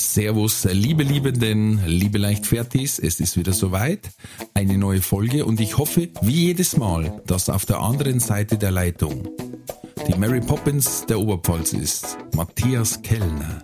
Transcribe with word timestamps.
Servus, 0.00 0.64
liebe 0.64 1.02
Liebenden, 1.02 1.80
liebe 1.86 2.18
Leichtfertis, 2.18 2.98
es 2.98 3.20
ist 3.20 3.36
wieder 3.36 3.52
soweit. 3.52 4.10
Eine 4.54 4.78
neue 4.78 5.02
Folge 5.02 5.44
und 5.44 5.60
ich 5.60 5.78
hoffe, 5.78 6.08
wie 6.22 6.46
jedes 6.46 6.76
Mal, 6.76 7.22
dass 7.26 7.48
auf 7.48 7.66
der 7.66 7.80
anderen 7.80 8.18
Seite 8.18 8.56
der 8.56 8.70
Leitung 8.70 9.28
die 10.08 10.18
Mary 10.18 10.40
Poppins 10.40 11.04
der 11.06 11.20
Oberpfalz 11.20 11.74
ist. 11.74 12.18
Matthias 12.34 13.00
Kellner. 13.02 13.62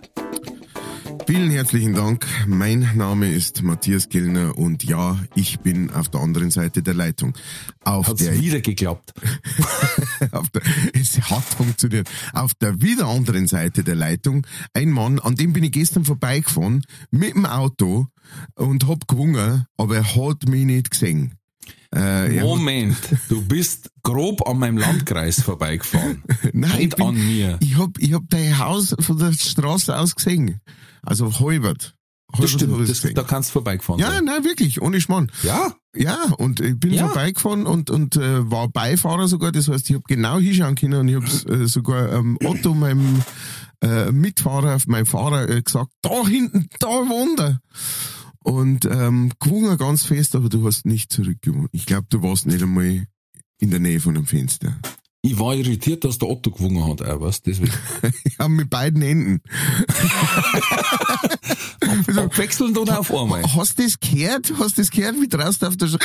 Vielen 1.27 1.51
herzlichen 1.51 1.93
Dank. 1.93 2.25
Mein 2.47 2.89
Name 2.95 3.29
ist 3.29 3.61
Matthias 3.61 4.07
Kellner 4.07 4.57
und 4.57 4.85
ja, 4.85 5.19
ich 5.35 5.59
bin 5.59 5.91
auf 5.91 6.07
der 6.07 6.21
anderen 6.21 6.51
Seite 6.51 6.81
der 6.81 6.93
Leitung. 6.93 7.33
Auf 7.83 8.07
Hat's 8.07 8.23
der, 8.23 8.39
wieder 8.39 8.61
geklappt. 8.61 9.13
auf 10.31 10.49
der, 10.51 10.61
es 10.93 11.19
hat 11.29 11.43
funktioniert. 11.43 12.09
Auf 12.31 12.53
der 12.53 12.81
wieder 12.81 13.07
anderen 13.07 13.45
Seite 13.45 13.83
der 13.83 13.95
Leitung 13.95 14.47
ein 14.73 14.89
Mann, 14.89 15.19
an 15.19 15.35
dem 15.35 15.51
bin 15.51 15.65
ich 15.65 15.73
gestern 15.73 16.05
vorbeigefahren 16.05 16.85
mit 17.11 17.35
dem 17.35 17.45
Auto 17.45 18.07
und 18.55 18.87
hab 18.87 19.09
gewungen, 19.09 19.65
aber 19.75 19.97
er 19.97 20.15
hat 20.15 20.47
mich 20.47 20.63
nicht 20.63 20.91
gesehen. 20.91 21.33
Äh, 21.93 22.39
Moment, 22.39 22.97
du 23.27 23.41
bist 23.41 23.91
grob 24.01 24.47
an 24.47 24.59
meinem 24.59 24.77
Landkreis 24.77 25.41
vorbeigefahren. 25.41 26.23
Nein, 26.53 26.71
ich 26.79 26.83
Und 26.85 26.95
bin, 26.95 27.05
an 27.05 27.27
mir. 27.27 27.57
Ich 27.61 27.77
hab, 27.77 27.97
ich 27.99 28.13
hab 28.13 28.29
dein 28.29 28.59
Haus 28.59 28.95
von 28.97 29.17
der 29.17 29.33
Straße 29.33 29.97
aus 29.97 30.15
gesehen. 30.15 30.61
Also 31.07 31.39
halbert. 31.39 31.93
Das 32.37 32.51
stimmt, 32.51 32.89
das, 32.89 33.01
da 33.13 33.23
kannst 33.23 33.49
du 33.49 33.53
vorbeigefahren 33.53 34.01
Ja, 34.01 34.11
sein. 34.11 34.25
nein, 34.25 34.43
wirklich, 34.43 34.81
ohne 34.81 34.99
Schmarrn. 34.99 35.31
Ja? 35.43 35.73
Ja, 35.95 36.17
und 36.37 36.59
ich 36.59 36.77
bin 36.77 36.91
Ja. 36.91 37.07
vorbeigefahren 37.07 37.65
und, 37.65 37.89
und 37.89 38.17
äh, 38.17 38.51
war 38.51 38.67
Beifahrer 38.67 39.29
sogar. 39.29 39.53
Das 39.53 39.69
heißt, 39.69 39.89
ich 39.89 39.95
habe 39.95 40.03
genau 40.09 40.37
hinschauen 40.37 40.75
können 40.75 40.99
und 40.99 41.07
ich 41.07 41.15
habe 41.15 41.63
äh, 41.63 41.67
sogar 41.67 42.11
ähm, 42.11 42.37
Otto, 42.43 42.73
meinem 42.73 43.23
äh, 43.81 44.11
Mitfahrer, 44.11 44.77
meinem 44.87 45.05
Fahrer, 45.05 45.47
äh, 45.49 45.61
gesagt, 45.61 45.91
da 46.01 46.27
hinten, 46.27 46.67
da 46.79 46.87
wohnt 46.87 47.39
er. 47.39 47.61
Und 48.43 48.83
ähm, 48.85 49.31
gewungen 49.39 49.77
ganz 49.77 50.03
fest, 50.03 50.35
aber 50.35 50.49
du 50.49 50.65
hast 50.67 50.85
nicht 50.85 51.13
zurückgewonnen. 51.13 51.69
Ich 51.71 51.85
glaube, 51.85 52.07
du 52.09 52.21
warst 52.23 52.45
nicht 52.45 52.61
einmal 52.61 53.05
in 53.59 53.71
der 53.71 53.79
Nähe 53.79 54.01
von 54.01 54.13
dem 54.15 54.25
Fenster. 54.25 54.77
Ich 55.23 55.39
war 55.39 55.55
irritiert, 55.55 56.03
dass 56.03 56.17
der 56.19 56.29
Otto 56.29 56.51
gewungen 56.51 56.85
hat, 56.85 57.01
auch, 57.01 57.21
was? 57.21 57.41
Deswegen. 57.41 57.73
Ja, 58.39 58.47
mit 58.47 58.69
beiden 58.69 59.01
Händen. 59.01 59.41
Abwechselnd 62.17 62.77
oder 62.77 62.99
auf 62.99 63.13
einmal? 63.13 63.41
Hast 63.55 63.79
du 63.79 63.83
das 63.83 63.99
gehört? 63.99 64.53
Hast 64.59 64.77
du 64.77 64.81
das 64.81 64.91
gehört, 64.91 65.15
wie 65.19 65.27
draußen 65.27 65.67
auf 65.67 65.75
der 65.75 65.87
Sch 65.87 65.97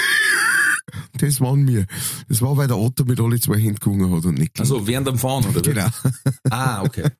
Das 1.19 1.41
waren 1.41 1.67
wir. 1.69 1.87
Das 2.29 2.41
war, 2.41 2.57
weil 2.57 2.69
der 2.69 2.79
Otto 2.79 3.05
mit 3.05 3.21
alle 3.21 3.39
zwei 3.39 3.59
Händen 3.59 3.81
gewungen 3.81 4.15
hat 4.17 4.25
und 4.25 4.39
nicht 4.39 4.59
Also 4.59 4.87
während 4.87 5.07
dem 5.07 5.19
Fahren, 5.19 5.45
oder? 5.47 5.61
Genau. 5.61 5.89
Ah, 6.51 6.83
okay. 6.83 7.11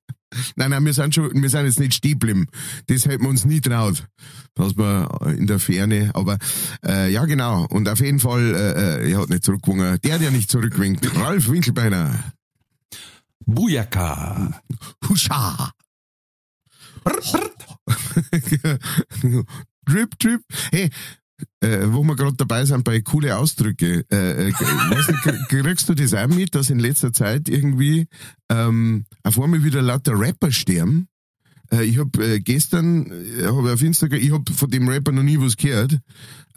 Nein, 0.57 0.71
nein, 0.71 0.85
wir 0.85 0.95
sind 0.95 1.15
schon, 1.15 1.31
wir 1.33 1.49
sind 1.49 1.67
jetzt 1.67 1.81
nicht 1.81 1.95
stehen 1.95 2.19
geblieben. 2.19 2.47
Das 2.87 3.07
hätten 3.07 3.23
wir 3.25 3.31
uns 3.31 3.45
nie 3.45 3.61
traut. 3.61 4.07
Dass 4.55 4.77
wir 4.77 5.09
in 5.39 5.47
der 5.47 5.59
Ferne, 5.59 6.11
aber 6.15 6.39
äh, 6.85 7.11
ja 7.11 7.25
genau. 7.25 7.67
Und 7.71 7.89
auf 7.89 8.01
jeden 8.01 8.21
Fall, 8.21 8.55
äh, 8.55 9.07
äh, 9.07 9.13
er 9.13 9.21
hat 9.21 9.31
nicht 9.31 9.45
zurückgewungen. 9.45 9.99
Der, 10.03 10.19
der 10.19 10.31
nicht 10.31 10.51
zurückwinkt, 10.51 11.09
Ralf 11.17 11.49
Winkelbeiner. 11.49 12.33
Bujaka. 13.47 14.61
Huscha! 15.09 15.73
drip, 19.87 20.19
drip. 20.19 20.43
Hey, 20.71 20.91
äh, 21.61 21.87
wo 21.87 22.03
wir 22.03 22.17
gerade 22.17 22.37
dabei 22.37 22.65
sind 22.65 22.85
bei 22.85 23.01
coole 23.01 23.37
Ausdrücke, 23.37 24.05
äh, 24.11 24.49
äh, 24.49 24.51
krie- 24.53 25.47
kriegst 25.63 25.89
du 25.89 25.95
das 25.95 26.15
auch 26.15 26.29
mit, 26.29 26.55
dass 26.55 26.71
in 26.71 26.79
letzter 26.79 27.13
Zeit 27.13 27.49
irgendwie 27.49 28.07
ähm, 28.51 29.05
auf 29.23 29.41
einmal 29.41 29.63
wieder 29.65 29.83
lauter 29.83 30.19
Rapper 30.19 30.51
sterben? 30.51 31.09
Äh, 31.73 31.85
ich 31.85 31.99
habe 31.99 32.35
äh, 32.35 32.41
gestern 32.41 33.11
äh, 33.11 33.45
hab 33.47 33.65
ich 33.65 33.71
auf 33.73 33.83
Instagram, 33.83 34.21
ich 34.21 34.31
habe 34.33 34.53
von 34.53 34.71
dem 34.71 34.89
Rapper 34.89 35.13
noch 35.13 35.23
nie 35.23 35.39
was 35.41 35.57
gehört. 35.57 35.99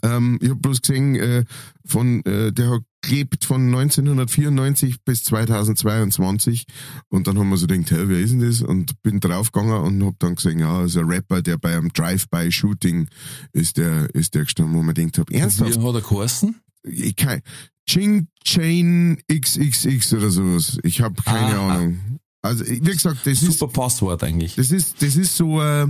Ähm, 0.02 0.38
ich 0.42 0.50
habe 0.50 0.60
bloß 0.60 0.82
gesehen, 0.82 1.14
äh, 1.16 1.44
von 1.84 2.24
äh, 2.26 2.52
der 2.52 2.70
hat 2.70 2.82
gelebt 3.00 3.44
von 3.44 3.66
1994 3.74 4.96
bis 5.04 5.22
2022 5.24 6.64
und 7.08 7.26
dann 7.26 7.38
haben 7.38 7.48
wir 7.50 7.56
so 7.56 7.66
gedacht, 7.66 7.90
hey, 7.92 8.08
wer 8.08 8.18
ist 8.20 8.32
denn 8.32 8.40
das? 8.40 8.62
Und 8.62 9.00
bin 9.02 9.20
draufgegangen 9.20 9.80
und 9.80 10.04
hab 10.04 10.18
dann 10.18 10.34
gesehen, 10.34 10.58
ja, 10.58 10.84
ist 10.84 10.96
ein 10.96 11.06
Rapper, 11.06 11.40
der 11.42 11.56
bei 11.56 11.76
einem 11.76 11.92
Drive-by-Shooting 11.92 13.08
ist 13.52 13.76
der, 13.78 14.12
ist 14.14 14.34
der 14.34 14.44
gestorben, 14.44 14.74
wo 14.74 14.82
man 14.82 14.94
denkt, 14.94 15.18
hab, 15.18 15.30
ernsthaft? 15.30 15.80
Wie 15.80 15.86
hat 15.86 15.94
er 15.94 16.00
geheißen? 16.02 16.56
Ich 16.82 17.16
kann, 17.16 17.40
Ching 17.88 18.26
Chain 18.44 19.18
XXX 19.32 20.12
oder 20.14 20.30
sowas. 20.30 20.78
Ich 20.82 21.00
habe 21.00 21.14
keine 21.22 21.58
Ah. 21.58 21.74
Ahnung. 21.76 22.15
Also, 22.46 22.64
wie 22.66 22.80
gesagt, 22.80 23.18
das 23.24 23.42
ist 23.42 23.58
Super 23.58 23.72
Passwort 23.72 24.22
eigentlich. 24.22 24.54
das 24.54 24.70
ist, 24.70 25.02
das 25.02 25.16
ist 25.16 25.36
so, 25.36 25.62
äh, 25.62 25.86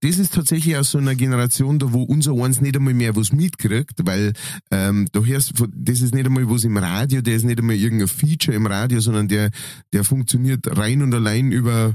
das 0.00 0.18
ist 0.18 0.34
tatsächlich 0.34 0.76
aus 0.76 0.90
so 0.90 0.98
einer 0.98 1.14
Generation 1.14 1.78
da, 1.78 1.92
wo 1.92 2.02
unser 2.02 2.32
eins 2.34 2.60
nicht 2.60 2.76
einmal 2.76 2.94
mehr 2.94 3.16
was 3.16 3.32
mitkriegt, 3.32 4.04
weil 4.04 4.32
ähm, 4.70 5.08
du 5.12 5.24
hörst, 5.24 5.52
das 5.74 6.00
ist 6.00 6.14
nicht 6.14 6.26
einmal 6.26 6.48
was 6.50 6.64
im 6.64 6.76
Radio, 6.76 7.20
der 7.20 7.36
ist 7.36 7.44
nicht 7.44 7.58
einmal 7.58 7.76
irgendein 7.76 8.08
Feature 8.08 8.56
im 8.56 8.66
Radio, 8.66 9.00
sondern 9.00 9.28
der, 9.28 9.50
der 9.92 10.04
funktioniert 10.04 10.76
rein 10.76 11.02
und 11.02 11.14
allein 11.14 11.52
über 11.52 11.94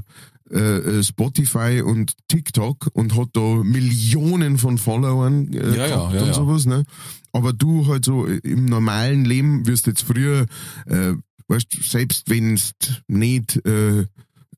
äh, 0.50 0.58
äh, 0.98 1.02
Spotify 1.02 1.82
und 1.84 2.12
TikTok 2.28 2.90
und 2.92 3.16
hat 3.16 3.30
da 3.32 3.40
Millionen 3.64 4.58
von 4.58 4.78
Followern 4.78 5.52
äh, 5.52 5.70
Ja, 5.70 5.74
ja, 5.74 5.86
gehabt 5.88 6.14
ja, 6.14 6.22
und 6.22 6.34
sowas, 6.34 6.66
ne? 6.66 6.84
Aber 7.32 7.52
du 7.52 7.88
halt 7.88 8.04
so 8.04 8.26
im 8.26 8.66
normalen 8.66 9.24
Leben 9.24 9.66
wirst 9.66 9.88
jetzt 9.88 10.02
früher, 10.02 10.46
äh, 10.86 11.14
weißt, 11.48 11.68
selbst 11.82 12.28
wenn's 12.28 12.72
nicht 13.08 13.64
äh, 13.66 14.06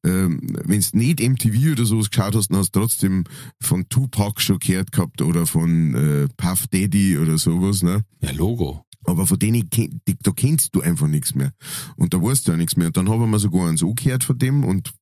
ähm, 0.05 0.41
wenn 0.65 0.81
du 0.81 0.97
nicht 0.97 1.21
MTV 1.21 1.73
oder 1.73 1.85
sowas 1.85 2.11
geschaut 2.11 2.35
hast, 2.35 2.51
dann 2.51 2.59
hast 2.59 2.75
du 2.75 2.81
trotzdem 2.81 3.25
von 3.61 3.89
Tupac 3.89 4.41
schon 4.41 4.59
gehört 4.59 4.93
gehabt 4.93 5.23
oder 5.23 5.47
von 5.47 5.95
äh, 5.95 6.29
Puff 6.37 6.67
Daddy 6.69 7.19
oder 7.19 7.39
sowas, 7.39 7.83
ne? 7.83 8.05
Ja, 8.21 8.31
Logo. 8.33 8.85
Aber 9.05 9.27
von 9.27 9.39
denen, 9.39 9.69
da 9.71 10.33
kennst 10.33 10.75
du 10.75 10.83
einfach 10.83 11.07
nichts 11.07 11.35
mehr. 11.35 11.53
Und 11.97 12.13
da 12.13 12.23
weißt 12.23 12.47
du 12.47 12.53
auch 12.53 12.57
nichts 12.57 12.77
mehr. 12.77 12.89
Und 12.89 12.97
dann 12.97 13.09
haben 13.09 13.31
wir 13.31 13.39
sogar 13.39 13.69
eins 13.69 13.83
angehört 13.83 14.25
von 14.25 14.39
dem 14.39 14.65
und 14.65 14.93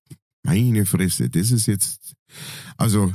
meine 0.47 0.87
Fresse, 0.87 1.29
das 1.29 1.51
ist 1.51 1.67
jetzt, 1.67 2.15
also, 2.77 3.13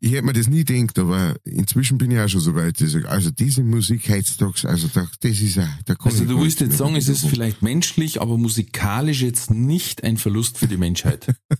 ich 0.00 0.12
hätte 0.12 0.22
mir 0.24 0.32
das 0.32 0.48
nie 0.48 0.64
gedacht, 0.64 0.98
aber 0.98 1.34
inzwischen 1.44 1.98
bin 1.98 2.10
ich 2.10 2.18
auch 2.18 2.28
schon 2.28 2.40
so 2.40 2.54
weit. 2.54 2.80
ich- 2.80 3.06
Also, 3.08 3.30
diese 3.30 3.62
Musik 3.62 4.08
heutzutage, 4.08 4.68
also, 4.68 4.88
da, 4.92 5.06
das 5.20 5.40
ist 5.40 5.56
ja, 5.56 5.68
da 5.84 5.94
Also 6.00 6.24
du 6.24 6.40
willst 6.40 6.60
jetzt 6.60 6.78
sagen, 6.78 6.96
es 6.96 7.08
ist 7.08 7.26
vielleicht 7.26 7.62
menschlich, 7.62 8.20
aber 8.20 8.38
musikalisch 8.38 9.22
jetzt 9.22 9.50
nicht 9.50 10.04
ein 10.04 10.16
Verlust 10.16 10.58
für 10.58 10.66
die 10.68 10.76
Menschheit. 10.78 11.26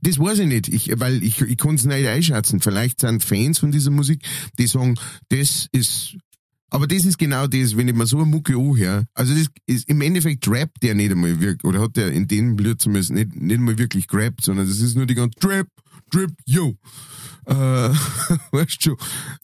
Das 0.00 0.18
weiß 0.18 0.38
ich 0.40 0.46
nicht, 0.46 0.68
ich, 0.68 0.90
weil 0.98 1.22
ich, 1.22 1.42
ich 1.42 1.56
kann 1.58 1.74
es 1.74 1.84
nicht 1.84 2.06
einschätzen. 2.06 2.60
Vielleicht 2.60 3.00
sind 3.00 3.22
Fans 3.22 3.58
von 3.58 3.70
dieser 3.70 3.90
Musik, 3.90 4.22
die 4.58 4.66
sagen, 4.66 4.94
das 5.28 5.68
ist, 5.72 6.16
aber 6.70 6.86
das 6.86 7.04
ist 7.04 7.18
genau 7.18 7.46
das, 7.46 7.76
wenn 7.76 7.88
ich 7.88 7.94
mir 7.94 8.06
so 8.06 8.18
eine 8.18 8.26
Mucke 8.26 8.54
anhöre. 8.54 9.06
Also 9.14 9.34
das 9.34 9.46
ist, 9.66 9.88
im 9.88 10.00
Endeffekt 10.02 10.46
rappt 10.48 10.82
der 10.82 10.94
nicht 10.94 11.12
einmal 11.12 11.40
wirklich, 11.40 11.64
oder 11.64 11.80
hat 11.80 11.96
der 11.96 12.12
in 12.12 12.28
dem 12.28 12.56
Blöd 12.56 12.80
zumindest 12.80 13.12
nicht, 13.12 13.34
nicht 13.36 13.60
mal 13.60 13.78
wirklich 13.78 14.06
gerappt, 14.06 14.44
sondern 14.44 14.66
das 14.66 14.80
ist 14.80 14.96
nur 14.96 15.06
die 15.06 15.14
ganze 15.14 15.38
Trap, 15.38 15.66
Trip, 16.10 16.30
yo. 16.46 16.76
Äh, 17.46 17.54
weißt 18.52 18.84
du, 18.86 18.96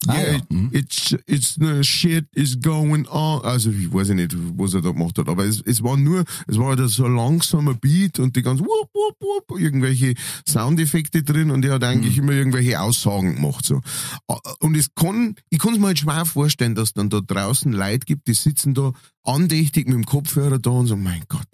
Ah, 0.07 0.15
yeah, 0.19 0.33
ja. 0.33 0.39
Mhm. 0.51 0.69
it's, 0.73 1.17
it's 1.27 1.55
the 1.55 1.83
shit 1.83 2.27
is 2.35 2.61
going 2.61 3.07
on. 3.09 3.41
Also 3.43 3.71
ich 3.71 3.91
weiß 3.93 4.11
nicht, 4.11 4.37
was 4.59 4.75
er 4.75 4.83
da 4.83 4.91
gemacht 4.91 5.17
hat, 5.19 5.29
aber 5.29 5.47
es, 5.47 5.63
es 5.63 5.83
war 5.83 5.97
nur, 5.97 6.25
es 6.47 6.59
war 6.59 6.77
halt 6.77 6.91
so 6.91 7.07
ein 7.07 7.17
langsamer 7.17 7.73
Beat 7.75 8.19
und 8.19 8.37
die 8.37 8.43
ganze 8.43 8.63
wupp, 8.63 8.91
wupp, 8.93 9.17
wupp, 9.49 9.59
irgendwelche 9.59 10.15
Soundeffekte 10.47 11.23
drin 11.23 11.51
und 11.51 11.65
er 11.65 11.75
hat 11.75 11.85
eigentlich 11.85 12.19
immer 12.19 12.33
irgendwelche 12.33 12.79
Aussagen 12.79 13.37
gemacht 13.37 13.65
so. 13.65 13.81
Und 14.61 14.77
es 14.77 14.95
kann, 14.95 15.35
ich 15.49 15.59
kann 15.59 15.73
es 15.73 15.79
mir 15.81 15.87
halt 15.87 15.99
schwer 15.99 16.27
vorstellen, 16.27 16.75
dass 16.75 16.93
dann 16.93 17.09
da 17.09 17.21
draußen 17.21 17.73
Leute 17.73 18.05
gibt, 18.05 18.29
die 18.29 18.35
sitzen 18.35 18.75
da 18.75 18.93
andächtig 19.23 19.87
mit 19.87 19.95
dem 19.95 20.05
Kopfhörer 20.05 20.59
da 20.59 20.71
und 20.71 20.89
sagen, 20.89 21.03
mein 21.03 21.25
Gott, 21.29 21.49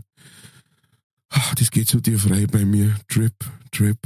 ah, 1.28 1.52
das 1.56 1.70
geht 1.70 1.88
so 1.88 2.00
dir 2.00 2.18
frei 2.18 2.46
bei 2.46 2.64
mir, 2.64 2.96
Trip, 3.08 3.34
Trip, 3.70 3.98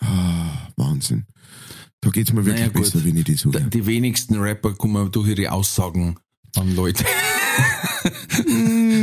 ah, 0.00 0.68
Wahnsinn. 0.76 1.26
Da 2.00 2.10
geht's 2.10 2.32
mir 2.32 2.44
wirklich 2.44 2.66
Naja, 2.68 2.80
besser, 2.80 3.04
wenn 3.04 3.16
ich 3.16 3.24
das 3.24 3.40
so 3.40 3.50
Die 3.50 3.86
wenigsten 3.86 4.36
Rapper 4.36 4.74
kommen 4.74 5.10
durch 5.10 5.28
ihre 5.28 5.52
Aussagen 5.52 6.16
an 6.56 6.74
Leute. 6.74 7.04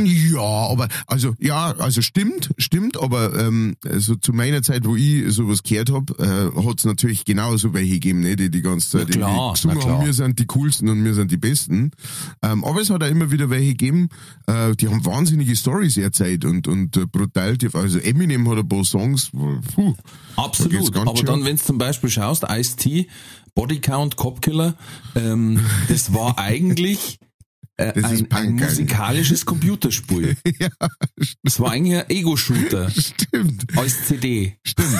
Ja, 0.04 0.40
aber 0.40 0.88
also 1.06 1.34
ja, 1.38 1.74
also 1.78 2.02
stimmt, 2.02 2.50
stimmt, 2.58 3.00
aber 3.00 3.38
ähm, 3.38 3.76
also 3.84 4.14
zu 4.16 4.32
meiner 4.32 4.62
Zeit, 4.62 4.84
wo 4.84 4.96
ich 4.96 5.32
sowas 5.32 5.62
gehört 5.62 5.90
hab, 5.90 6.18
äh, 6.18 6.50
hat's 6.56 6.84
natürlich 6.84 7.24
genauso 7.24 7.72
welche 7.74 7.94
gegeben, 7.94 8.20
ne, 8.20 8.36
die 8.36 8.50
die 8.50 8.62
ganze 8.62 8.98
Zeit 8.98 9.08
Na 9.10 9.14
klar, 9.14 9.52
gesungen 9.52 9.84
haben, 9.84 10.06
wir 10.06 10.12
sind 10.12 10.38
die 10.38 10.46
coolsten 10.46 10.88
und 10.88 11.04
wir 11.04 11.14
sind 11.14 11.30
die 11.30 11.36
besten. 11.36 11.90
Ähm, 12.42 12.64
aber 12.64 12.80
es 12.80 12.90
hat 12.90 13.02
auch 13.02 13.08
immer 13.08 13.30
wieder 13.30 13.50
welche 13.50 13.70
gegeben, 13.70 14.08
äh, 14.46 14.74
die 14.74 14.88
haben 14.88 15.04
wahnsinnige 15.04 15.54
Stories 15.56 15.96
erzählt 15.96 16.44
und 16.44 16.66
und 16.68 16.96
äh, 16.96 17.06
brutal, 17.06 17.56
tief. 17.56 17.74
also 17.74 17.98
Eminem 17.98 18.48
hat 18.48 18.58
ein 18.58 18.68
paar 18.68 18.84
Songs, 18.84 19.30
puh, 19.30 19.94
da 20.36 20.42
Absolut. 20.42 20.92
ganz 20.92 21.08
Aber 21.08 21.16
schön 21.16 21.26
dann, 21.26 21.44
wenn 21.44 21.56
du 21.56 21.62
zum 21.62 21.78
Beispiel 21.78 22.10
schaust, 22.10 22.44
Ice-T, 22.48 23.08
Body 23.54 23.80
Count, 23.80 24.16
Copkiller, 24.16 24.74
ähm, 25.14 25.60
das 25.88 26.12
war 26.12 26.38
eigentlich 26.38 27.18
äh, 27.76 27.92
ein, 28.02 28.30
ein 28.30 28.54
musikalisches 28.54 29.44
Computerspiel. 29.44 30.36
Das 31.42 31.60
war 31.60 31.72
eigentlich 31.72 31.96
ein 31.98 32.10
Ego-Shooter 32.10 32.90
stimmt, 32.90 33.76
als 33.76 34.06
CD. 34.06 34.56
stimmt. 34.64 34.96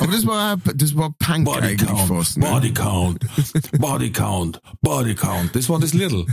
aber 0.00 0.12
das 0.12 0.26
war 0.26 0.56
das 0.56 0.94
war 0.96 1.10
Punk 1.18 1.44
Body 1.44 1.68
eigentlich 1.68 1.88
Count, 1.88 2.08
fast. 2.08 2.38
Ne? 2.38 2.46
Body 2.46 2.72
Count, 2.72 3.26
Body 3.78 4.10
Count, 4.10 4.60
Body 4.82 5.14
Count. 5.14 5.54
Das 5.54 5.68
war 5.68 5.78
das 5.78 5.94
Little. 5.94 6.26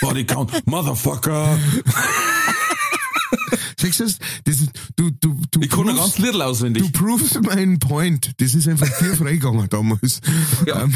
Body 0.00 0.24
Count, 0.24 0.66
Motherfucker. 0.66 1.58
Siehst 3.78 4.00
du 4.00 4.04
das? 4.04 4.18
das 4.44 4.56
du, 4.96 5.10
du, 5.10 5.40
du 5.50 5.60
Ich 5.60 5.70
kann 5.70 5.86
ganz 5.86 6.18
Little 6.18 6.44
auswendig. 6.44 6.82
Du 6.82 6.90
provest 6.90 7.40
meinen 7.42 7.78
Point. 7.78 8.32
Das 8.38 8.54
ist 8.54 8.68
einfach 8.68 8.88
dir 8.98 9.14
freigegangen 9.16 9.68
damals. 9.68 10.20
Ja. 10.66 10.82
Ähm, 10.82 10.94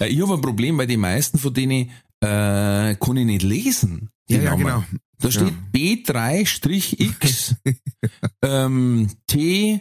Ja, 0.00 0.06
ich 0.06 0.20
habe 0.22 0.34
ein 0.34 0.40
Problem, 0.40 0.78
weil 0.78 0.86
die 0.86 0.96
meisten 0.96 1.38
von 1.38 1.52
denen 1.52 1.90
äh, 2.20 2.94
kann 2.94 3.16
ich 3.16 3.26
nicht 3.26 3.42
lesen. 3.42 4.10
Ja, 4.28 4.40
ja, 4.40 4.54
genau. 4.54 4.84
Da 5.20 5.30
steht 5.30 5.54
B3-X 5.72 7.56
ähm, 8.42 9.10
T 9.26 9.80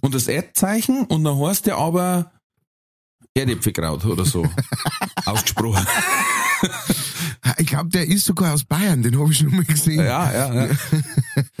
und 0.00 0.14
das 0.14 0.26
Erdzeichen 0.26 1.04
und 1.04 1.22
dann 1.24 1.38
heißt 1.38 1.66
der 1.66 1.76
aber 1.76 2.32
Erdäpfelkraut 3.34 4.04
oder 4.06 4.24
so. 4.24 4.48
Ausgesprochen. 5.24 5.86
ich 7.58 7.66
glaube, 7.66 7.90
der 7.90 8.06
ist 8.06 8.24
sogar 8.24 8.54
aus 8.54 8.64
Bayern, 8.64 9.02
den 9.02 9.18
habe 9.18 9.30
ich 9.30 9.38
schon 9.38 9.54
mal 9.54 9.64
gesehen. 9.64 10.04
Ja, 10.04 10.32
ja, 10.32 10.66
ja. 10.66 10.76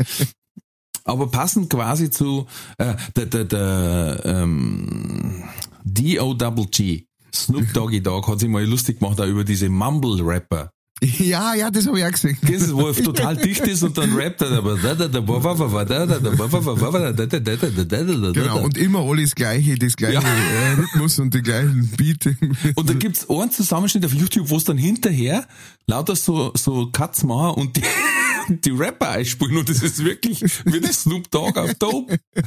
Aber 1.04 1.30
passend 1.30 1.70
quasi 1.70 2.10
zu 2.10 2.48
äh, 2.78 2.94
der, 3.14 3.26
der, 3.26 3.44
der 3.44 4.22
ähm, 4.24 5.44
D-O-Double-G. 5.84 7.06
Snoop 7.44 7.72
Doggy 7.72 8.02
Dogg 8.02 8.26
hat 8.30 8.40
sich 8.40 8.48
mal 8.48 8.64
lustig 8.64 8.98
gemacht 9.00 9.20
auch 9.20 9.26
über 9.26 9.44
diese 9.44 9.68
Mumble-Rapper. 9.68 10.70
Ja, 11.02 11.54
ja, 11.54 11.70
das 11.70 11.86
habe 11.86 11.98
ich 11.98 12.06
auch 12.06 12.10
gesehen. 12.10 12.38
Du, 12.40 12.72
wo 12.72 12.88
er 12.88 12.94
total 12.94 13.36
dicht 13.36 13.60
ist 13.66 13.82
und 13.82 13.98
dann 13.98 14.14
rappt 14.14 14.40
er 14.40 14.48
Genau, 18.32 18.64
und 18.64 18.78
immer 18.78 19.00
alles 19.00 19.34
Gleiche, 19.34 19.74
das 19.74 19.94
gleiche 19.94 20.14
Ja. 20.14 20.20
äh, 20.22 20.72
Rhythmus 20.72 21.18
und 21.18 21.34
die 21.34 21.42
gleichen 21.42 21.90
Beat. 21.98 22.34
Und 22.76 22.88
da 22.88 22.94
gibt's 22.94 23.28
einen 23.28 23.50
Zusammenschnitt 23.50 24.06
auf 24.06 24.14
YouTube, 24.14 24.48
wo 24.48 24.56
es 24.56 24.64
dann 24.64 24.78
hinterher 24.78 25.46
lauter 25.86 26.16
so, 26.16 26.52
so 26.56 26.88
Cuts 26.90 27.24
machen 27.24 27.60
und 27.60 27.76
die, 27.76 27.82
die 28.64 28.70
Rapper 28.70 29.10
einspielen 29.10 29.56
und 29.56 29.68
das 29.68 29.82
ist 29.82 30.04
wirklich 30.04 30.42
wie 30.64 30.80
der 30.80 30.92
Snoop 30.92 31.30
Dogg 31.30 31.58
auf 31.58 31.74
Dope. 31.74 32.18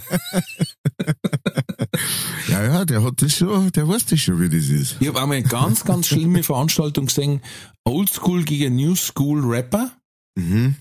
ja, 2.47 2.63
ja, 2.63 2.85
der 2.85 3.03
hat 3.03 3.21
das 3.21 3.35
schon, 3.35 3.71
der 3.71 3.87
weiß 3.87 4.05
das 4.05 4.19
schon, 4.19 4.39
wie 4.39 4.49
das 4.49 4.69
ist. 4.69 4.97
Ich 4.99 5.07
habe 5.07 5.21
einmal 5.21 5.37
eine 5.37 5.47
ganz, 5.47 5.83
ganz 5.83 6.07
schlimme 6.07 6.43
Veranstaltung 6.43 7.07
gesehen. 7.07 7.41
Oldschool 7.83 8.43
gegen 8.43 8.75
New 8.75 8.95
School 8.95 9.45
Rapper. 9.45 9.91
Mhm. 10.35 10.75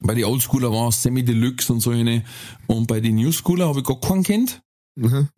Bei 0.00 0.14
den 0.14 0.24
Oldschooler 0.24 0.70
war 0.70 0.88
es 0.88 1.02
Semi 1.02 1.24
Deluxe 1.24 1.72
und 1.72 1.80
so 1.80 1.90
eine. 1.90 2.24
Und 2.66 2.86
bei 2.86 3.00
den 3.00 3.16
New 3.16 3.32
Schooler 3.32 3.68
habe 3.68 3.80
ich 3.80 3.86
gar 3.86 4.00
keinen 4.00 4.22
kennt. 4.22 4.62
Mhm. 4.96 5.28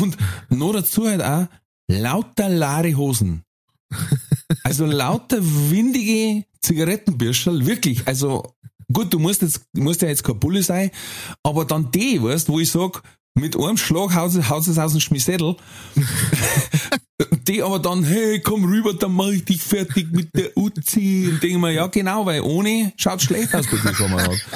Und 0.00 0.16
noch 0.48 0.72
dazu 0.72 1.06
halt 1.06 1.22
auch 1.22 1.46
lauter 1.88 2.48
leere 2.48 2.96
Hosen. 2.96 3.42
Also 4.62 4.86
lauter 4.86 5.38
windige 5.40 6.44
Zigarettenbürscherl, 6.60 7.66
wirklich. 7.66 8.06
Also 8.06 8.54
gut, 8.92 9.12
du 9.12 9.18
musst 9.18 9.42
jetzt, 9.42 9.62
musst 9.74 10.02
ja 10.02 10.08
jetzt 10.08 10.24
kein 10.24 10.38
Bulle 10.38 10.62
sein, 10.62 10.90
aber 11.42 11.64
dann 11.64 11.90
die, 11.90 12.22
weißt, 12.22 12.48
wo 12.48 12.60
ich 12.60 12.70
sag, 12.70 13.02
mit 13.34 13.56
einem 13.56 13.78
Schlag 13.78 14.14
haut 14.14 14.34
es 14.34 14.48
haut 14.50 14.66
es 14.66 14.78
aus 14.78 14.92
dem 14.92 15.00
Schmissettel. 15.00 15.56
die 17.48 17.62
aber 17.62 17.78
dann, 17.78 18.04
hey, 18.04 18.40
komm 18.40 18.64
rüber, 18.64 18.94
dann 18.94 19.12
mach 19.12 19.28
ich 19.28 19.44
dich 19.44 19.62
fertig 19.62 20.12
mit 20.12 20.34
der 20.36 20.56
Uzi. 20.56 21.28
Und 21.30 21.42
denke 21.42 21.58
mir, 21.58 21.72
ja 21.72 21.86
genau, 21.86 22.26
weil 22.26 22.42
ohne 22.42 22.92
schaut 22.96 23.22
schlecht 23.22 23.54
aus 23.54 23.66
bei 23.66 23.76
dir, 23.78 23.92
Kamerad. 23.92 24.30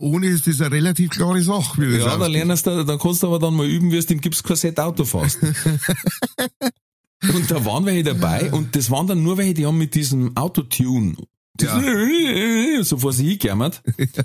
Ohne 0.00 0.28
ist 0.28 0.46
das 0.46 0.60
eine 0.60 0.70
relativ 0.70 1.10
klare 1.10 1.42
Sache, 1.42 1.82
wie 1.82 1.98
das 1.98 2.06
Ja, 2.06 2.16
da 2.16 2.28
lernst 2.28 2.68
du, 2.68 2.84
da 2.84 2.96
kannst 2.96 3.24
du 3.24 3.26
aber 3.26 3.40
dann 3.40 3.54
mal 3.54 3.66
üben, 3.66 3.90
wie 3.90 3.98
du 3.98 4.14
im 4.14 4.20
Gipskorsett 4.20 4.78
Auto 4.78 5.04
fährst. 5.04 5.38
und 7.22 7.50
da 7.50 7.64
waren 7.64 7.84
welche 7.86 8.04
dabei 8.04 8.52
und 8.52 8.76
das 8.76 8.90
waren 8.90 9.06
dann 9.06 9.22
nur 9.22 9.38
welche, 9.38 9.54
die 9.54 9.66
haben 9.66 9.78
mit 9.78 9.94
diesem 9.94 10.36
Autotune 10.36 11.16
das 11.58 11.82
so 12.88 12.98
vor 12.98 13.12
sich 13.12 13.28
hingejammert. 13.28 13.82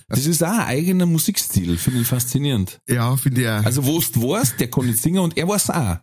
Das 0.08 0.26
ist 0.26 0.44
auch 0.44 0.52
ein 0.52 0.68
eigener 0.68 1.06
Musikstil, 1.06 1.78
finde 1.78 2.02
ich 2.02 2.08
faszinierend. 2.08 2.80
Ja, 2.88 3.16
finde 3.18 3.42
ich 3.42 3.48
auch. 3.48 3.66
Also 3.66 3.86
wo 3.86 4.00
du 4.00 4.30
weißt, 4.30 4.60
der 4.60 4.70
kann 4.70 4.86
nicht 4.86 5.02
singen 5.02 5.20
und 5.20 5.38
er 5.38 5.48
weiß 5.48 5.70
auch. 5.72 5.98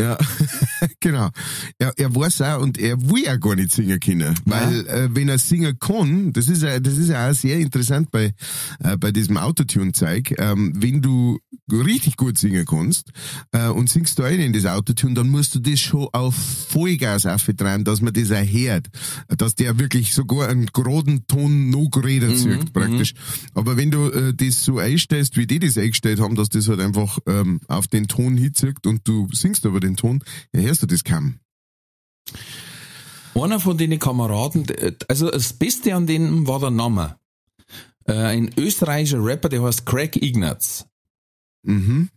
Ja, 0.00 0.16
genau. 1.00 1.28
Er, 1.78 1.92
er 1.96 2.14
weiß 2.14 2.40
auch 2.42 2.62
und 2.62 2.78
er 2.78 3.00
will 3.10 3.24
ja 3.24 3.36
gar 3.36 3.54
nicht 3.54 3.72
singen 3.72 4.00
können. 4.00 4.34
Weil 4.46 4.86
äh, 4.86 5.08
wenn 5.12 5.28
er 5.28 5.38
singen 5.38 5.78
kann, 5.78 6.32
das 6.32 6.48
ist 6.48 6.62
ja, 6.62 6.80
das 6.80 6.96
ist 6.96 7.08
ja 7.10 7.28
auch 7.28 7.34
sehr 7.34 7.58
interessant 7.58 8.10
bei, 8.10 8.32
äh, 8.82 8.96
bei 8.96 9.12
diesem 9.12 9.36
Autotune-Zeug, 9.36 10.34
ähm, 10.38 10.72
wenn 10.76 11.02
du 11.02 11.38
richtig 11.70 12.16
gut 12.16 12.38
singen 12.38 12.64
kannst 12.64 13.10
äh, 13.52 13.68
und 13.68 13.90
singst 13.90 14.18
da 14.18 14.24
rein 14.24 14.40
in 14.40 14.52
das 14.52 14.64
Autotune, 14.64 15.14
dann 15.14 15.28
musst 15.28 15.54
du 15.54 15.58
das 15.58 15.80
schon 15.80 16.08
auf 16.12 16.34
Vollgas 16.34 17.26
auftreiben, 17.26 17.84
dass 17.84 18.00
man 18.00 18.14
das 18.14 18.32
auch 18.32 18.44
hört. 18.44 18.86
Dass 19.28 19.54
der 19.54 19.78
wirklich 19.78 20.14
sogar 20.14 20.48
einen 20.48 20.66
geraden 20.66 21.26
Ton 21.26 21.70
noch 21.70 21.90
geredet 21.90 22.38
zieht, 22.38 22.72
praktisch. 22.72 23.12
Aber 23.54 23.76
wenn 23.76 23.90
du 23.90 24.08
äh, 24.08 24.32
das 24.34 24.64
so 24.64 24.78
einstellst, 24.78 25.36
wie 25.36 25.46
die 25.46 25.58
das 25.58 25.76
eingestellt 25.76 26.20
haben, 26.20 26.36
dass 26.36 26.48
das 26.48 26.68
halt 26.68 26.80
einfach 26.80 27.18
ähm, 27.26 27.60
auf 27.68 27.86
den 27.86 28.08
Ton 28.08 28.36
hinzieht 28.36 28.86
und 28.86 29.06
du 29.06 29.28
singst 29.32 29.49
aber 29.66 29.80
den 29.80 29.96
Ton, 29.96 30.22
ja, 30.52 30.62
hörst 30.62 30.82
du 30.82 30.86
das 30.86 31.04
kaum. 31.04 31.40
Einer 33.34 33.60
von 33.60 33.78
den 33.78 33.98
Kameraden, 33.98 34.66
also 35.08 35.30
das 35.30 35.52
Beste 35.52 35.94
an 35.94 36.06
denen 36.06 36.46
war 36.46 36.60
der 36.60 36.70
Name. 36.70 37.16
Äh, 38.04 38.12
ein 38.12 38.50
österreichischer 38.56 39.24
Rapper, 39.24 39.48
der 39.48 39.62
heißt 39.62 39.86
Craig 39.86 40.16
Ignatz. 40.16 40.86
Mhm. 41.62 42.10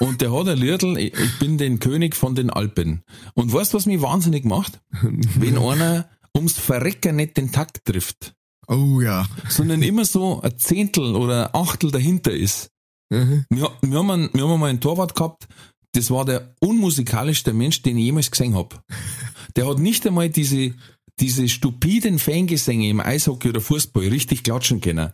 Und 0.00 0.20
der 0.20 0.32
hat 0.32 0.48
ein 0.48 0.58
Liedl, 0.58 0.96
ich 0.96 1.38
bin 1.38 1.58
den 1.58 1.80
König 1.80 2.14
von 2.14 2.34
den 2.34 2.50
Alpen. 2.50 3.02
Und 3.34 3.52
weißt 3.52 3.72
du, 3.72 3.76
was 3.76 3.86
mich 3.86 4.00
wahnsinnig 4.00 4.44
macht? 4.44 4.80
Wenn 5.02 5.58
einer 5.58 6.08
ums 6.34 6.58
Verrecken 6.58 7.16
nicht 7.16 7.36
den 7.36 7.50
Takt 7.52 7.84
trifft, 7.84 8.34
Oh 8.68 9.00
ja. 9.00 9.26
sondern 9.48 9.82
immer 9.82 10.04
so 10.04 10.40
ein 10.42 10.58
Zehntel 10.58 11.16
oder 11.16 11.46
ein 11.46 11.54
Achtel 11.60 11.90
dahinter 11.90 12.32
ist. 12.32 12.70
Mhm. 13.10 13.46
Wir, 13.48 13.70
wir, 13.80 13.98
haben, 13.98 14.10
einen, 14.10 14.30
wir 14.34 14.42
haben 14.44 14.52
einmal 14.52 14.70
einen 14.70 14.80
Torwart 14.80 15.14
gehabt, 15.14 15.48
das 15.92 16.10
war 16.10 16.24
der 16.24 16.54
unmusikalischste 16.60 17.52
Mensch, 17.52 17.82
den 17.82 17.98
ich 17.98 18.04
jemals 18.04 18.30
gesehen 18.30 18.54
hab. 18.54 18.82
Der 19.56 19.66
hat 19.66 19.78
nicht 19.78 20.06
einmal 20.06 20.28
diese, 20.28 20.74
diese 21.20 21.48
stupiden 21.48 22.18
Fangesänge 22.18 22.88
im 22.88 23.00
Eishockey 23.00 23.48
oder 23.48 23.60
Fußball 23.60 24.08
richtig 24.08 24.44
klatschen 24.44 24.80
können. 24.80 25.12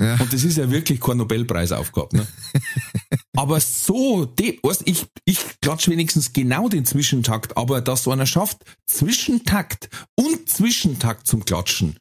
Ja. 0.00 0.16
Und 0.16 0.32
das 0.32 0.42
ist 0.42 0.58
ja 0.58 0.70
wirklich 0.70 1.00
kein 1.00 1.18
Nobelpreisaufgabe. 1.18 2.16
Ne? 2.16 2.26
aber 3.36 3.60
so, 3.60 4.24
de, 4.24 4.58
weißt, 4.62 4.82
ich, 4.86 5.06
ich 5.24 5.38
klatsch 5.60 5.88
wenigstens 5.88 6.32
genau 6.32 6.68
den 6.68 6.84
Zwischentakt, 6.84 7.56
aber 7.56 7.80
dass 7.80 8.02
so 8.02 8.10
einer 8.10 8.26
schafft, 8.26 8.64
Zwischentakt 8.86 9.88
und 10.16 10.48
Zwischentakt 10.48 11.26
zum 11.26 11.44
Klatschen. 11.44 11.96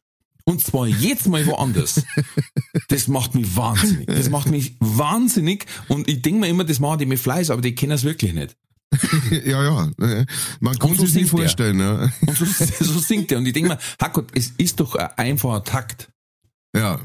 Und 0.45 0.61
zwar 0.61 0.87
jedes 0.87 1.25
Mal 1.27 1.45
woanders. 1.45 2.03
Das 2.89 3.07
macht 3.07 3.33
mich 3.33 3.55
wahnsinnig. 3.55 4.07
Das 4.07 4.29
macht 4.29 4.49
mich 4.49 4.75
wahnsinnig. 4.79 5.65
Und 5.87 6.09
ich 6.09 6.21
denke 6.21 6.41
mir 6.41 6.47
immer, 6.47 6.65
das 6.65 6.79
machen 6.79 6.99
die 6.99 7.05
mit 7.05 7.19
Fleiß, 7.19 7.49
aber 7.49 7.61
die 7.61 7.75
kennen 7.75 7.93
es 7.93 8.03
wirklich 8.03 8.33
nicht. 8.33 8.57
ja, 9.45 9.63
ja. 9.63 9.91
Man 10.59 10.77
kann 10.77 10.95
so 10.95 11.05
sich 11.05 11.23
er. 11.23 11.27
vorstellen. 11.29 11.79
Ja. 11.79 12.11
Und 12.27 12.37
so, 12.37 12.45
so 12.45 12.99
singt 12.99 13.31
er. 13.31 13.37
Und 13.37 13.45
ich 13.45 13.53
denke 13.53 13.69
mir, 13.69 13.79
Hackott, 14.01 14.31
es 14.33 14.51
ist 14.57 14.79
doch 14.79 14.95
ein 14.95 15.09
einfacher 15.17 15.63
Takt. 15.63 16.11
Ja, 16.75 16.99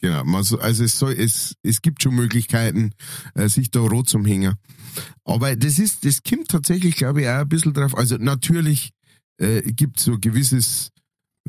genau. 0.00 0.24
Man 0.24 0.44
Also 0.60 0.84
es 0.84 0.98
soll, 0.98 1.12
es, 1.12 1.54
es 1.62 1.82
gibt 1.82 2.02
schon 2.02 2.14
Möglichkeiten, 2.14 2.92
äh, 3.34 3.48
sich 3.48 3.70
da 3.70 3.80
rot 3.80 4.08
zum 4.08 4.24
Hängen. 4.24 4.54
Aber 5.24 5.56
das 5.56 5.78
ist, 5.78 6.04
das 6.04 6.22
kommt 6.22 6.48
tatsächlich, 6.48 6.96
glaube 6.96 7.22
ich, 7.22 7.28
auch 7.28 7.40
ein 7.40 7.48
bisschen 7.48 7.72
drauf. 7.72 7.96
Also 7.96 8.16
natürlich 8.16 8.90
äh, 9.38 9.62
gibt 9.72 10.00
so 10.00 10.18
gewisses, 10.18 10.90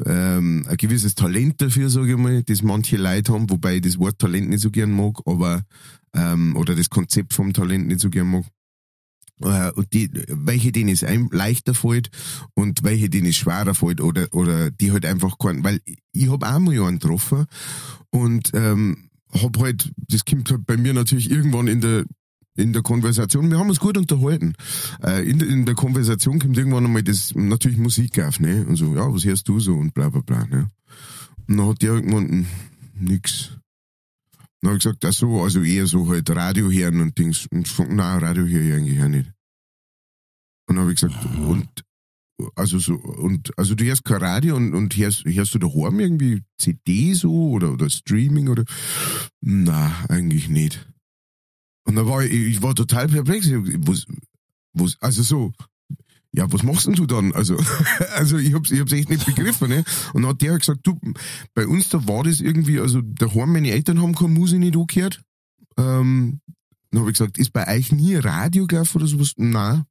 ähm, 0.03 0.65
ein 0.67 0.77
gewisses 0.77 1.15
Talent 1.15 1.61
dafür, 1.61 1.89
sage 1.89 2.11
ich 2.11 2.17
mal, 2.17 2.43
das 2.43 2.61
manche 2.61 2.97
Leute 2.97 3.33
haben, 3.33 3.49
wobei 3.49 3.75
ich 3.75 3.81
das 3.81 3.97
Wort 3.97 4.19
Talent 4.19 4.49
nicht 4.49 4.61
so 4.61 4.71
gern 4.71 4.91
mag, 4.91 5.19
aber 5.25 5.63
ähm, 6.13 6.55
oder 6.57 6.75
das 6.75 6.89
Konzept 6.89 7.33
vom 7.33 7.53
Talent 7.53 7.87
nicht 7.87 8.01
so 8.01 8.09
gern 8.09 8.27
mag. 8.27 8.45
äh, 9.41 9.71
und 9.71 9.93
die, 9.93 10.09
welche 10.27 10.71
denen 10.71 10.89
es 10.89 11.03
einem 11.03 11.29
leichter 11.31 11.73
fällt 11.73 12.09
und 12.55 12.83
welche 12.83 13.09
denen 13.09 13.27
es 13.27 13.37
schwerer 13.37 13.75
fällt 13.75 14.01
oder, 14.01 14.27
oder 14.33 14.71
die 14.71 14.91
halt 14.91 15.05
einfach 15.05 15.37
keinen, 15.37 15.63
weil 15.63 15.79
ich 16.11 16.29
hab 16.29 16.43
auch 16.43 16.59
mal 16.59 16.73
einen 16.73 16.99
getroffen 16.99 17.45
und 18.09 18.51
ähm, 18.53 19.09
hab 19.31 19.57
halt, 19.59 19.91
das 20.09 20.25
kommt 20.25 20.51
halt 20.51 20.65
bei 20.65 20.77
mir 20.77 20.93
natürlich 20.93 21.29
irgendwann 21.29 21.67
in 21.67 21.81
der 21.81 22.05
in 22.55 22.73
der 22.73 22.81
Konversation, 22.81 23.51
wir 23.51 23.59
haben 23.59 23.69
uns 23.69 23.79
gut 23.79 23.97
unterhalten. 23.97 24.53
Äh, 25.03 25.29
in, 25.29 25.39
der, 25.39 25.47
in 25.49 25.65
der 25.65 25.75
Konversation 25.75 26.39
kommt 26.39 26.57
irgendwann 26.57 26.85
einmal 26.85 27.03
das 27.03 27.33
natürlich 27.35 27.77
Musik 27.77 28.19
auf, 28.19 28.39
ne? 28.39 28.65
Und 28.65 28.77
so, 28.77 28.95
ja, 28.95 29.13
was 29.13 29.25
hörst 29.25 29.47
du 29.47 29.59
so 29.59 29.75
und 29.75 29.93
bla 29.93 30.09
bla 30.09 30.21
bla, 30.21 30.45
ne? 30.45 30.69
Und 31.47 31.57
dann 31.57 31.67
hat 31.67 31.81
der 31.81 31.93
irgendwann 31.93 32.29
hm, 32.29 32.45
nix. 32.99 33.51
Dann 34.61 34.69
habe 34.69 34.77
ich 34.77 34.83
gesagt, 34.83 35.03
ach 35.05 35.13
so, 35.13 35.43
also 35.43 35.61
eher 35.61 35.85
so 35.85 36.07
halt 36.09 36.29
Radio 36.29 36.71
hören 36.71 37.01
und 37.01 37.17
Dings. 37.17 37.45
Und 37.51 37.67
ich, 37.67 37.77
nein, 37.77 38.19
Radio 38.19 38.45
höre 38.45 38.61
ich 38.61 38.73
eigentlich 38.73 39.03
auch 39.03 39.07
nicht. 39.07 39.31
Und 40.67 40.75
dann 40.75 40.79
habe 40.79 40.93
ich 40.93 40.99
gesagt, 40.99 41.25
und 41.37 41.69
also 42.55 42.79
so, 42.79 42.95
und 42.95 43.57
also 43.57 43.75
du 43.75 43.85
hörst 43.85 44.03
kein 44.03 44.17
Radio 44.17 44.55
und, 44.55 44.73
und 44.73 44.95
hörst, 44.97 45.23
hörst 45.25 45.53
du 45.53 45.59
daheim 45.59 45.99
irgendwie 45.99 46.41
CD 46.57 47.13
so 47.13 47.51
oder, 47.51 47.71
oder 47.71 47.89
Streaming 47.89 48.49
oder? 48.49 48.63
Na, 49.41 50.05
eigentlich 50.09 50.49
nicht. 50.49 50.87
Und 51.85 51.95
da 51.95 52.05
war 52.07 52.23
ich, 52.23 52.31
ich 52.31 52.61
war 52.61 52.75
total 52.75 53.07
perplex. 53.07 53.49
Was, 53.51 54.05
was, 54.73 54.97
also 55.01 55.23
so, 55.23 55.53
ja, 56.33 56.51
was 56.51 56.63
machst 56.63 56.87
denn 56.87 56.95
du 56.95 57.05
dann? 57.05 57.31
Also, 57.33 57.57
also 58.15 58.37
ich 58.37 58.53
hab's, 58.53 58.71
ich 58.71 58.79
hab's 58.79 58.91
echt 58.91 59.09
nicht 59.09 59.25
begriffen, 59.25 59.69
ne? 59.69 59.83
Und 60.13 60.23
dann 60.23 60.31
hat 60.31 60.41
der 60.41 60.57
gesagt, 60.57 60.81
du, 60.83 60.99
bei 61.53 61.65
uns 61.65 61.89
da 61.89 62.07
war 62.07 62.23
das 62.23 62.41
irgendwie, 62.41 62.79
also 62.79 63.01
daheim 63.01 63.53
meine 63.53 63.71
Eltern 63.71 64.01
haben 64.01 64.15
keine 64.15 64.33
Musik 64.33 64.59
nicht 64.59 64.75
angehört. 64.75 65.21
Ähm, 65.77 66.41
dann 66.91 67.01
habe 67.01 67.11
ich 67.11 67.17
gesagt, 67.17 67.37
ist 67.37 67.53
bei 67.53 67.67
euch 67.67 67.91
nie 67.91 68.15
Radio 68.15 68.67
gelaufen 68.67 68.97
oder 68.97 69.07
sowas? 69.07 69.33
Nein. 69.37 69.83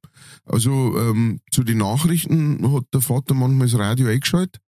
Also 0.45 0.97
ähm, 0.99 1.39
zu 1.51 1.63
den 1.63 1.79
Nachrichten 1.79 2.73
hat 2.73 2.85
der 2.93 3.01
Vater 3.01 3.33
manchmal 3.33 3.67
das 3.67 3.79
Radio 3.79 4.07
eingeschaltet, 4.07 4.59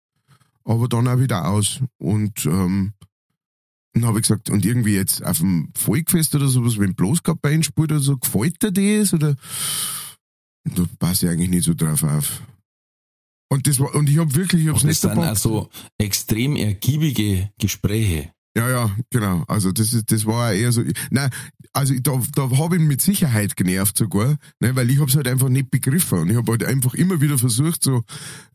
aber 0.64 0.88
dann 0.88 1.08
auch 1.08 1.18
wieder 1.18 1.48
aus. 1.48 1.80
Und 1.98 2.46
ähm, 2.46 2.92
dann 4.00 4.08
habe 4.08 4.18
ich 4.18 4.22
gesagt, 4.22 4.50
und 4.50 4.64
irgendwie 4.64 4.94
jetzt 4.94 5.24
auf 5.24 5.38
dem 5.38 5.70
Volkfest 5.74 6.34
oder 6.34 6.48
sowas, 6.48 6.78
wenn 6.78 6.94
bloß 6.94 7.22
gerade 7.22 7.38
bei 7.40 7.60
spielt 7.62 7.92
oder 7.92 8.00
so, 8.00 8.16
gefällt 8.16 8.62
dir 8.62 9.00
das? 9.00 9.12
Oder 9.12 9.36
da 10.64 10.84
passe 10.98 11.26
ich 11.26 11.32
eigentlich 11.32 11.50
nicht 11.50 11.64
so 11.64 11.74
drauf 11.74 12.02
auf. 12.02 12.42
Und 13.50 13.66
das 13.66 13.80
war, 13.80 13.94
und 13.94 14.08
ich 14.10 14.18
habe 14.18 14.34
wirklich, 14.34 14.62
ich 14.62 14.68
hab's 14.68 14.82
Und 14.82 14.88
nicht 14.88 15.02
das 15.02 15.10
sind 15.10 15.12
verpackt. 15.12 15.28
also 15.28 15.70
extrem 15.96 16.56
ergiebige 16.56 17.50
Gespräche. 17.58 18.32
Ja, 18.56 18.68
ja, 18.68 18.90
genau. 19.10 19.44
Also 19.46 19.70
das 19.70 19.92
ist, 19.92 20.10
das 20.10 20.26
war 20.26 20.52
eher 20.52 20.72
so. 20.72 20.82
Nein, 21.10 21.30
also 21.72 21.94
da, 22.00 22.20
da 22.34 22.50
habe 22.58 22.76
ich 22.76 22.82
mit 22.82 23.00
Sicherheit 23.00 23.56
genervt 23.56 23.96
sogar, 23.96 24.36
ne, 24.58 24.74
weil 24.74 24.90
ich 24.90 24.98
habe 24.98 25.08
es 25.10 25.16
halt 25.16 25.28
einfach 25.28 25.48
nicht 25.48 25.70
begriffen 25.70 26.18
und 26.20 26.30
ich 26.30 26.36
habe 26.36 26.50
halt 26.52 26.64
einfach 26.64 26.94
immer 26.94 27.20
wieder 27.20 27.38
versucht, 27.38 27.84
so 27.84 28.02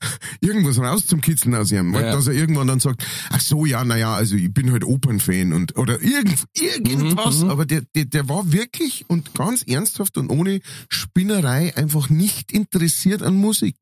irgendwas 0.41 0.79
rauszukitzeln 0.79 1.55
aus 1.55 1.71
ihm, 1.71 1.93
Ja. 1.93 2.11
dass 2.11 2.27
er 2.27 2.33
irgendwann 2.33 2.67
dann 2.67 2.79
sagt, 2.81 3.05
ach 3.29 3.39
so, 3.39 3.65
ja, 3.65 3.85
naja, 3.85 4.13
also 4.13 4.35
ich 4.35 4.53
bin 4.53 4.71
halt 4.71 4.83
Opernfan 4.83 5.53
und 5.53 5.77
oder 5.77 6.01
irgend, 6.01 6.43
irgendwas, 6.53 7.37
Mhm, 7.37 7.45
mhm. 7.45 7.49
aber 7.51 7.65
der, 7.65 7.81
der, 7.95 8.05
der 8.05 8.27
war 8.27 8.51
wirklich 8.51 9.05
und 9.07 9.33
ganz 9.33 9.63
ernsthaft 9.63 10.17
und 10.17 10.29
ohne 10.29 10.59
Spinnerei 10.89 11.75
einfach 11.77 12.09
nicht 12.09 12.51
interessiert 12.51 13.21
an 13.21 13.35
Musik. 13.35 13.75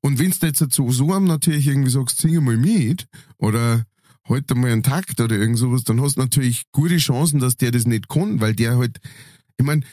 Und 0.00 0.18
wenn 0.20 0.30
du 0.30 0.46
jetzt 0.46 0.62
so, 0.72 0.90
so 0.92 1.12
am 1.12 1.24
natürlich 1.24 1.66
irgendwie 1.66 1.90
sagst, 1.90 2.18
sing 2.18 2.42
mal 2.44 2.56
mit 2.56 3.08
oder 3.38 3.84
heute 4.28 4.54
mal 4.54 4.70
einen 4.70 4.82
Takt 4.82 5.20
oder 5.20 5.36
irgend 5.36 5.58
sowas, 5.58 5.84
dann 5.84 6.00
hast 6.00 6.16
du 6.16 6.20
natürlich 6.20 6.66
gute 6.72 6.96
Chancen, 6.98 7.40
dass 7.40 7.56
der 7.56 7.70
das 7.70 7.86
nicht 7.86 8.08
kann, 8.08 8.40
weil 8.40 8.54
der 8.54 8.76
halt, 8.76 8.98
ich 9.56 9.64
mein, 9.64 9.84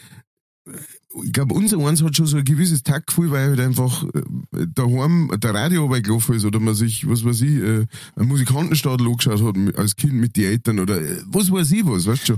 ich 1.24 1.34
glaube, 1.34 1.54
unser 1.54 1.78
eins 1.80 2.02
hat 2.02 2.16
schon 2.16 2.26
so 2.26 2.38
ein 2.38 2.46
gewisses 2.46 2.84
Taktgefühl, 2.84 3.32
weil 3.32 3.50
halt 3.50 3.60
einfach 3.60 4.04
äh, 4.14 4.68
daheim 4.74 5.32
der 5.38 5.54
Radio 5.54 5.88
gelaufen 5.88 6.36
ist 6.36 6.46
oder 6.46 6.60
man 6.60 6.74
sich, 6.74 7.08
was 7.08 7.24
weiß 7.24 7.42
ich, 7.42 7.58
äh, 7.58 7.86
einen 8.16 8.28
Musikantenstadel 8.28 9.08
angeschaut 9.08 9.42
hat 9.42 9.78
als 9.78 9.96
Kind 9.96 10.14
mit 10.14 10.38
den 10.38 10.46
Eltern 10.46 10.80
oder 10.80 11.00
äh, 11.00 11.22
was 11.28 11.52
weiß 11.52 11.72
ich 11.72 11.86
was, 11.86 12.08
weißt 12.08 12.30
du 12.30 12.38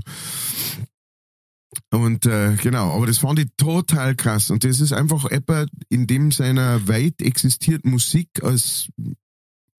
Und 1.90 2.26
äh, 2.26 2.56
genau, 2.56 2.94
aber 2.94 3.06
das 3.06 3.18
fand 3.18 3.38
ich 3.38 3.48
total 3.56 4.14
krass. 4.14 4.50
Und 4.50 4.64
das 4.64 4.80
ist 4.80 4.92
einfach 4.92 5.24
etwa, 5.26 5.66
in 5.88 6.06
dem 6.06 6.32
seiner 6.32 6.88
Welt 6.88 7.22
existiert 7.22 7.84
Musik 7.84 8.28
als 8.42 8.88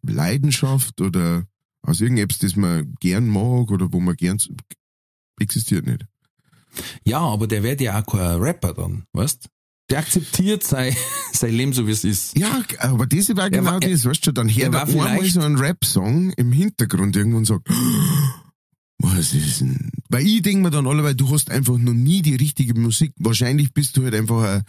Leidenschaft 0.04 1.02
oder 1.02 1.44
als 1.88 2.02
irgendetwas, 2.02 2.40
das 2.40 2.56
man 2.56 2.94
gern 3.00 3.28
mag 3.28 3.72
oder 3.72 3.92
wo 3.92 4.00
man 4.00 4.16
gern 4.16 4.38
existiert 5.40 5.88
nicht. 5.88 6.06
Ja, 7.06 7.20
aber 7.20 7.48
der 7.48 7.64
wird 7.64 7.82
ja 7.82 8.00
auch 8.00 8.06
kein 8.06 8.40
Rapper 8.40 8.74
dann, 8.74 9.06
weißt? 9.14 9.48
Der 9.90 10.00
akzeptiert 10.00 10.64
sein, 10.64 10.94
sein 11.34 11.54
Leben 11.54 11.72
so 11.74 11.88
wie 11.88 11.92
es 11.92 12.04
ist. 12.04 12.38
Ja, 12.38 12.62
aber 12.80 13.08
das 13.08 13.36
war 13.36 13.50
genau 13.50 13.72
war- 13.72 13.80
das, 13.80 14.04
weißt 14.06 14.28
du, 14.28 14.32
dann 14.34 14.50
hört 14.50 14.74
er 14.74 14.84
einmal 14.86 15.26
so 15.26 15.40
einen 15.42 15.58
Rap-Song 15.58 16.32
im 16.34 16.52
Hintergrund 16.52 17.16
irgendwo 17.16 17.38
und 17.38 17.46
sagt, 17.46 17.70
was 19.00 19.34
ist 19.34 19.62
denn? 19.62 19.92
Weil 20.10 20.26
ich 20.26 20.42
denke 20.42 20.64
mir 20.64 20.72
dann 20.72 20.88
alle, 20.88 21.04
weil 21.04 21.16
du 21.16 21.30
hast 21.30 21.52
einfach 21.52 21.78
noch 21.78 21.94
nie 21.94 22.22
die 22.22 22.36
richtige 22.36 22.74
Musik. 22.80 23.14
Wahrscheinlich 23.18 23.74
bist 23.74 23.96
du 23.96 24.04
halt 24.04 24.16
einfach 24.16 24.44
ein 24.44 24.64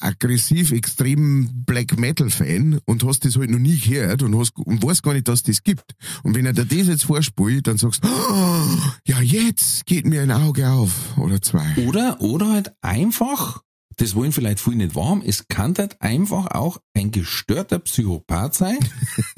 aggressiv, 0.00 0.72
extrem 0.72 1.64
Black 1.64 1.98
Metal 1.98 2.30
Fan 2.30 2.80
und 2.84 3.04
hast 3.04 3.24
das 3.24 3.36
halt 3.36 3.50
noch 3.50 3.58
nie 3.58 3.78
gehört 3.78 4.22
und 4.22 4.38
hast, 4.38 4.56
und 4.56 4.82
weißt 4.82 5.02
gar 5.02 5.14
nicht, 5.14 5.28
dass 5.28 5.42
das 5.42 5.62
gibt. 5.62 5.94
Und 6.22 6.34
wenn 6.34 6.46
er 6.46 6.52
dir 6.52 6.64
das 6.64 6.86
jetzt 6.86 7.04
vorspielt, 7.04 7.66
dann 7.66 7.78
sagst 7.78 8.04
du, 8.04 8.08
oh, 8.08 8.66
ja, 9.06 9.20
jetzt 9.20 9.86
geht 9.86 10.06
mir 10.06 10.22
ein 10.22 10.30
Auge 10.30 10.70
auf. 10.70 11.16
Oder 11.18 11.42
zwei. 11.42 11.74
Oder, 11.86 12.20
oder 12.20 12.48
halt 12.52 12.72
einfach, 12.80 13.62
das 13.96 14.14
wollen 14.14 14.32
vielleicht 14.32 14.60
viele 14.60 14.76
nicht 14.76 14.94
warm, 14.94 15.22
es 15.24 15.48
kann 15.48 15.74
halt 15.76 16.00
einfach 16.00 16.46
auch 16.52 16.78
ein 16.94 17.10
gestörter 17.10 17.80
Psychopath 17.80 18.54
sein, 18.54 18.78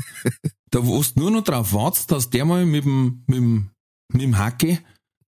da 0.71 0.87
wo 0.87 1.03
du 1.03 1.21
nur 1.21 1.31
noch 1.31 1.45
drauf 1.45 1.73
wartest, 1.73 2.13
dass 2.13 2.31
der 2.31 2.45
mal 2.45 2.67
mit 2.67 2.85
dem, 2.85 3.25
mit 3.27 3.37
dem, 3.39 3.71
mit 4.13 4.23
dem 4.23 4.39
Hacke 4.39 4.81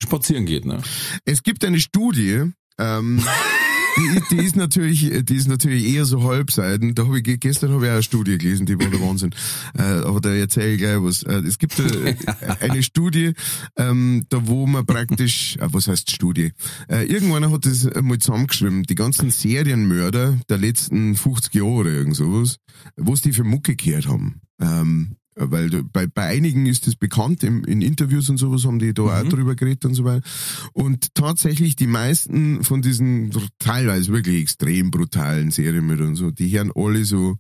spazieren 0.03 0.47
geht, 0.47 0.65
ne? 0.65 0.83
Es 1.25 1.43
gibt 1.43 1.65
eine 1.65 1.79
Studie, 1.79 2.51
ähm, 2.79 3.23
die, 3.97 4.37
die 4.37 4.45
ist 4.45 4.57
natürlich, 4.57 5.11
die 5.25 5.35
ist 5.35 5.49
natürlich 5.49 5.87
eher 5.95 6.05
so 6.05 6.23
halbseiten. 6.25 6.95
Da 6.95 7.05
habe 7.07 7.19
ich 7.19 7.25
ge- 7.25 7.37
gestern 7.39 7.73
habe 7.73 7.85
ich 7.85 7.91
auch 7.91 7.95
eine 7.95 8.03
Studie 8.03 8.39
gelesen, 8.39 8.67
die 8.67 8.79
war 8.79 8.87
der 8.89 9.01
Wahnsinn. 9.01 9.35
Äh, 9.79 9.83
aber 9.83 10.21
da 10.21 10.31
erzähle 10.35 10.73
ich 10.73 10.79
gleich 10.79 10.97
was. 11.03 11.23
Äh, 11.23 11.41
es 11.47 11.59
gibt 11.59 11.79
äh, 11.79 12.15
eine 12.61 12.83
Studie, 12.83 13.33
ähm, 13.77 14.25
da 14.29 14.47
wo 14.47 14.67
man 14.67 14.87
praktisch, 14.87 15.57
äh, 15.57 15.69
was 15.73 15.89
heißt 15.89 16.11
Studie? 16.11 16.53
Äh, 16.89 17.05
irgendwann 17.07 17.51
hat 17.51 17.67
das 17.67 17.89
mal 18.03 18.19
zusammengeschrieben, 18.19 18.83
die 18.85 18.95
ganzen 18.95 19.31
Serienmörder 19.31 20.39
der 20.49 20.59
letzten 20.59 21.15
50 21.17 21.55
Jahre 21.55 21.69
oder 21.71 21.91
irgend 21.91 22.17
sowas, 22.17 22.57
was 22.97 23.23
die 23.23 23.33
für 23.33 23.45
Mucke 23.45 23.77
gehört 23.77 24.07
haben. 24.09 24.41
Ähm, 24.61 25.17
weil 25.37 25.71
da- 25.71 25.83
bei, 25.93 26.07
bei 26.07 26.25
einigen 26.27 26.67
ist 26.67 26.87
das 26.87 26.97
bekannt, 26.97 27.43
im, 27.45 27.65
in 27.65 27.83
Interviews 27.83 28.29
und 28.31 28.37
sowas 28.37 28.65
haben 28.65 28.79
die 28.79 28.93
da 28.95 29.03
auch 29.03 29.23
drüber 29.29 29.55
geredet 29.55 29.85
und 29.85 29.95
so 29.95 30.05
weiter. 30.05 30.27
Und 30.73 31.15
tatsächlich 31.15 31.77
die 31.77 31.87
meisten 31.87 32.63
von 32.65 32.83
diesen 32.83 33.31
teilweise 33.59 34.13
wirklich 34.13 34.43
extrem 34.43 34.91
brutalen 34.91 35.51
Serienmördern 35.51 36.09
und 36.09 36.17
so, 36.17 36.31
die 36.31 36.49
hören 36.57 36.73
alle 36.75 37.05
so 37.05 37.37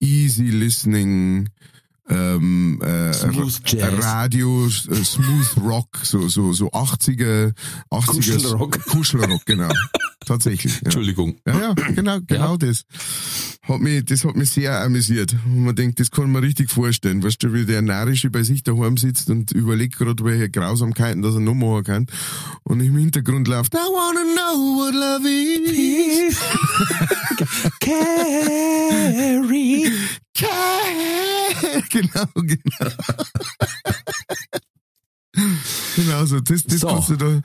easy 0.00 0.44
listening, 0.44 1.48
ähm, 2.08 2.80
äh, 2.82 3.12
Smooth 3.12 3.60
Jazz. 3.66 4.04
Radio, 4.04 4.66
äh, 4.66 4.70
Smooth 5.04 5.56
Rock, 5.64 5.98
so, 6.04 6.28
so, 6.28 6.52
so 6.52 6.70
80er, 6.70 7.52
80er 7.90 8.06
Kuschelrock. 8.06 8.80
Kuschelrock, 8.86 9.44
genau. 9.44 9.68
Tatsächlich. 10.26 10.74
Ja. 10.74 10.80
Entschuldigung. 10.86 11.36
Ja, 11.46 11.60
ja, 11.60 11.72
genau, 11.94 12.18
genau 12.26 12.56
das. 12.56 12.82
Hat 13.62 13.80
mich, 13.80 14.04
das 14.04 14.24
hat 14.24 14.34
mich 14.34 14.50
sehr 14.50 14.82
amüsiert. 14.82 15.36
Und 15.46 15.62
man 15.64 15.76
denkt, 15.76 16.00
das 16.00 16.10
kann 16.10 16.32
man 16.32 16.42
richtig 16.42 16.68
vorstellen. 16.70 17.22
Weißt 17.22 17.40
du, 17.44 17.52
wie 17.52 17.64
der 17.64 17.80
Narische 17.80 18.28
bei 18.28 18.42
sich 18.42 18.64
daheim 18.64 18.96
sitzt 18.96 19.30
und 19.30 19.52
überlegt 19.52 19.96
gerade, 19.96 20.24
welche 20.24 20.50
Grausamkeiten 20.50 21.22
das 21.22 21.34
er 21.34 21.40
noch 21.40 21.54
machen 21.54 21.84
kann. 21.84 22.06
Und 22.64 22.80
im 22.80 22.96
Hintergrund 22.96 23.46
läuft, 23.46 23.74
I 23.74 23.78
wanna 23.78 24.24
know 24.34 24.76
what 24.76 24.94
love 24.94 25.28
is. 25.28 26.40
Carrie. 28.74 29.86
genau, 31.90 32.26
genau. 32.34 32.90
Genau 35.96 36.24
so, 36.24 36.40
das, 36.40 36.64
das 36.64 36.80
So. 36.80 36.88
kannst 36.88 37.10
du 37.10 37.16
da, 37.16 37.40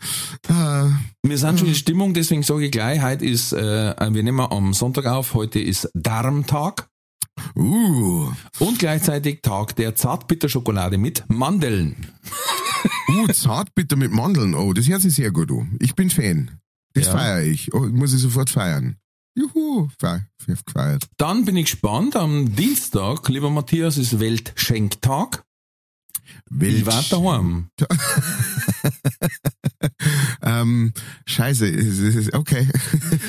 ah, 0.50 0.90
Wir 1.24 1.38
sind 1.38 1.60
schon 1.60 1.68
in 1.68 1.76
Stimmung, 1.76 2.14
deswegen 2.14 2.44
sage 2.44 2.66
ich 2.66 2.72
gleich, 2.72 3.02
heute 3.02 3.26
ist, 3.26 3.54
äh, 3.54 3.96
wir 4.14 4.24
nehmen 4.24 4.40
am 4.40 4.74
Sonntag 4.74 5.06
auf, 5.06 5.34
heute 5.34 5.60
ist 5.60 5.90
Darmtag 5.94 6.90
uh, 7.56 8.32
und 8.60 8.80
gleichzeitig 8.80 9.42
Tag 9.42 9.76
der 9.76 9.96
Zartbitterschokolade 9.96 10.98
mit 10.98 11.24
Mandeln. 11.28 11.96
uh, 13.10 13.28
Zartbitter 13.28 13.96
mit 13.96 14.12
Mandeln, 14.12 14.54
oh, 14.56 14.74
das 14.74 14.88
hört 14.88 15.02
sich 15.02 15.14
sehr 15.16 15.32
gut 15.32 15.52
an. 15.52 15.76
Ich 15.80 15.96
bin 15.96 16.10
Fan. 16.10 16.52
Das 16.94 17.06
Ja. 17.08 17.12
feiere 17.14 17.44
ich. 17.44 17.74
Oh, 17.74 17.80
muss 17.88 18.14
ich 18.14 18.20
sofort 18.22 18.50
feiern. 18.50 18.98
Juhu, 19.34 19.88
fe- 19.98 20.26
fe- 20.44 20.58
gefeiert. 20.66 21.08
Dann 21.18 21.46
bin 21.46 21.56
ich 21.56 21.72
gespannt, 21.72 22.18
am 22.18 22.54
Dienstag, 22.54 23.30
lieber 23.30 23.50
Matthias, 23.50 23.98
ist 23.98 24.20
Weltschenktag. 24.20 25.44
Ich 26.60 26.86
war 26.86 27.04
daheim. 27.10 27.70
ähm, 30.44 30.94
scheiße, 31.26 32.30
okay. 32.34 32.68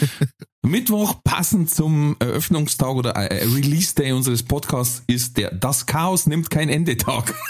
Mittwoch, 0.62 1.22
passend 1.24 1.70
zum 1.70 2.16
Eröffnungstag 2.18 2.94
oder 2.94 3.16
äh, 3.16 3.44
Release 3.44 3.94
Day 3.94 4.12
unseres 4.12 4.42
Podcasts, 4.42 5.02
ist 5.06 5.36
der 5.36 5.52
Das 5.52 5.86
Chaos 5.86 6.26
nimmt 6.26 6.50
kein 6.50 6.68
Ende 6.68 6.96
Tag. 6.96 7.34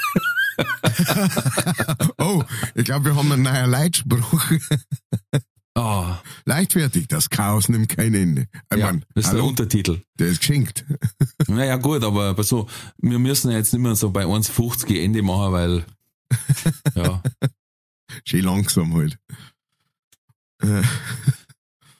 Oh, 2.18 2.44
ich 2.74 2.84
glaube, 2.84 3.06
wir 3.06 3.16
haben 3.16 3.32
einen 3.32 3.42
neuen 3.42 3.70
Leitspruch. 3.70 4.44
Ah, 5.74 6.20
Leichtfertig, 6.44 7.08
das 7.08 7.30
Chaos 7.30 7.68
nimmt 7.68 7.88
kein 7.88 8.14
Ende. 8.14 8.48
Ich 8.70 8.78
ja, 8.78 8.86
mein, 8.86 9.04
das 9.14 9.24
ist 9.24 9.32
der 9.32 9.40
hallo, 9.40 9.48
Untertitel. 9.48 10.02
der 10.18 10.28
ist 10.28 10.40
geschenkt. 10.40 10.84
Naja, 11.48 11.76
gut, 11.76 12.04
aber, 12.04 12.30
aber 12.30 12.44
so, 12.44 12.68
wir 12.98 13.18
müssen 13.18 13.50
ja 13.50 13.56
jetzt 13.56 13.72
nicht 13.72 13.82
mehr 13.82 13.94
so 13.94 14.10
bei 14.10 14.24
1,50 14.24 15.02
Ende 15.02 15.22
machen, 15.22 15.52
weil, 15.52 15.84
ja, 16.94 17.22
Schön 18.24 18.44
langsam 18.44 18.94
halt. 18.94 19.18
Äh, 20.62 20.82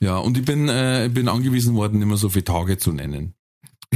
ja, 0.00 0.18
und 0.18 0.36
ich 0.38 0.44
bin, 0.44 0.68
äh, 0.68 1.06
ich 1.06 1.14
bin 1.14 1.28
angewiesen 1.28 1.74
worden, 1.74 1.98
nicht 1.98 2.08
mehr 2.08 2.16
so 2.16 2.28
viele 2.28 2.44
Tage 2.44 2.78
zu 2.78 2.92
nennen. 2.92 3.34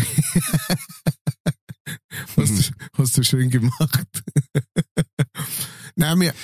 hast, 2.37 2.71
du, 2.71 2.75
hast 2.95 3.17
du 3.17 3.23
schön 3.23 3.51
gemacht. 3.51 4.25
Nein, 5.95 6.19
mir. 6.19 6.35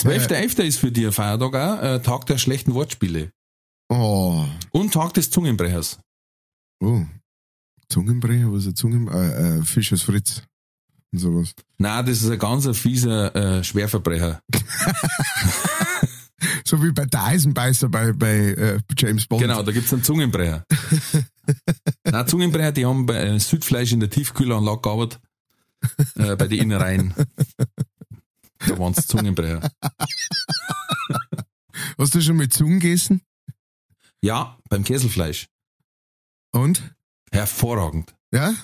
12.11. 0.00 0.62
ist 0.62 0.78
für 0.78 0.90
dich 0.92 1.06
ein 1.06 1.12
Feiertag 1.12 1.54
auch, 1.54 1.82
äh, 1.82 2.00
Tag 2.00 2.26
der 2.26 2.38
schlechten 2.38 2.74
Wortspiele. 2.74 3.32
Oh, 3.88 4.44
Und 4.70 4.92
Tag 4.94 5.14
des 5.14 5.30
Zungenbrechers. 5.30 6.00
oh. 6.82 7.02
Zungenbrecher, 7.88 8.52
was 8.52 8.60
ist 8.60 8.68
ein 8.68 8.76
Zungenbrecher? 8.76 9.36
Äh, 9.36 9.58
äh, 9.58 9.62
Fischers 9.64 10.02
Fritz. 10.02 10.42
Und 11.12 11.18
sowas. 11.18 11.54
Na, 11.78 12.04
das 12.04 12.22
ist 12.22 12.30
ein 12.30 12.38
ganz 12.38 12.68
fieser 12.78 13.34
äh, 13.34 13.64
Schwerverbrecher. 13.64 14.40
So 16.64 16.82
wie 16.82 16.92
bei 16.92 17.04
der 17.04 17.24
Eisenbeißer 17.24 17.88
bei, 17.88 18.12
bei 18.12 18.32
äh, 18.32 18.78
James 18.96 19.26
Bond. 19.26 19.42
Genau, 19.42 19.62
da 19.62 19.72
gibt's 19.72 19.92
einen 19.92 20.02
Zungenbrecher. 20.04 20.64
Na, 22.04 22.26
Zungenbrecher, 22.26 22.72
die 22.72 22.86
haben 22.86 23.06
bei 23.06 23.16
äh, 23.16 23.38
Südfleisch 23.40 23.92
in 23.92 24.00
der 24.00 24.08
Tiefkühlanlage 24.08 24.80
gearbeitet, 24.80 25.20
äh, 26.14 26.36
bei 26.36 26.46
den 26.48 26.60
Innereien. 26.60 27.14
Da 28.66 28.78
waren's 28.78 29.06
Zungenbrecher. 29.06 29.70
Hast 31.98 32.14
du 32.14 32.20
schon 32.20 32.36
mit 32.36 32.52
Zungen 32.52 32.78
gegessen? 32.80 33.22
Ja, 34.22 34.58
beim 34.68 34.84
Käselfleisch. 34.84 35.48
Und? 36.52 36.82
Hervorragend. 37.32 38.14
Ja? 38.32 38.54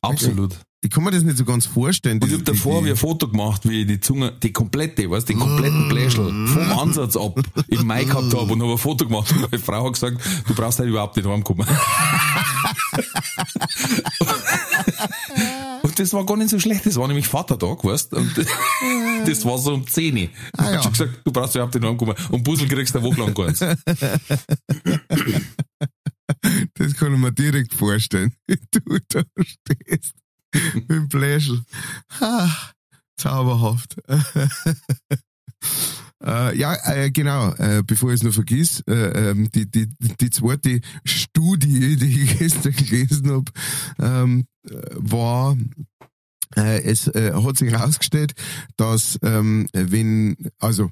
Absolut. 0.00 0.56
Ich 0.84 0.90
kann 0.90 1.04
mir 1.04 1.12
das 1.12 1.22
nicht 1.22 1.38
so 1.38 1.44
ganz 1.44 1.64
vorstellen. 1.66 2.16
Und 2.16 2.24
ich 2.24 2.30
diese- 2.30 2.40
hab 2.40 2.44
davor 2.46 2.80
die- 2.80 2.86
wie 2.86 2.90
ein 2.90 2.96
Foto 2.96 3.28
gemacht, 3.28 3.68
wie 3.68 3.82
ich 3.82 3.86
die 3.86 4.00
Zunge, 4.00 4.32
die 4.32 4.52
komplette, 4.52 5.08
weißt 5.08 5.28
den 5.28 5.38
kompletten 5.38 5.88
Bläschel 5.88 6.24
vom 6.48 6.78
Ansatz 6.78 7.16
ab 7.16 7.40
im 7.68 7.86
Mai 7.86 8.02
gehabt 8.04 8.34
habe 8.34 8.52
und 8.52 8.60
habe 8.62 8.72
ein 8.72 8.78
Foto 8.78 9.06
gemacht 9.06 9.30
und 9.32 9.40
meine 9.50 9.62
Frau 9.62 9.86
hat 9.86 9.92
gesagt, 9.94 10.18
du 10.46 10.54
brauchst 10.54 10.80
halt 10.80 10.88
überhaupt 10.88 11.16
nicht 11.16 11.26
heimkommen. 11.28 11.66
und 15.82 15.98
das 15.98 16.12
war 16.12 16.24
gar 16.26 16.36
nicht 16.36 16.50
so 16.50 16.58
schlecht, 16.58 16.86
das 16.86 16.96
war 16.96 17.08
nämlich 17.08 17.28
Vatertag, 17.28 17.84
weißt 17.84 18.14
und 18.14 18.32
das 19.26 19.44
war 19.44 19.58
so 19.58 19.74
um 19.74 19.86
10 19.86 20.16
Uhr. 20.16 20.28
Ah, 20.56 20.64
ja. 20.64 20.80
Ich 20.80 20.84
hab 20.84 20.92
gesagt, 20.92 21.20
du 21.24 21.32
brauchst 21.32 21.54
überhaupt 21.54 21.74
nicht 21.74 21.84
heimkommen 21.84 22.16
und 22.30 22.42
Puzzle 22.42 22.68
kriegst 22.68 22.94
du 22.94 22.98
eine 22.98 23.08
Woche 23.08 23.20
lang 23.20 23.34
gar 23.34 23.46
nichts. 23.46 23.60
Das 26.74 26.94
kann 26.96 27.12
ich 27.12 27.20
mir 27.20 27.30
direkt 27.30 27.74
vorstellen. 27.74 28.32
Du 28.46 28.98
da 29.08 29.22
stehst 29.38 30.14
mit 30.74 30.90
dem 30.90 31.08
Bläschel. 31.08 31.62
Zauberhaft. 33.16 33.96
Äh, 36.24 36.56
ja, 36.56 36.76
äh, 36.84 37.10
genau, 37.10 37.52
äh, 37.54 37.82
bevor 37.84 38.10
ich 38.10 38.16
es 38.16 38.22
noch 38.22 38.32
vergiss, 38.32 38.82
äh, 38.86 39.30
ähm, 39.30 39.50
die, 39.50 39.70
die, 39.70 39.88
die 40.20 40.30
zweite 40.30 40.80
Studie, 41.04 41.96
die 41.96 42.22
ich 42.22 42.38
gestern 42.38 42.72
gelesen 42.76 43.30
habe, 43.30 43.52
ähm, 43.98 44.44
äh, 44.68 44.72
war, 44.94 45.56
äh, 46.56 46.82
es 46.82 47.08
äh, 47.08 47.32
hat 47.34 47.58
sich 47.58 47.72
herausgestellt, 47.72 48.34
dass 48.76 49.18
ähm, 49.22 49.66
wenn, 49.72 50.36
also 50.58 50.90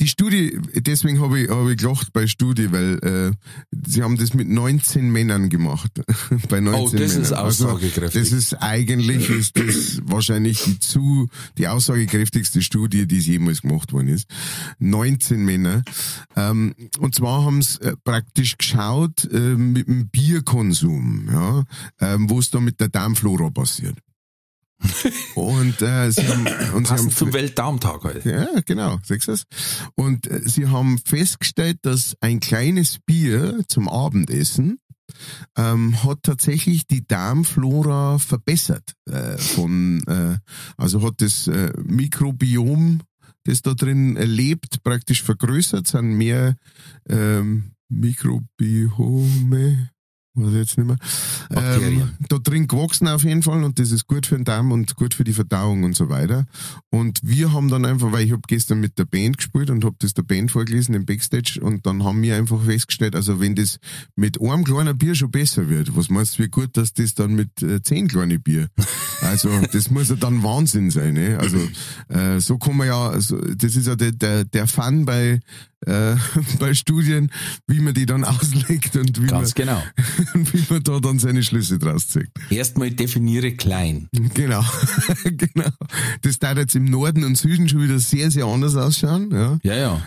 die 0.00 0.08
Studie, 0.08 0.58
deswegen 0.74 1.20
habe 1.20 1.40
ich, 1.40 1.48
hab 1.50 1.68
ich 1.68 1.76
gelacht 1.76 2.12
bei 2.12 2.26
Studie, 2.26 2.72
weil 2.72 2.98
äh, 3.02 3.76
sie 3.86 4.02
haben 4.02 4.16
das 4.16 4.34
mit 4.34 4.48
19 4.48 5.10
Männern 5.10 5.48
gemacht. 5.48 5.90
bei 6.48 6.60
19 6.60 6.80
Oh, 6.80 6.90
das 6.90 7.00
Männern. 7.10 7.22
ist 7.22 7.32
Also, 7.32 7.68
aussagekräftig. 7.68 8.20
das 8.22 8.32
ist 8.32 8.54
eigentlich 8.54 9.28
ist 9.30 9.58
das 9.58 10.00
wahrscheinlich 10.04 10.62
die 10.64 10.78
zu 10.78 11.28
die 11.56 11.68
aussagekräftigste 11.68 12.62
Studie, 12.62 13.06
die 13.06 13.18
es 13.18 13.26
jemals 13.26 13.62
gemacht 13.62 13.92
worden 13.92 14.08
ist. 14.08 14.26
19 14.78 15.44
Männer. 15.44 15.82
Ähm, 16.36 16.74
und 16.98 17.14
zwar 17.14 17.44
haben 17.44 17.62
sie 17.62 17.80
äh, 17.82 17.94
praktisch 18.04 18.56
geschaut 18.58 19.24
äh, 19.32 19.38
mit 19.56 19.86
dem 19.88 20.08
Bierkonsum, 20.08 21.28
ja, 21.32 21.64
ähm, 22.00 22.28
wo 22.30 22.38
es 22.38 22.50
da 22.50 22.60
mit 22.60 22.80
der 22.80 22.88
Darmflora 22.88 23.50
passiert. 23.50 23.96
Und 25.34 25.82
äh, 25.82 26.10
sie 26.10 26.26
haben, 26.26 26.46
und 26.74 26.86
sie 26.86 26.94
haben 26.94 27.10
zum 27.10 27.32
Weltdarmtag 27.32 28.04
halt. 28.04 28.24
ja, 28.24 28.46
genau, 28.64 28.98
siehst 29.02 29.28
du 29.28 29.32
es? 29.32 29.44
Und 29.96 30.26
äh, 30.28 30.40
sie 30.44 30.68
haben 30.68 30.98
festgestellt, 30.98 31.78
dass 31.82 32.16
ein 32.20 32.40
kleines 32.40 32.98
Bier 33.04 33.60
zum 33.68 33.88
Abendessen 33.88 34.78
ähm, 35.56 36.02
hat 36.04 36.22
tatsächlich 36.22 36.86
die 36.86 37.06
Darmflora 37.06 38.18
verbessert. 38.18 38.94
Äh, 39.10 39.38
von, 39.38 40.02
äh, 40.06 40.38
also 40.76 41.02
hat 41.02 41.14
das 41.18 41.48
äh, 41.48 41.72
Mikrobiom, 41.82 43.00
das 43.44 43.62
da 43.62 43.74
drin 43.74 44.16
lebt, 44.16 44.82
praktisch 44.82 45.22
vergrößert, 45.22 45.86
sind 45.86 46.16
mehr 46.16 46.56
ähm, 47.08 47.72
Mikrobiome, 47.88 49.90
weiß 50.44 50.52
ich 50.52 50.58
jetzt 50.58 50.78
nicht 50.78 50.86
mehr. 50.86 50.96
Ähm, 51.50 52.10
da 52.28 52.38
drin 52.38 52.66
gewachsen 52.66 53.08
auf 53.08 53.24
jeden 53.24 53.42
Fall 53.42 53.62
und 53.64 53.78
das 53.78 53.90
ist 53.90 54.06
gut 54.06 54.26
für 54.26 54.36
den 54.36 54.44
Darm 54.44 54.72
und 54.72 54.96
gut 54.96 55.14
für 55.14 55.24
die 55.24 55.32
Verdauung 55.32 55.84
und 55.84 55.96
so 55.96 56.08
weiter. 56.08 56.46
Und 56.90 57.20
wir 57.22 57.52
haben 57.52 57.68
dann 57.68 57.84
einfach, 57.84 58.12
weil 58.12 58.24
ich 58.24 58.32
habe 58.32 58.42
gestern 58.46 58.80
mit 58.80 58.98
der 58.98 59.04
Band 59.04 59.38
gespielt 59.38 59.70
und 59.70 59.84
habe 59.84 59.96
das 59.98 60.14
der 60.14 60.22
Band 60.22 60.50
vorgelesen 60.50 60.94
im 60.94 61.06
Backstage 61.06 61.60
und 61.60 61.86
dann 61.86 62.04
haben 62.04 62.22
wir 62.22 62.36
einfach 62.36 62.62
festgestellt, 62.62 63.14
also 63.14 63.40
wenn 63.40 63.54
das 63.54 63.78
mit 64.16 64.40
einem 64.40 64.64
kleinen 64.64 64.96
Bier 64.96 65.14
schon 65.14 65.30
besser 65.30 65.68
wird, 65.68 65.96
was 65.96 66.10
meinst 66.10 66.38
du, 66.38 66.44
wie 66.44 66.48
gut, 66.48 66.76
dass 66.76 66.92
das 66.92 67.14
dann 67.14 67.34
mit 67.34 67.62
äh, 67.62 67.82
zehn 67.82 68.08
kleinen 68.08 68.40
Bier, 68.42 68.68
also 69.22 69.48
das 69.72 69.90
muss 69.90 70.08
ja 70.08 70.16
dann 70.16 70.42
Wahnsinn 70.42 70.90
sein, 70.90 71.14
ne? 71.14 71.38
Also 71.38 71.58
äh, 72.08 72.40
so 72.40 72.58
kann 72.58 72.76
man 72.76 72.86
ja, 72.86 73.08
also, 73.08 73.38
das 73.38 73.76
ist 73.76 73.86
ja 73.86 73.96
der, 73.96 74.12
der, 74.12 74.44
der 74.44 74.66
Fun 74.66 75.04
bei 75.04 75.40
äh, 75.86 76.16
bei 76.58 76.74
Studien, 76.74 77.30
wie 77.66 77.80
man 77.80 77.94
die 77.94 78.06
dann 78.06 78.24
auslegt 78.24 78.96
und 78.96 79.22
wie 79.22 79.26
Ganz 79.26 79.56
man 79.56 79.66
genau. 79.66 79.82
wie 80.34 80.64
man 80.68 80.82
da 80.82 81.00
dann 81.00 81.18
seine 81.18 81.42
Schlüsse 81.42 81.78
draus 81.78 82.08
zieht. 82.08 82.30
Erstmal 82.50 82.90
definiere 82.90 83.52
klein. 83.52 84.08
Genau, 84.34 84.64
genau. 85.24 85.70
Das 86.22 86.38
darf 86.38 86.58
jetzt 86.58 86.74
im 86.74 86.86
Norden 86.86 87.24
und 87.24 87.36
Süden 87.36 87.68
schon 87.68 87.82
wieder 87.82 87.98
sehr, 87.98 88.30
sehr 88.30 88.46
anders 88.46 88.76
ausschauen. 88.76 89.30
Ja. 89.30 89.58
Ja, 89.62 89.76
ja. 89.76 90.02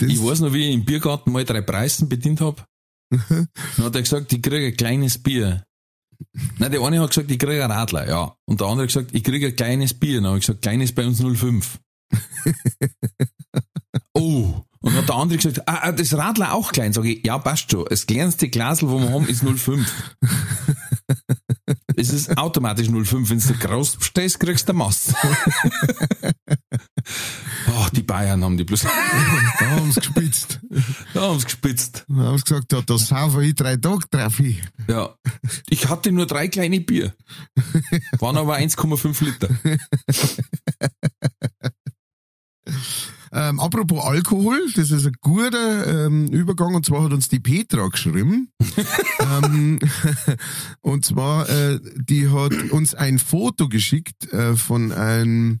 Ich 0.00 0.22
weiß 0.22 0.40
noch, 0.40 0.52
wie 0.52 0.68
ich 0.68 0.74
im 0.74 0.84
Biergarten 0.84 1.32
mal 1.32 1.44
drei 1.44 1.62
Preisen 1.62 2.08
bedient 2.08 2.40
hab. 2.40 2.66
Dann 3.10 3.48
hat 3.78 3.94
er 3.94 4.02
gesagt, 4.02 4.32
ich 4.32 4.42
kriege 4.42 4.66
ein 4.66 4.76
kleines 4.76 5.18
Bier. 5.18 5.64
Nein, 6.58 6.72
der 6.72 6.82
eine 6.82 7.00
hat 7.00 7.10
gesagt, 7.10 7.30
ich 7.30 7.38
kriege 7.38 7.64
ein 7.64 7.70
Radler, 7.70 8.08
ja. 8.08 8.34
Und 8.46 8.60
der 8.60 8.66
andere 8.66 8.82
hat 8.82 8.88
gesagt, 8.88 9.10
ich 9.12 9.22
kriege 9.22 9.48
ein 9.48 9.56
kleines 9.56 9.94
Bier. 9.94 10.16
Dann 10.16 10.26
habe 10.26 10.38
ich 10.38 10.46
gesagt, 10.46 10.62
kleines 10.62 10.92
bei 10.92 11.06
uns 11.06 11.22
05. 11.22 11.78
oh. 14.14 14.62
Und 14.80 14.94
hat 14.94 15.08
der 15.08 15.16
andere 15.16 15.38
gesagt, 15.38 15.68
ah, 15.68 15.80
ah, 15.82 15.92
das 15.92 16.16
Radler 16.16 16.54
auch 16.54 16.72
klein. 16.72 16.92
Sag 16.92 17.04
ich, 17.04 17.24
ja, 17.24 17.38
passt 17.38 17.70
schon. 17.70 17.86
Das 17.88 18.06
kleinste 18.06 18.48
Glasel, 18.48 18.88
wo 18.88 19.00
wir 19.00 19.10
haben, 19.10 19.26
ist 19.26 19.44
05. 19.44 19.92
es 21.96 22.12
ist 22.12 22.38
automatisch 22.38 22.88
05. 22.88 23.30
Wenn 23.30 23.40
du 23.40 23.54
groß 23.54 23.96
bestellst, 23.96 24.38
kriegst 24.40 24.68
du 24.68 24.72
Masse. 24.74 25.14
Ach, 27.74 27.90
die 27.90 28.02
Bayern 28.02 28.44
haben 28.44 28.56
die 28.56 28.64
bloß, 28.64 28.82
da 28.82 28.90
haben 29.70 29.92
sie 29.92 30.00
gespitzt. 30.00 30.60
da 31.14 31.22
haben 31.22 31.38
sie 31.38 31.44
gespitzt. 31.44 32.04
Da 32.08 32.14
haben 32.14 32.38
sie 32.38 32.44
gesagt, 32.44 32.72
ja, 32.72 32.82
da 32.82 32.98
saufe 32.98 33.44
ich 33.44 33.54
drei 33.54 33.76
Tage 33.76 34.04
drauf. 34.10 34.40
Ja. 34.88 35.14
Ich 35.68 35.88
hatte 35.88 36.12
nur 36.12 36.26
drei 36.26 36.48
kleine 36.48 36.80
Bier. 36.80 37.14
Waren 38.18 38.36
aber 38.36 38.56
1,5 38.56 39.24
Liter. 39.24 39.48
Ähm, 43.32 43.60
apropos 43.60 44.04
Alkohol, 44.04 44.60
das 44.74 44.90
ist 44.90 45.06
ein 45.06 45.16
guter 45.20 46.06
ähm, 46.06 46.26
Übergang 46.28 46.74
und 46.74 46.84
zwar 46.86 47.04
hat 47.04 47.12
uns 47.12 47.28
die 47.28 47.40
Petra 47.40 47.86
geschrieben. 47.88 48.50
ähm, 49.20 49.78
und 50.80 51.04
zwar, 51.04 51.48
äh, 51.48 51.80
die 51.96 52.28
hat 52.30 52.54
uns 52.70 52.94
ein 52.94 53.18
Foto 53.18 53.68
geschickt 53.68 54.32
äh, 54.32 54.56
von 54.56 54.92
einem 54.92 55.60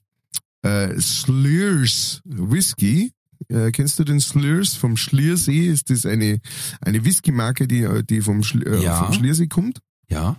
äh, 0.62 0.98
Slurs 1.00 2.20
Whisky. 2.24 3.12
Äh, 3.48 3.70
kennst 3.70 3.98
du 3.98 4.04
den 4.04 4.20
Slurs 4.20 4.74
vom 4.74 4.96
Schliersee? 4.96 5.68
Ist 5.68 5.90
das 5.90 6.04
eine, 6.06 6.40
eine 6.80 7.04
Whisky-Marke, 7.04 7.68
die, 7.68 7.82
äh, 7.82 8.02
die 8.02 8.20
vom, 8.20 8.42
Schli 8.42 8.64
äh, 8.64 8.82
Ja. 8.82 9.04
vom 9.04 9.12
Schliersee 9.12 9.46
kommt? 9.46 9.80
Ja. 10.08 10.36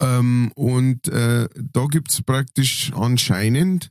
Ähm, 0.00 0.50
und 0.54 1.08
äh, 1.08 1.48
da 1.72 1.86
gibt's 1.86 2.22
praktisch 2.22 2.92
anscheinend 2.94 3.90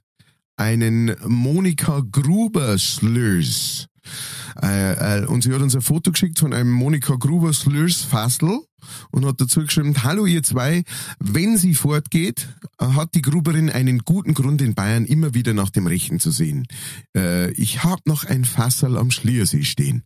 einen 0.55 1.15
Monika 1.25 2.01
Gruber 2.11 2.77
Slurs. 2.77 3.87
Äh, 4.61 5.21
äh, 5.21 5.25
und 5.25 5.43
sie 5.43 5.53
hat 5.53 5.61
uns 5.61 5.75
ein 5.75 5.81
Foto 5.81 6.11
geschickt 6.11 6.39
von 6.39 6.53
einem 6.53 6.71
Monika 6.71 7.15
Gruber 7.15 7.53
Slurs 7.53 8.01
Fassel 8.01 8.59
und 9.11 9.25
hat 9.25 9.39
dazu 9.39 9.61
geschrieben, 9.61 10.03
hallo 10.03 10.25
ihr 10.25 10.43
zwei, 10.43 10.83
wenn 11.19 11.57
sie 11.57 11.73
fortgeht, 11.73 12.47
hat 12.79 13.15
die 13.15 13.21
Gruberin 13.21 13.69
einen 13.69 13.99
guten 13.99 14.33
Grund 14.33 14.61
in 14.61 14.73
Bayern 14.73 15.05
immer 15.05 15.33
wieder 15.33 15.53
nach 15.53 15.69
dem 15.69 15.87
Rechten 15.87 16.19
zu 16.19 16.31
sehen. 16.31 16.67
Äh, 17.15 17.51
ich 17.53 17.83
hab 17.83 18.05
noch 18.05 18.23
ein 18.25 18.45
Fasserl 18.45 18.97
am 18.97 19.11
Schliersee 19.11 19.63
stehen, 19.63 20.03